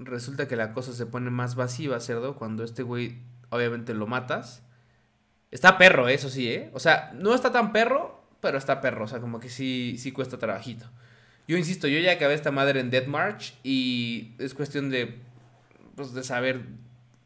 [0.00, 3.18] resulta que la cosa se pone más vacía, cerdo, cuando este güey
[3.50, 4.62] obviamente lo matas.
[5.50, 6.70] Está perro, eso sí, ¿eh?
[6.72, 9.04] O sea, no está tan perro, pero está perro.
[9.04, 10.86] O sea, como que sí, sí cuesta trabajito.
[11.46, 15.20] Yo insisto, yo ya acabé esta madre en Dead March y es cuestión de
[15.96, 16.66] pues, de saber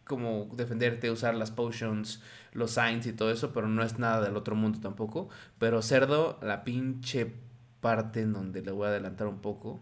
[0.04, 4.36] cómo defenderte, usar las potions, los signs y todo eso, pero no es nada del
[4.36, 5.28] otro mundo tampoco.
[5.58, 7.32] Pero cerdo, la pinche
[7.80, 9.80] parte en donde le voy a adelantar un poco,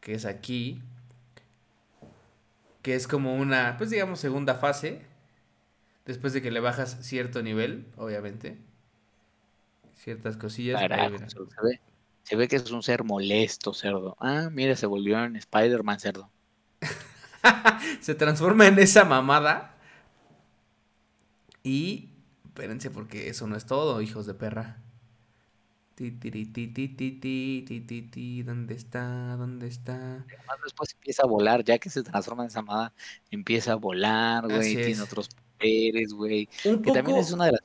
[0.00, 0.82] que es aquí,
[2.82, 5.02] que es como una, pues digamos, segunda fase,
[6.04, 8.58] después de que le bajas cierto nivel, obviamente.
[9.94, 10.80] Ciertas cosillas.
[10.80, 10.88] se,
[11.62, 11.80] ve,
[12.24, 14.16] se ve que es un ser molesto, cerdo.
[14.18, 16.30] Ah, mira, se volvió en Spider-Man, cerdo.
[18.00, 19.76] se transforma en esa mamada.
[21.62, 22.10] Y
[22.44, 24.78] espérense porque eso no es todo, hijos de perra.
[28.44, 29.36] ¿Dónde está?
[29.36, 29.94] ¿Dónde está?
[29.94, 32.92] Además después empieza a volar, ya que se transforma en esa mamada,
[33.30, 35.28] empieza a volar, güey, tiene otros
[35.58, 36.48] poderes, güey.
[36.62, 37.62] Que también es una de las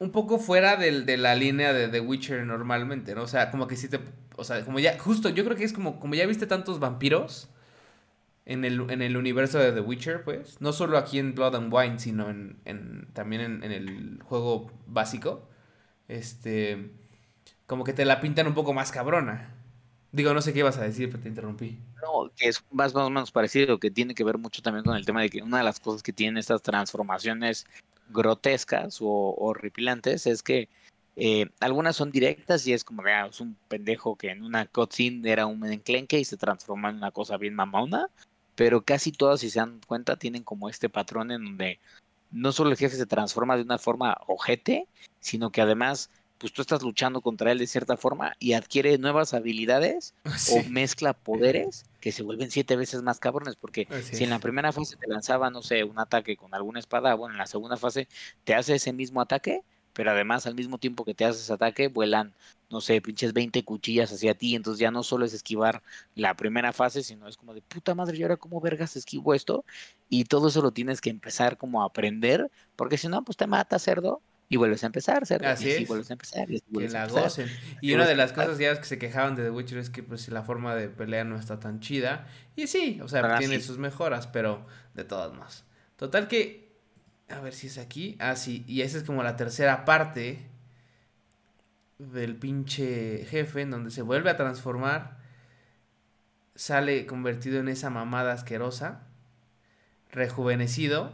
[0.00, 3.22] un poco fuera de la línea de The Witcher normalmente, ¿no?
[3.22, 4.00] O sea, como que si te.
[4.36, 4.98] O sea, como ya.
[4.98, 6.00] Justo, yo creo que es como.
[6.00, 7.50] Como ya viste tantos vampiros
[8.50, 10.60] en el, en el universo de The Witcher, pues.
[10.60, 15.48] No solo aquí en Blood and Wine, sino en, también en, el juego básico.
[16.08, 16.90] Este.
[17.66, 19.54] Como que te la pintan un poco más cabrona.
[20.10, 21.78] Digo, no sé qué ibas a decir, pero te interrumpí.
[22.02, 25.06] No, que es más, o menos parecido, que tiene que ver mucho también con el
[25.06, 27.66] tema de que una de las cosas que tienen estas transformaciones
[28.08, 30.68] grotescas o horripilantes es que
[31.14, 35.30] eh, algunas son directas y es como, vea, es un pendejo que en una cutscene
[35.30, 38.08] era un enclenque y se transforma en una cosa bien mamona
[38.60, 41.80] pero casi todas, si se dan cuenta, tienen como este patrón en donde
[42.30, 44.86] no solo el jefe se transforma de una forma ojete,
[45.18, 49.32] sino que además pues tú estás luchando contra él de cierta forma y adquiere nuevas
[49.32, 50.58] habilidades Sí.
[50.58, 54.40] o mezcla poderes que se vuelven siete veces más cabrones, porque Así si en la
[54.40, 57.78] primera fase te lanzaba, no sé, un ataque con alguna espada, bueno, en la segunda
[57.78, 58.08] fase
[58.44, 61.88] te hace ese mismo ataque, pero además al mismo tiempo que te hace ese ataque,
[61.88, 62.34] vuelan,
[62.70, 65.82] no sé, pinches 20 cuchillas hacia ti, entonces ya no solo es esquivar
[66.14, 69.64] la primera fase, sino es como de puta madre, ¿y ahora cómo vergas esquivo esto?
[70.08, 73.46] Y todo eso lo tienes que empezar como a aprender, porque si no, pues te
[73.46, 74.22] mata cerdo
[74.52, 77.48] y vuelves a empezar, cerdo, Así y vuelves a empezar, y así Que la gocen.
[77.80, 80.28] Y una de las cosas ya que se quejaban de The Witcher es que pues
[80.28, 82.26] la forma de pelea no está tan chida.
[82.56, 83.62] Y sí, o sea, tiene sí.
[83.62, 85.64] sus mejoras, pero de todas más.
[85.94, 86.69] Total que,
[87.30, 88.16] a ver si es aquí.
[88.18, 90.46] Ah, sí, y esa es como la tercera parte
[91.98, 95.18] del pinche jefe en donde se vuelve a transformar.
[96.54, 99.02] Sale convertido en esa mamada asquerosa.
[100.10, 101.12] Rejuvenecido.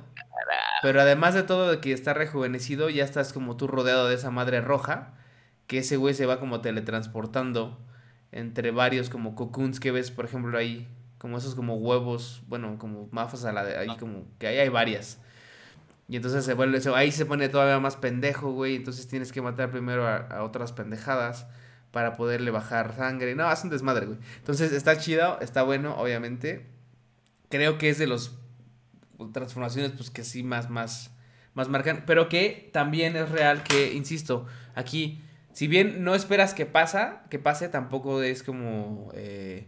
[0.83, 4.31] Pero además de todo de que está rejuvenecido, ya estás como tú rodeado de esa
[4.31, 5.15] madre roja.
[5.67, 7.79] Que ese güey se va como teletransportando
[8.33, 10.89] entre varios como cocoons que ves, por ejemplo, ahí.
[11.19, 14.69] Como esos como huevos, bueno, como mafas a la de ahí, como que ahí hay
[14.69, 15.19] varias.
[16.09, 18.77] Y entonces se vuelve, se- ahí se pone todavía más pendejo, güey.
[18.77, 21.47] Entonces tienes que matar primero a, otras pendejadas
[21.91, 23.35] para poderle bajar sangre.
[23.35, 24.19] No, es un desmadre, güey.
[24.39, 26.67] Entonces está chido, está bueno, obviamente.
[27.49, 28.39] Creo que es de los
[29.33, 31.11] transformaciones, pues que sí más, más,
[31.55, 32.05] más marcan.
[32.07, 37.39] Pero que también es real que, insisto, aquí, si bien no esperas que pasa, que
[37.39, 39.67] pase, tampoco es como, eh,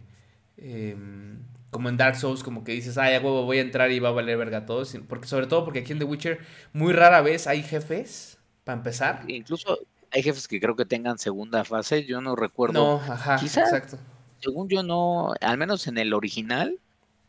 [0.57, 3.99] em, como en Dark Souls, como que dices, ay, a huevo, voy a entrar y
[3.99, 4.83] va a valer verga todo.
[5.07, 6.39] Porque, sobre todo porque aquí en The Witcher
[6.73, 9.23] muy rara vez hay jefes, para empezar.
[9.27, 9.79] Incluso
[10.11, 12.73] hay jefes que creo que tengan segunda fase, yo no recuerdo.
[12.73, 13.97] No, ajá, Quizá- exacto.
[14.39, 16.79] Según yo no, al menos en el original,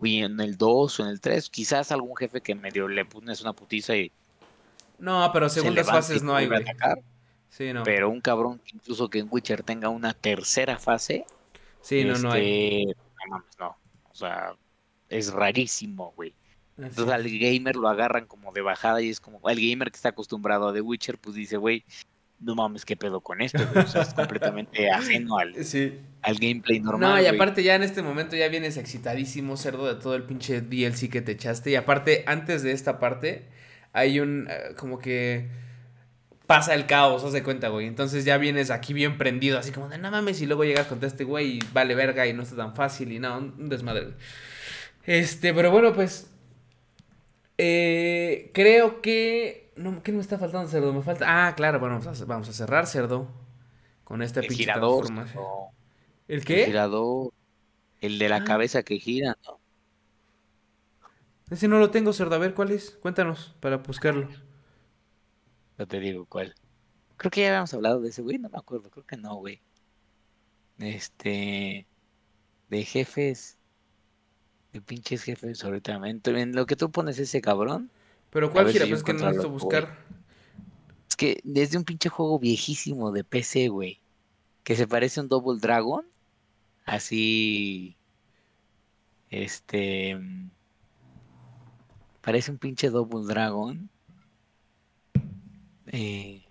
[0.02, 3.42] y en el 2 o en el 3, quizás algún jefe que medio le pones
[3.42, 4.10] una putiza y
[4.98, 6.64] No, pero se segundas fases no hay, güey.
[7.48, 7.82] Sí, no.
[7.82, 11.24] pero un cabrón que incluso que en Witcher tenga una tercera fase,
[11.82, 12.82] Sí, no, no hay.
[12.88, 12.96] este,
[13.28, 13.76] no no.
[14.20, 14.54] Sea,
[15.08, 16.34] es rarísimo, güey.
[16.78, 20.10] Entonces al gamer lo agarran como de bajada y es como, el gamer que está
[20.10, 21.84] acostumbrado a The Witcher, pues dice, güey,
[22.38, 23.84] no mames, qué pedo con esto, güey.
[23.84, 25.98] O sea, es completamente ajeno al, Sí.
[26.22, 27.10] al gameplay normal.
[27.10, 27.34] No, y güey.
[27.34, 31.20] aparte ya en este momento ya vienes excitadísimo, cerdo, de todo el pinche DLC que
[31.20, 31.70] te echaste.
[31.70, 33.46] Y aparte, antes de esta parte,
[33.92, 35.50] hay un, eh, como que
[36.50, 37.86] pasa el caos, haz de cuenta, güey.
[37.86, 41.06] Entonces ya vienes aquí bien prendido, así como de, no mames, y luego llegas contra
[41.06, 44.06] este güey y vale verga y no está tan fácil y no, un, desmadre.
[44.06, 44.14] güey.
[45.04, 46.28] Este, pero bueno, pues,
[47.56, 49.72] eh, creo que...
[49.76, 50.92] No, ¿Qué me está faltando, cerdo?
[50.92, 51.46] Me falta...
[51.46, 53.28] Ah, claro, bueno, vamos a, vamos a cerrar, cerdo.
[54.02, 55.44] Con esta el pinche girador, transformación.
[55.44, 55.70] no,
[56.28, 56.64] ¿El el qué?
[56.66, 57.32] girador,
[58.00, 58.44] el de la Ah.
[58.44, 59.60] cabeza que gira, ¿no?
[61.50, 62.34] Ese no lo tengo, cerdo.
[62.34, 62.90] A ver, ¿cuál es?
[63.02, 64.28] Cuéntanos para buscarlo.
[65.80, 66.54] No te digo cuál.
[67.16, 69.62] Creo que ya habíamos hablado de ese, güey, no me acuerdo, creo que no, güey.
[70.78, 71.86] Este,
[72.68, 73.56] de jefes,
[74.74, 75.98] de pinches jefes ahorita.
[76.04, 77.90] En, lo que tú pones ese cabrón,
[78.28, 78.84] Pero ¿cuál gira?
[78.84, 80.04] si Pues es que no necesito buscar.
[81.08, 84.02] es que desde un pinche juego viejísimo de PC, güey,
[84.64, 86.04] que se parece a un Double Dragon,
[86.84, 87.96] así,
[89.30, 90.50] este, mm,
[92.20, 93.88] parece un pinche Double Dragon.
[95.92, 96.42] Eh,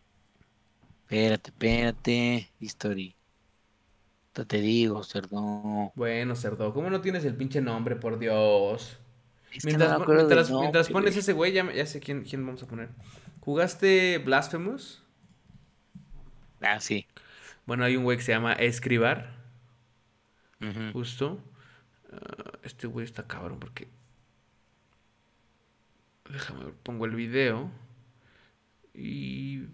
[1.02, 3.16] espérate, espérate, History.
[4.28, 5.92] Esto te digo, cerdo.
[5.96, 6.74] Bueno, cerdo.
[6.74, 9.00] ¿Cómo no tienes el pinche nombre, por Dios?
[9.52, 12.24] Es que no Mientras, me mientras, nombre, mientras pones ese güey, ya, ya sé quién,
[12.24, 12.90] quién vamos a poner.
[13.40, 15.02] ¿Jugaste Blasphemous?
[16.62, 17.08] Ah, sí.
[17.66, 19.32] Bueno, hay un güey que se llama Escribar,
[20.94, 21.42] justo.
[22.12, 23.88] Ah, este güey está cabrón porque...
[26.30, 27.72] Déjame ver, pongo el video.
[29.00, 29.68] Y...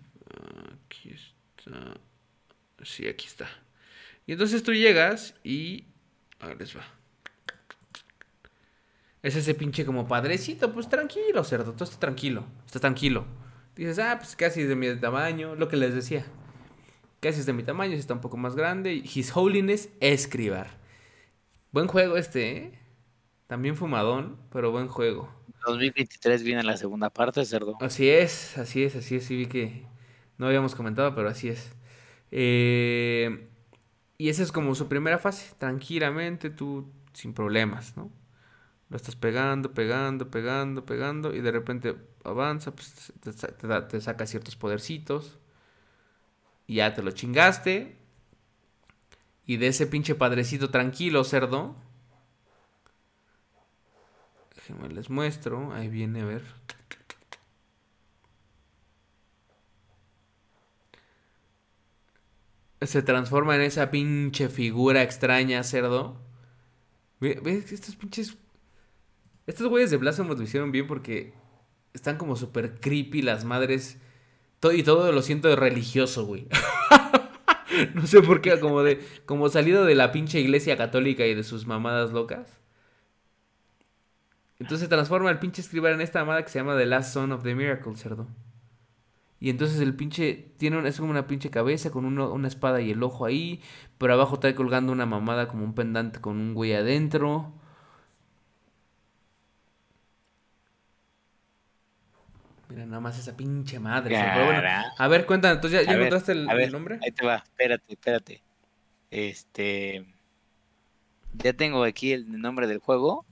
[0.85, 1.99] Aquí está...
[2.83, 3.47] Sí, aquí está.
[4.27, 5.85] Y entonces tú llegas y...
[6.39, 6.83] A ver, les va.
[9.23, 13.25] Es ese pinche como padrecito, pues tranquilo, cerdo, todo está tranquilo, está tranquilo.
[13.75, 16.25] Dices, ah, pues casi de mi tamaño, lo que les decía.
[17.21, 18.93] Casi es de mi tamaño, sí está un poco más grande.
[18.93, 20.67] His Holiness Escribar.
[21.71, 22.79] Buen juego este, ¿eh?
[23.47, 25.33] También fumadón, pero buen juego.
[25.65, 27.77] 2023 viene la segunda parte, cerdo.
[27.81, 29.25] Así es, así es, así es.
[29.25, 29.85] Sí vi que
[30.37, 31.71] no habíamos comentado, pero así es.
[32.31, 33.47] Eh,
[34.17, 35.53] y esa es como su primera fase.
[35.57, 38.11] Tranquilamente, tú sin problemas, ¿no?
[38.89, 41.35] Lo estás pegando, pegando, pegando, pegando.
[41.35, 43.33] Y de repente avanza, pues te,
[43.83, 45.39] te saca ciertos podercitos.
[46.67, 47.95] Y ya te lo chingaste.
[49.45, 51.75] Y de ese pinche padrecito tranquilo, cerdo.
[54.89, 55.73] Les muestro.
[55.73, 56.43] Ahí viene, a ver.
[62.87, 66.17] se transforma en esa pinche figura extraña, cerdo.
[67.19, 67.71] ¿Ves?
[67.71, 68.37] Estos pinches.
[69.47, 71.33] Estos güeyes de Blasphemous lo hicieron bien porque
[71.93, 73.97] están como súper creepy las madres.
[74.73, 76.47] y todo lo siento religioso, güey.
[77.93, 78.99] no sé por qué, como de.
[79.25, 82.64] Como salido de la pinche iglesia católica y de sus mamadas locas.
[84.59, 87.31] Entonces se transforma el pinche escribir en esta amada que se llama The Last Son
[87.31, 88.27] of the Miracle, cerdo.
[89.39, 93.03] Y entonces el pinche tiene es como una pinche cabeza con una espada y el
[93.03, 93.61] ojo ahí.
[93.97, 97.53] Pero abajo está colgando una mamada como un pendante con un güey adentro.
[102.69, 104.17] Mira, nada más esa pinche madre.
[104.17, 106.99] a ver, cuéntanos, entonces ya, encontraste el, nombre.
[107.03, 108.43] Ahí te va, espérate, espérate.
[109.11, 110.05] Este.
[111.33, 113.25] Ya tengo aquí el nombre del juego.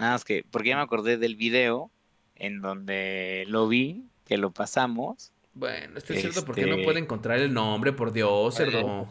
[0.00, 1.90] Nada más que, porque ya me acordé del video
[2.34, 5.30] en donde lo vi, que lo pasamos.
[5.52, 9.06] Bueno, esto es cierto porque no este puede encontrar el nombre, por Dios, cerdo.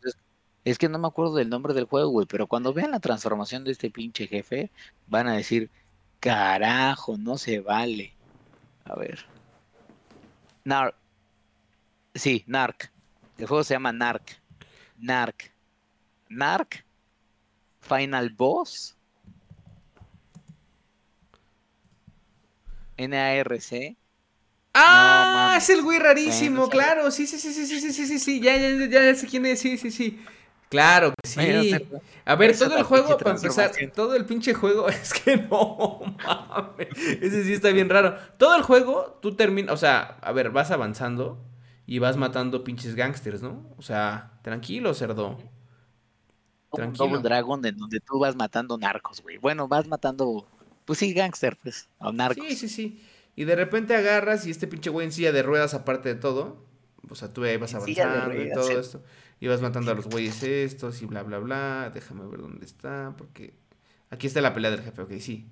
[0.00, 0.16] Pues,
[0.64, 3.62] es que no me acuerdo del nombre del juego, güey, pero cuando vean la transformación
[3.62, 4.70] de este pinche jefe,
[5.06, 5.70] van a decir,
[6.18, 8.14] carajo, no se vale.
[8.84, 9.26] A ver.
[10.64, 10.94] Narc.
[12.14, 12.90] Sí, Narc.
[13.36, 14.40] El juego se llama Narc.
[14.96, 15.52] Narc.
[16.30, 16.86] Narc.
[17.80, 18.96] Final Boss.
[23.02, 23.96] N-A-R-C.
[24.74, 27.10] Ah, es el güey rarísimo, claro.
[27.10, 28.40] Sí, sí, sí, sí, sí, sí, sí, sí, sí.
[28.40, 29.60] Ya, ya, ya, ya sé quién es.
[29.60, 30.20] Sí, sí, sí.
[30.68, 31.40] Claro que sí.
[32.24, 36.88] A ver, todo el juego, para empezar, todo el pinche juego, es que no mames.
[36.96, 38.16] Ese sí está bien raro.
[38.38, 41.44] Todo el juego, tú terminas, o sea, a ver, vas avanzando
[41.86, 43.66] y vas matando pinches gangsters, ¿no?
[43.76, 45.36] O sea, tranquilo, cerdo.
[46.72, 47.06] Tranquilo.
[47.06, 49.36] Como Dragon, de donde tú vas matando narcos, güey.
[49.36, 50.46] Bueno, vas matando,
[50.84, 52.46] pues sí, gangsters, pues, o narcos.
[52.46, 53.04] Sí, sí, sí.
[53.34, 56.64] Y de repente agarras y este pinche güey en silla de ruedas, aparte de todo.
[57.08, 59.02] O sea, tú ahí vas avanzando y todo esto.
[59.40, 61.90] Y vas matando a los güeyes estos y bla, bla, bla.
[61.92, 63.60] Déjame ver dónde está, porque...
[64.10, 65.48] Aquí está la pelea del jefe, ok, sí.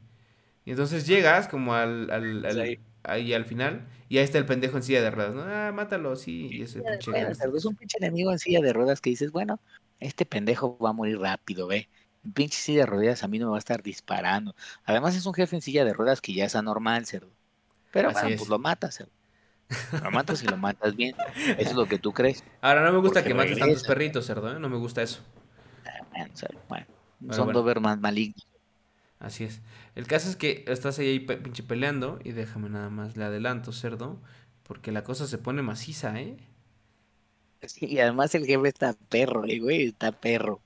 [0.66, 4.82] Y entonces llegas como al, al, ahí al final y ahí está el pendejo en
[4.82, 5.43] silla de ruedas, ¿no?
[5.43, 6.51] Ah, mátalo, sí.
[6.52, 7.11] Y ese pinche
[7.57, 9.61] es un pinche enemigo en silla de ruedas que dices, bueno,
[9.98, 11.89] este pendejo va a morir rápido, ve.
[12.35, 14.55] Pinche silla de ruedas a mí no me va a estar disparando.
[14.85, 17.31] Además es un jefe en silla de ruedas que ya es anormal, cerdo.
[17.93, 19.05] Pero bueno, pues lo matas.
[20.03, 21.15] Lo matas y lo matas bien.
[21.59, 22.45] Eso es lo que tú crees.
[22.61, 24.61] Ahora, no me gusta que mates tantos perritos, cerdo, ¿eh?
[24.61, 25.23] No me gusta eso.
[25.85, 26.27] Ah,
[26.69, 26.87] bueno,
[27.31, 28.47] son Doberman malignos.
[29.19, 29.61] Así es.
[29.95, 34.21] El caso es que estás ahí pinche peleando y déjame nada más le adelanto, cerdo,
[34.63, 36.37] porque la cosa se pone maciza, ¿eh?
[37.63, 40.63] Sí, y además el jefe está perro, ¿eh, güey, está perro.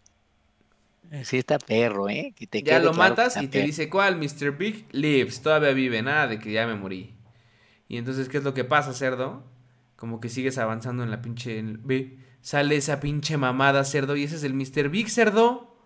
[1.22, 2.34] Sí, está perro, ¿eh?
[2.36, 4.16] Que te ya lo matas y te dice, ¿cuál?
[4.16, 4.56] Mr.
[4.56, 7.14] Big lives, todavía vive, nada de que ya me morí.
[7.88, 9.44] Y entonces, ¿qué es lo que pasa, cerdo?
[9.96, 11.62] Como que sigues avanzando en la pinche...
[11.62, 14.88] Ve, sale esa pinche mamada, cerdo, y ese es el Mr.
[14.88, 15.76] Big, cerdo.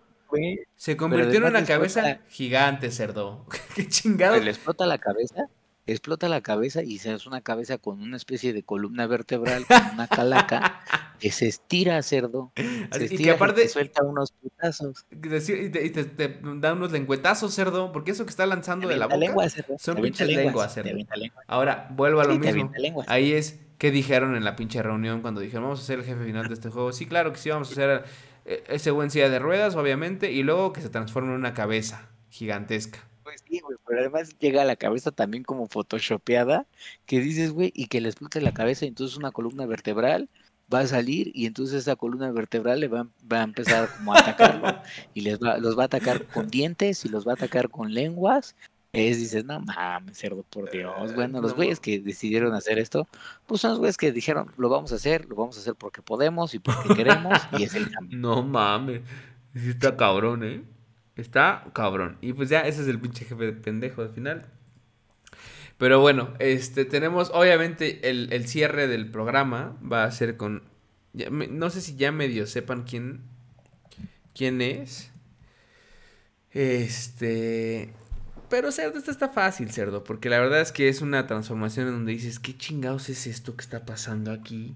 [0.75, 3.45] Se convirtió en una cabeza gigante, cerdo.
[3.75, 4.39] Qué chingado.
[4.39, 5.49] Le explota la cabeza
[5.85, 9.77] explota la cabeza y se hace una cabeza con una especie de columna vertebral, con
[9.93, 10.81] una calaca,
[11.19, 12.51] que se estira, cerdo.
[12.55, 13.67] Se estira y que aparte.
[13.67, 15.05] suelta unos putazos.
[15.11, 19.47] Y te, te, da unos lengüetazos, cerdo, porque eso que está lanzando de la boca
[19.77, 20.91] son pinches lenguas, cerdo.
[21.47, 22.71] Ahora, vuelvo a lo mismo.
[23.07, 23.59] Ahí es.
[23.77, 26.53] ¿Qué dijeron en la pinche reunión cuando dijeron vamos a hacer el jefe final de
[26.53, 26.91] este juego?
[26.91, 28.03] Sí, claro que sí, vamos a hacer
[28.43, 32.09] eh, ese buen silla de ruedas, obviamente, y luego que se transforme en una cabeza
[32.29, 33.08] gigantesca.
[33.49, 36.67] Sí, güey, pero además llega a la cabeza también como photoshopeada,
[37.07, 40.29] que dices, güey, y que le explote la cabeza y entonces una columna vertebral
[40.71, 44.67] va a salir y entonces esa columna vertebral le va, a empezar como a atacarlo
[45.15, 47.91] y les va, los va a atacar con dientes y los va a atacar con
[47.91, 48.55] lenguas.
[48.91, 51.13] Es, dices, no mames, cerdo, por Dios.
[51.15, 53.07] Bueno, los güeyes que decidieron hacer esto,
[53.47, 56.01] pues son los güeyes que dijeron, lo vamos a hacer, lo vamos a hacer porque
[56.03, 58.17] podemos y porque queremos y es el cambio.
[58.19, 59.01] No mames,
[59.55, 60.63] está cabrón, ¿eh?
[61.19, 62.17] Está cabrón.
[62.21, 64.45] Y pues ya, ese es el pinche jefe de pendejo al final.
[65.77, 69.77] Pero bueno, este, tenemos obviamente el, cierre del programa.
[69.81, 70.63] Va a ser con...
[71.13, 73.21] no sé si ya medio sepan quién,
[74.33, 75.11] quién es.
[76.51, 77.93] Este...
[78.49, 81.93] Pero cerdo, esto está fácil, cerdo, porque la verdad es que es una transformación en
[81.93, 84.75] donde dices, ¿qué chingados es esto que está pasando aquí?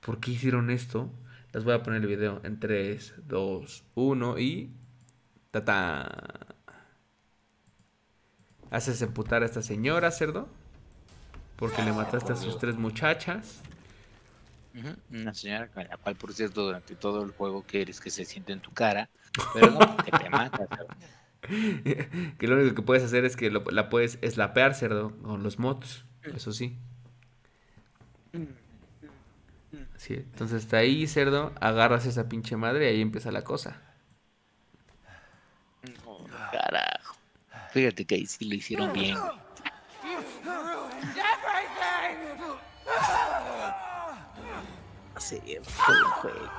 [0.00, 1.08] ¿Por qué hicieron esto?
[1.52, 4.72] Les voy a poner el video en 3, 2, 1 y
[5.52, 6.56] Tata.
[8.70, 10.48] Haces emputar a esta señora, cerdo.
[11.56, 13.60] Porque le mataste a sus tres muchachas.
[15.10, 18.52] Una señora con la cual, por cierto, durante todo el juego quieres que se siente
[18.52, 19.10] en tu cara.
[19.52, 20.66] Pero no, que te mata,
[22.38, 26.04] que lo único que puedes hacer es que la puedes eslapear, cerdo, con los mods.
[26.22, 26.78] Eso sí.
[29.96, 33.91] Sí, entonces está ahí, cerdo, agarras esa pinche madre y ahí empieza la cosa.
[36.52, 37.16] Carajo.
[37.72, 39.18] Fíjate que ahí sí lo hicieron bien.
[45.18, 46.50] Sí, fue el juego.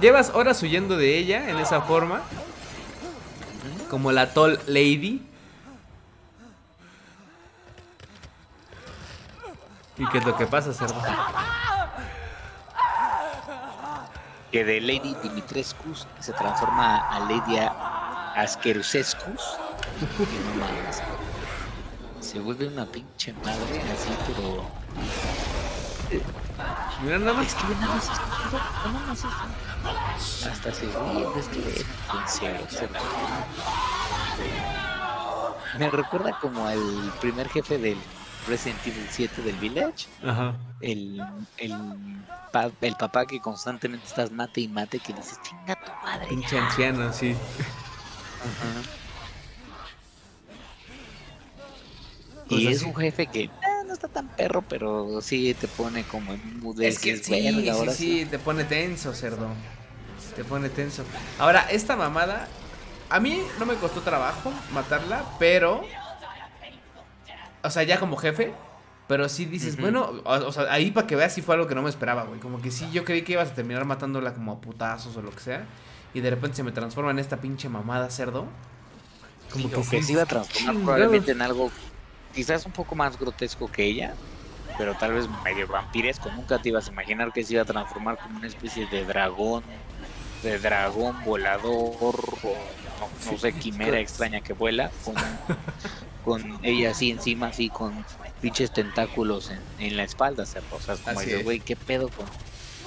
[0.00, 2.22] Llevas horas huyendo de ella en esa forma.
[3.88, 5.24] Como la Tall Lady.
[9.96, 11.00] ¿Y qué es lo que pasa, cerdo?
[14.52, 17.58] Que de Lady Dimitrescu se transforma a Lady
[18.36, 19.30] Askerusescu.
[19.30, 21.02] No mames.
[22.20, 24.64] Se vuelve una pinche madre así, pero.
[27.02, 27.62] Mira nada Es más.
[27.62, 28.10] que nada más es
[28.84, 31.58] no mames, es- Hasta se ríe, es que
[32.18, 33.00] en serio, se la-
[35.78, 37.98] Me recuerda como al primer jefe del
[38.48, 40.06] Resident Evil 7 del Village.
[40.24, 40.54] Ajá.
[40.80, 41.20] El,
[41.58, 41.74] el,
[42.52, 46.24] pa- el papá que constantemente estás mate y mate, que dices, chinga tu madre.
[46.24, 46.28] ya".
[46.28, 47.34] Pinche anciano, sí.
[48.40, 48.82] Ajá.
[52.48, 53.50] Pues y es un jefe que eh,
[53.86, 57.26] no está tan perro, pero sí te pone como en un mood Es que dices,
[57.26, 59.48] sí, "Verga, sí, ahora sí, te pone tenso, cerdo.
[60.34, 61.04] Te pone tenso.
[61.38, 62.48] Ahora, esta mamada,
[63.10, 65.84] a mí no me costó trabajo matarla, pero...
[67.68, 68.54] O sea, ya como jefe,
[69.06, 71.74] pero sí dices, bueno, o, o sea, ahí para que veas sí fue algo que
[71.74, 72.40] no me esperaba, güey.
[72.40, 75.30] Como que sí, yo creí que ibas a terminar matándola como a putazos o lo
[75.30, 75.66] que sea.
[76.14, 78.46] Y de repente se me transforma en esta pinche mamada cerdo.
[79.52, 81.70] Como que, se iba a transformar probablemente en algo
[82.34, 84.14] quizás un poco más grotesco que ella,
[84.78, 86.30] pero tal vez medio vampiresco.
[86.32, 89.62] Nunca te ibas a imaginar que se iba a transformar como una especie de dragón,
[90.42, 92.54] de dragón volador o
[93.00, 94.90] no, no sé, quimera extraña que vuela,
[96.28, 98.06] con ella así encima, así con
[98.40, 100.44] pinches tentáculos en, en la espalda.
[100.44, 101.42] O sea, es como Así dices, es.
[101.42, 102.32] güey, ¿qué pedo con,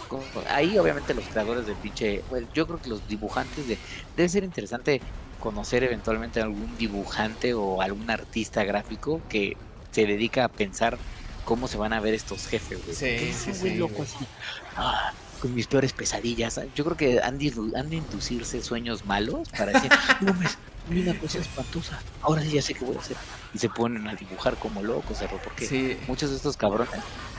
[0.07, 3.79] con- con-?" Ahí obviamente los creadores de pinche, bueno, yo creo que los dibujantes de...
[4.15, 5.03] Debe ser interesante
[5.37, 9.59] conocer eventualmente a algún dibujante o algún artista gráfico que
[9.91, 11.01] se dedica a pensar
[11.43, 12.97] cómo se van a ver estos jefes, güey.
[12.97, 14.29] Sí, sí, sí, loco así,
[14.75, 16.59] ah, con mis peores pesadillas.
[16.73, 20.45] Yo creo que han de, han de inducirse sueños malos para decir, no me
[20.89, 23.17] una cosa espantosa, ahora sí ya sé qué voy a hacer.
[23.53, 26.89] Y se ponen a dibujar como locos, cerro, porque Sí, muchos de estos cabrones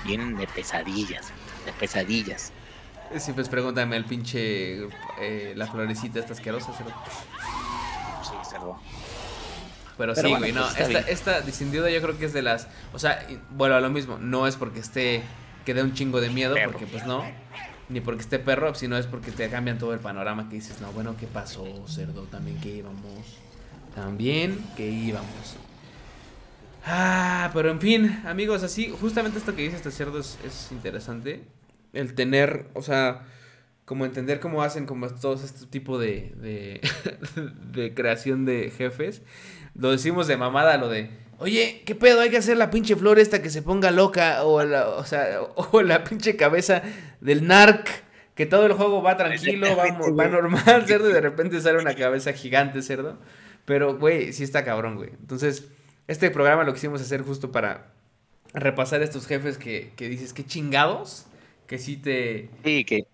[0.04, 1.26] vienen de pesadillas,
[1.66, 2.52] de pesadillas.
[3.18, 4.84] sí, pues pregúntame el pinche...
[5.20, 6.72] eh, la florecita esta asquerosa.
[8.22, 8.78] Sí, cerdo.
[9.98, 10.62] Pero, Pero sí, bueno, güey, no.
[10.62, 11.04] pues esta, bien.
[11.08, 12.66] esta, sin duda, yo creo que es de las.
[12.92, 14.18] O sea, bueno, a lo mismo.
[14.18, 15.22] No es porque esté.
[15.64, 17.24] que dé un chingo de miedo, porque pues no.
[17.92, 20.90] Ni porque esté perro, sino es porque te cambian todo el panorama que dices, no,
[20.92, 22.22] bueno, ¿qué pasó, cerdo?
[22.22, 23.38] También que íbamos.
[23.94, 25.56] También que íbamos.
[26.86, 31.44] Ah, pero en fin, amigos, así, justamente esto que dice este cerdo es, es interesante.
[31.92, 33.26] El tener, o sea,
[33.84, 36.80] como entender cómo hacen como todos este tipo de, de,
[37.72, 39.20] de creación de jefes.
[39.74, 41.10] Lo decimos de mamada, lo de,
[41.42, 42.20] oye, ¿qué pedo?
[42.20, 45.42] Hay que hacer la pinche flor esta que se ponga loca, o la, o sea,
[45.56, 46.82] o la pinche cabeza
[47.20, 47.88] del narc,
[48.34, 51.94] que todo el juego va tranquilo, va, va normal, cerdo, y de repente sale una
[51.94, 53.18] cabeza gigante, cerdo.
[53.64, 55.10] Pero, güey, sí está cabrón, güey.
[55.20, 55.68] Entonces,
[56.08, 57.92] este programa lo quisimos hacer justo para
[58.54, 61.26] repasar estos jefes que, que dices, qué chingados,
[61.66, 62.50] que sí te...
[62.64, 63.06] Sí, que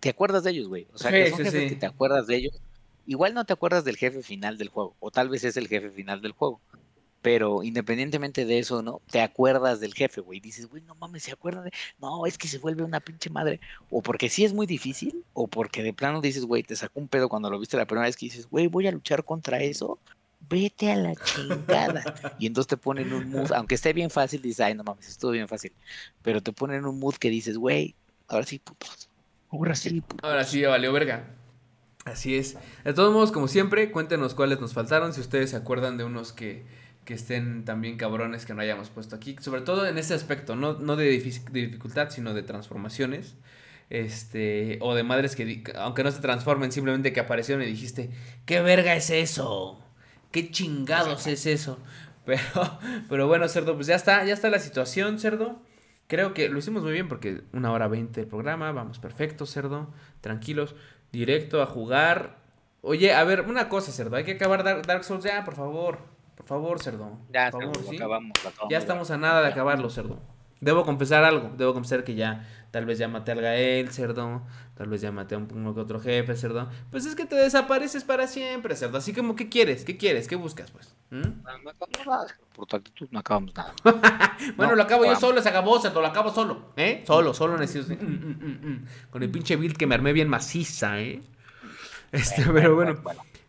[0.00, 0.86] te acuerdas de ellos, güey.
[0.92, 1.68] O sea, Sí, que son sí, jefes sí.
[1.68, 2.62] que te acuerdas de ellos.
[3.06, 5.90] Igual no te acuerdas del jefe final del juego, o tal vez es el jefe
[5.90, 6.60] final del juego.
[7.24, 9.00] Pero independientemente de eso, ¿no?
[9.10, 10.40] Te acuerdas del jefe, güey.
[10.40, 11.72] Dices, güey, no mames, se acuerdan de.
[11.98, 13.60] No, es que se vuelve una pinche madre.
[13.88, 17.08] O porque sí es muy difícil, o porque de plano dices, güey, te sacó un
[17.08, 19.98] pedo cuando lo viste la primera vez que dices, güey, voy a luchar contra eso.
[20.50, 22.36] Vete a la chingada.
[22.38, 25.30] y entonces te ponen un mood, aunque esté bien fácil, dices, ay, no mames, estuvo
[25.30, 25.72] bien fácil.
[26.20, 27.94] Pero te ponen un mood que dices, güey,
[28.28, 29.08] ahora sí, putos.
[29.48, 30.28] Ahora sí, putos.
[30.28, 31.24] Ahora sí, ya valió verga.
[32.04, 32.58] Así es.
[32.84, 35.14] De todos modos, como siempre, cuéntenos cuáles nos faltaron.
[35.14, 39.16] Si ustedes se acuerdan de unos que, que estén también cabrones que no hayamos puesto
[39.16, 39.36] aquí.
[39.40, 43.36] Sobre todo en ese aspecto, no, no de, dific- de dificultad, sino de transformaciones.
[43.90, 48.10] Este, o de madres que, aunque no se transformen, simplemente que aparecieron y dijiste,
[48.46, 49.80] ¿qué verga es eso?
[50.32, 51.78] ¿Qué chingados es eso?
[52.24, 52.40] Pero,
[53.10, 55.60] pero bueno, cerdo, pues ya está, ya está la situación, cerdo.
[56.06, 59.92] Creo que lo hicimos muy bien porque una hora veinte del programa, vamos perfecto, cerdo,
[60.22, 60.74] tranquilos,
[61.12, 62.38] directo a jugar.
[62.80, 65.98] Oye, a ver, una cosa, cerdo, hay que acabar Dark Souls ya, por favor,
[66.36, 67.18] por favor, cerdo.
[67.32, 67.96] Ya, por favor, ¿sí?
[67.96, 68.32] acabamos.
[68.70, 70.18] Ya estamos a nada de acabarlo, cerdo.
[70.60, 74.42] Debo confesar algo, debo confesar que ya tal vez ya maté al Gael, cerdo,
[74.74, 76.70] tal vez ya maté a un, uno que otro jefe, cerdo.
[76.90, 78.96] Pues es que te desapareces para siempre, cerdo.
[78.96, 79.84] Así como, ¿qué quieres?
[79.84, 80.26] ¿Qué quieres?
[80.26, 80.94] ¿Qué buscas, pues?
[81.10, 81.20] ¿Mm?
[81.20, 83.74] No, no acabamos nada, por tu actitud no acabamos nada.
[84.56, 87.04] Bueno, No, lo acabo yo solo, se acabó, cerdo, lo acabo solo, ¿eh?
[87.06, 88.02] Solo, solo necesito...
[88.02, 88.86] mm, mm, mm, mm.
[89.10, 91.20] Con el pinche build que me armé bien maciza, ¿eh?
[92.10, 92.94] Este, pero bueno.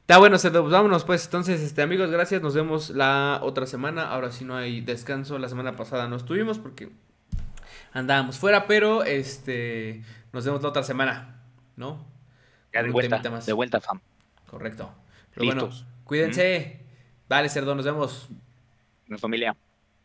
[0.05, 1.25] Está bueno, cerdo, pues vámonos pues.
[1.25, 2.39] Entonces, este, amigos, gracias.
[2.39, 4.07] Nos vemos la otra semana.
[4.07, 5.39] Ahora sí no hay descanso.
[5.39, 6.91] La semana pasada no estuvimos porque
[7.91, 11.41] andábamos fuera, pero este nos vemos la otra semana,
[11.75, 12.05] ¿no?
[12.71, 13.47] Ya de vuelta, más.
[13.47, 13.99] de vuelta, fam.
[14.45, 14.93] Correcto.
[15.33, 15.87] Pero bueno, Listos.
[16.03, 16.85] cuídense.
[17.27, 18.29] Vale, cerdo, nos vemos.
[19.07, 19.55] Mi familia.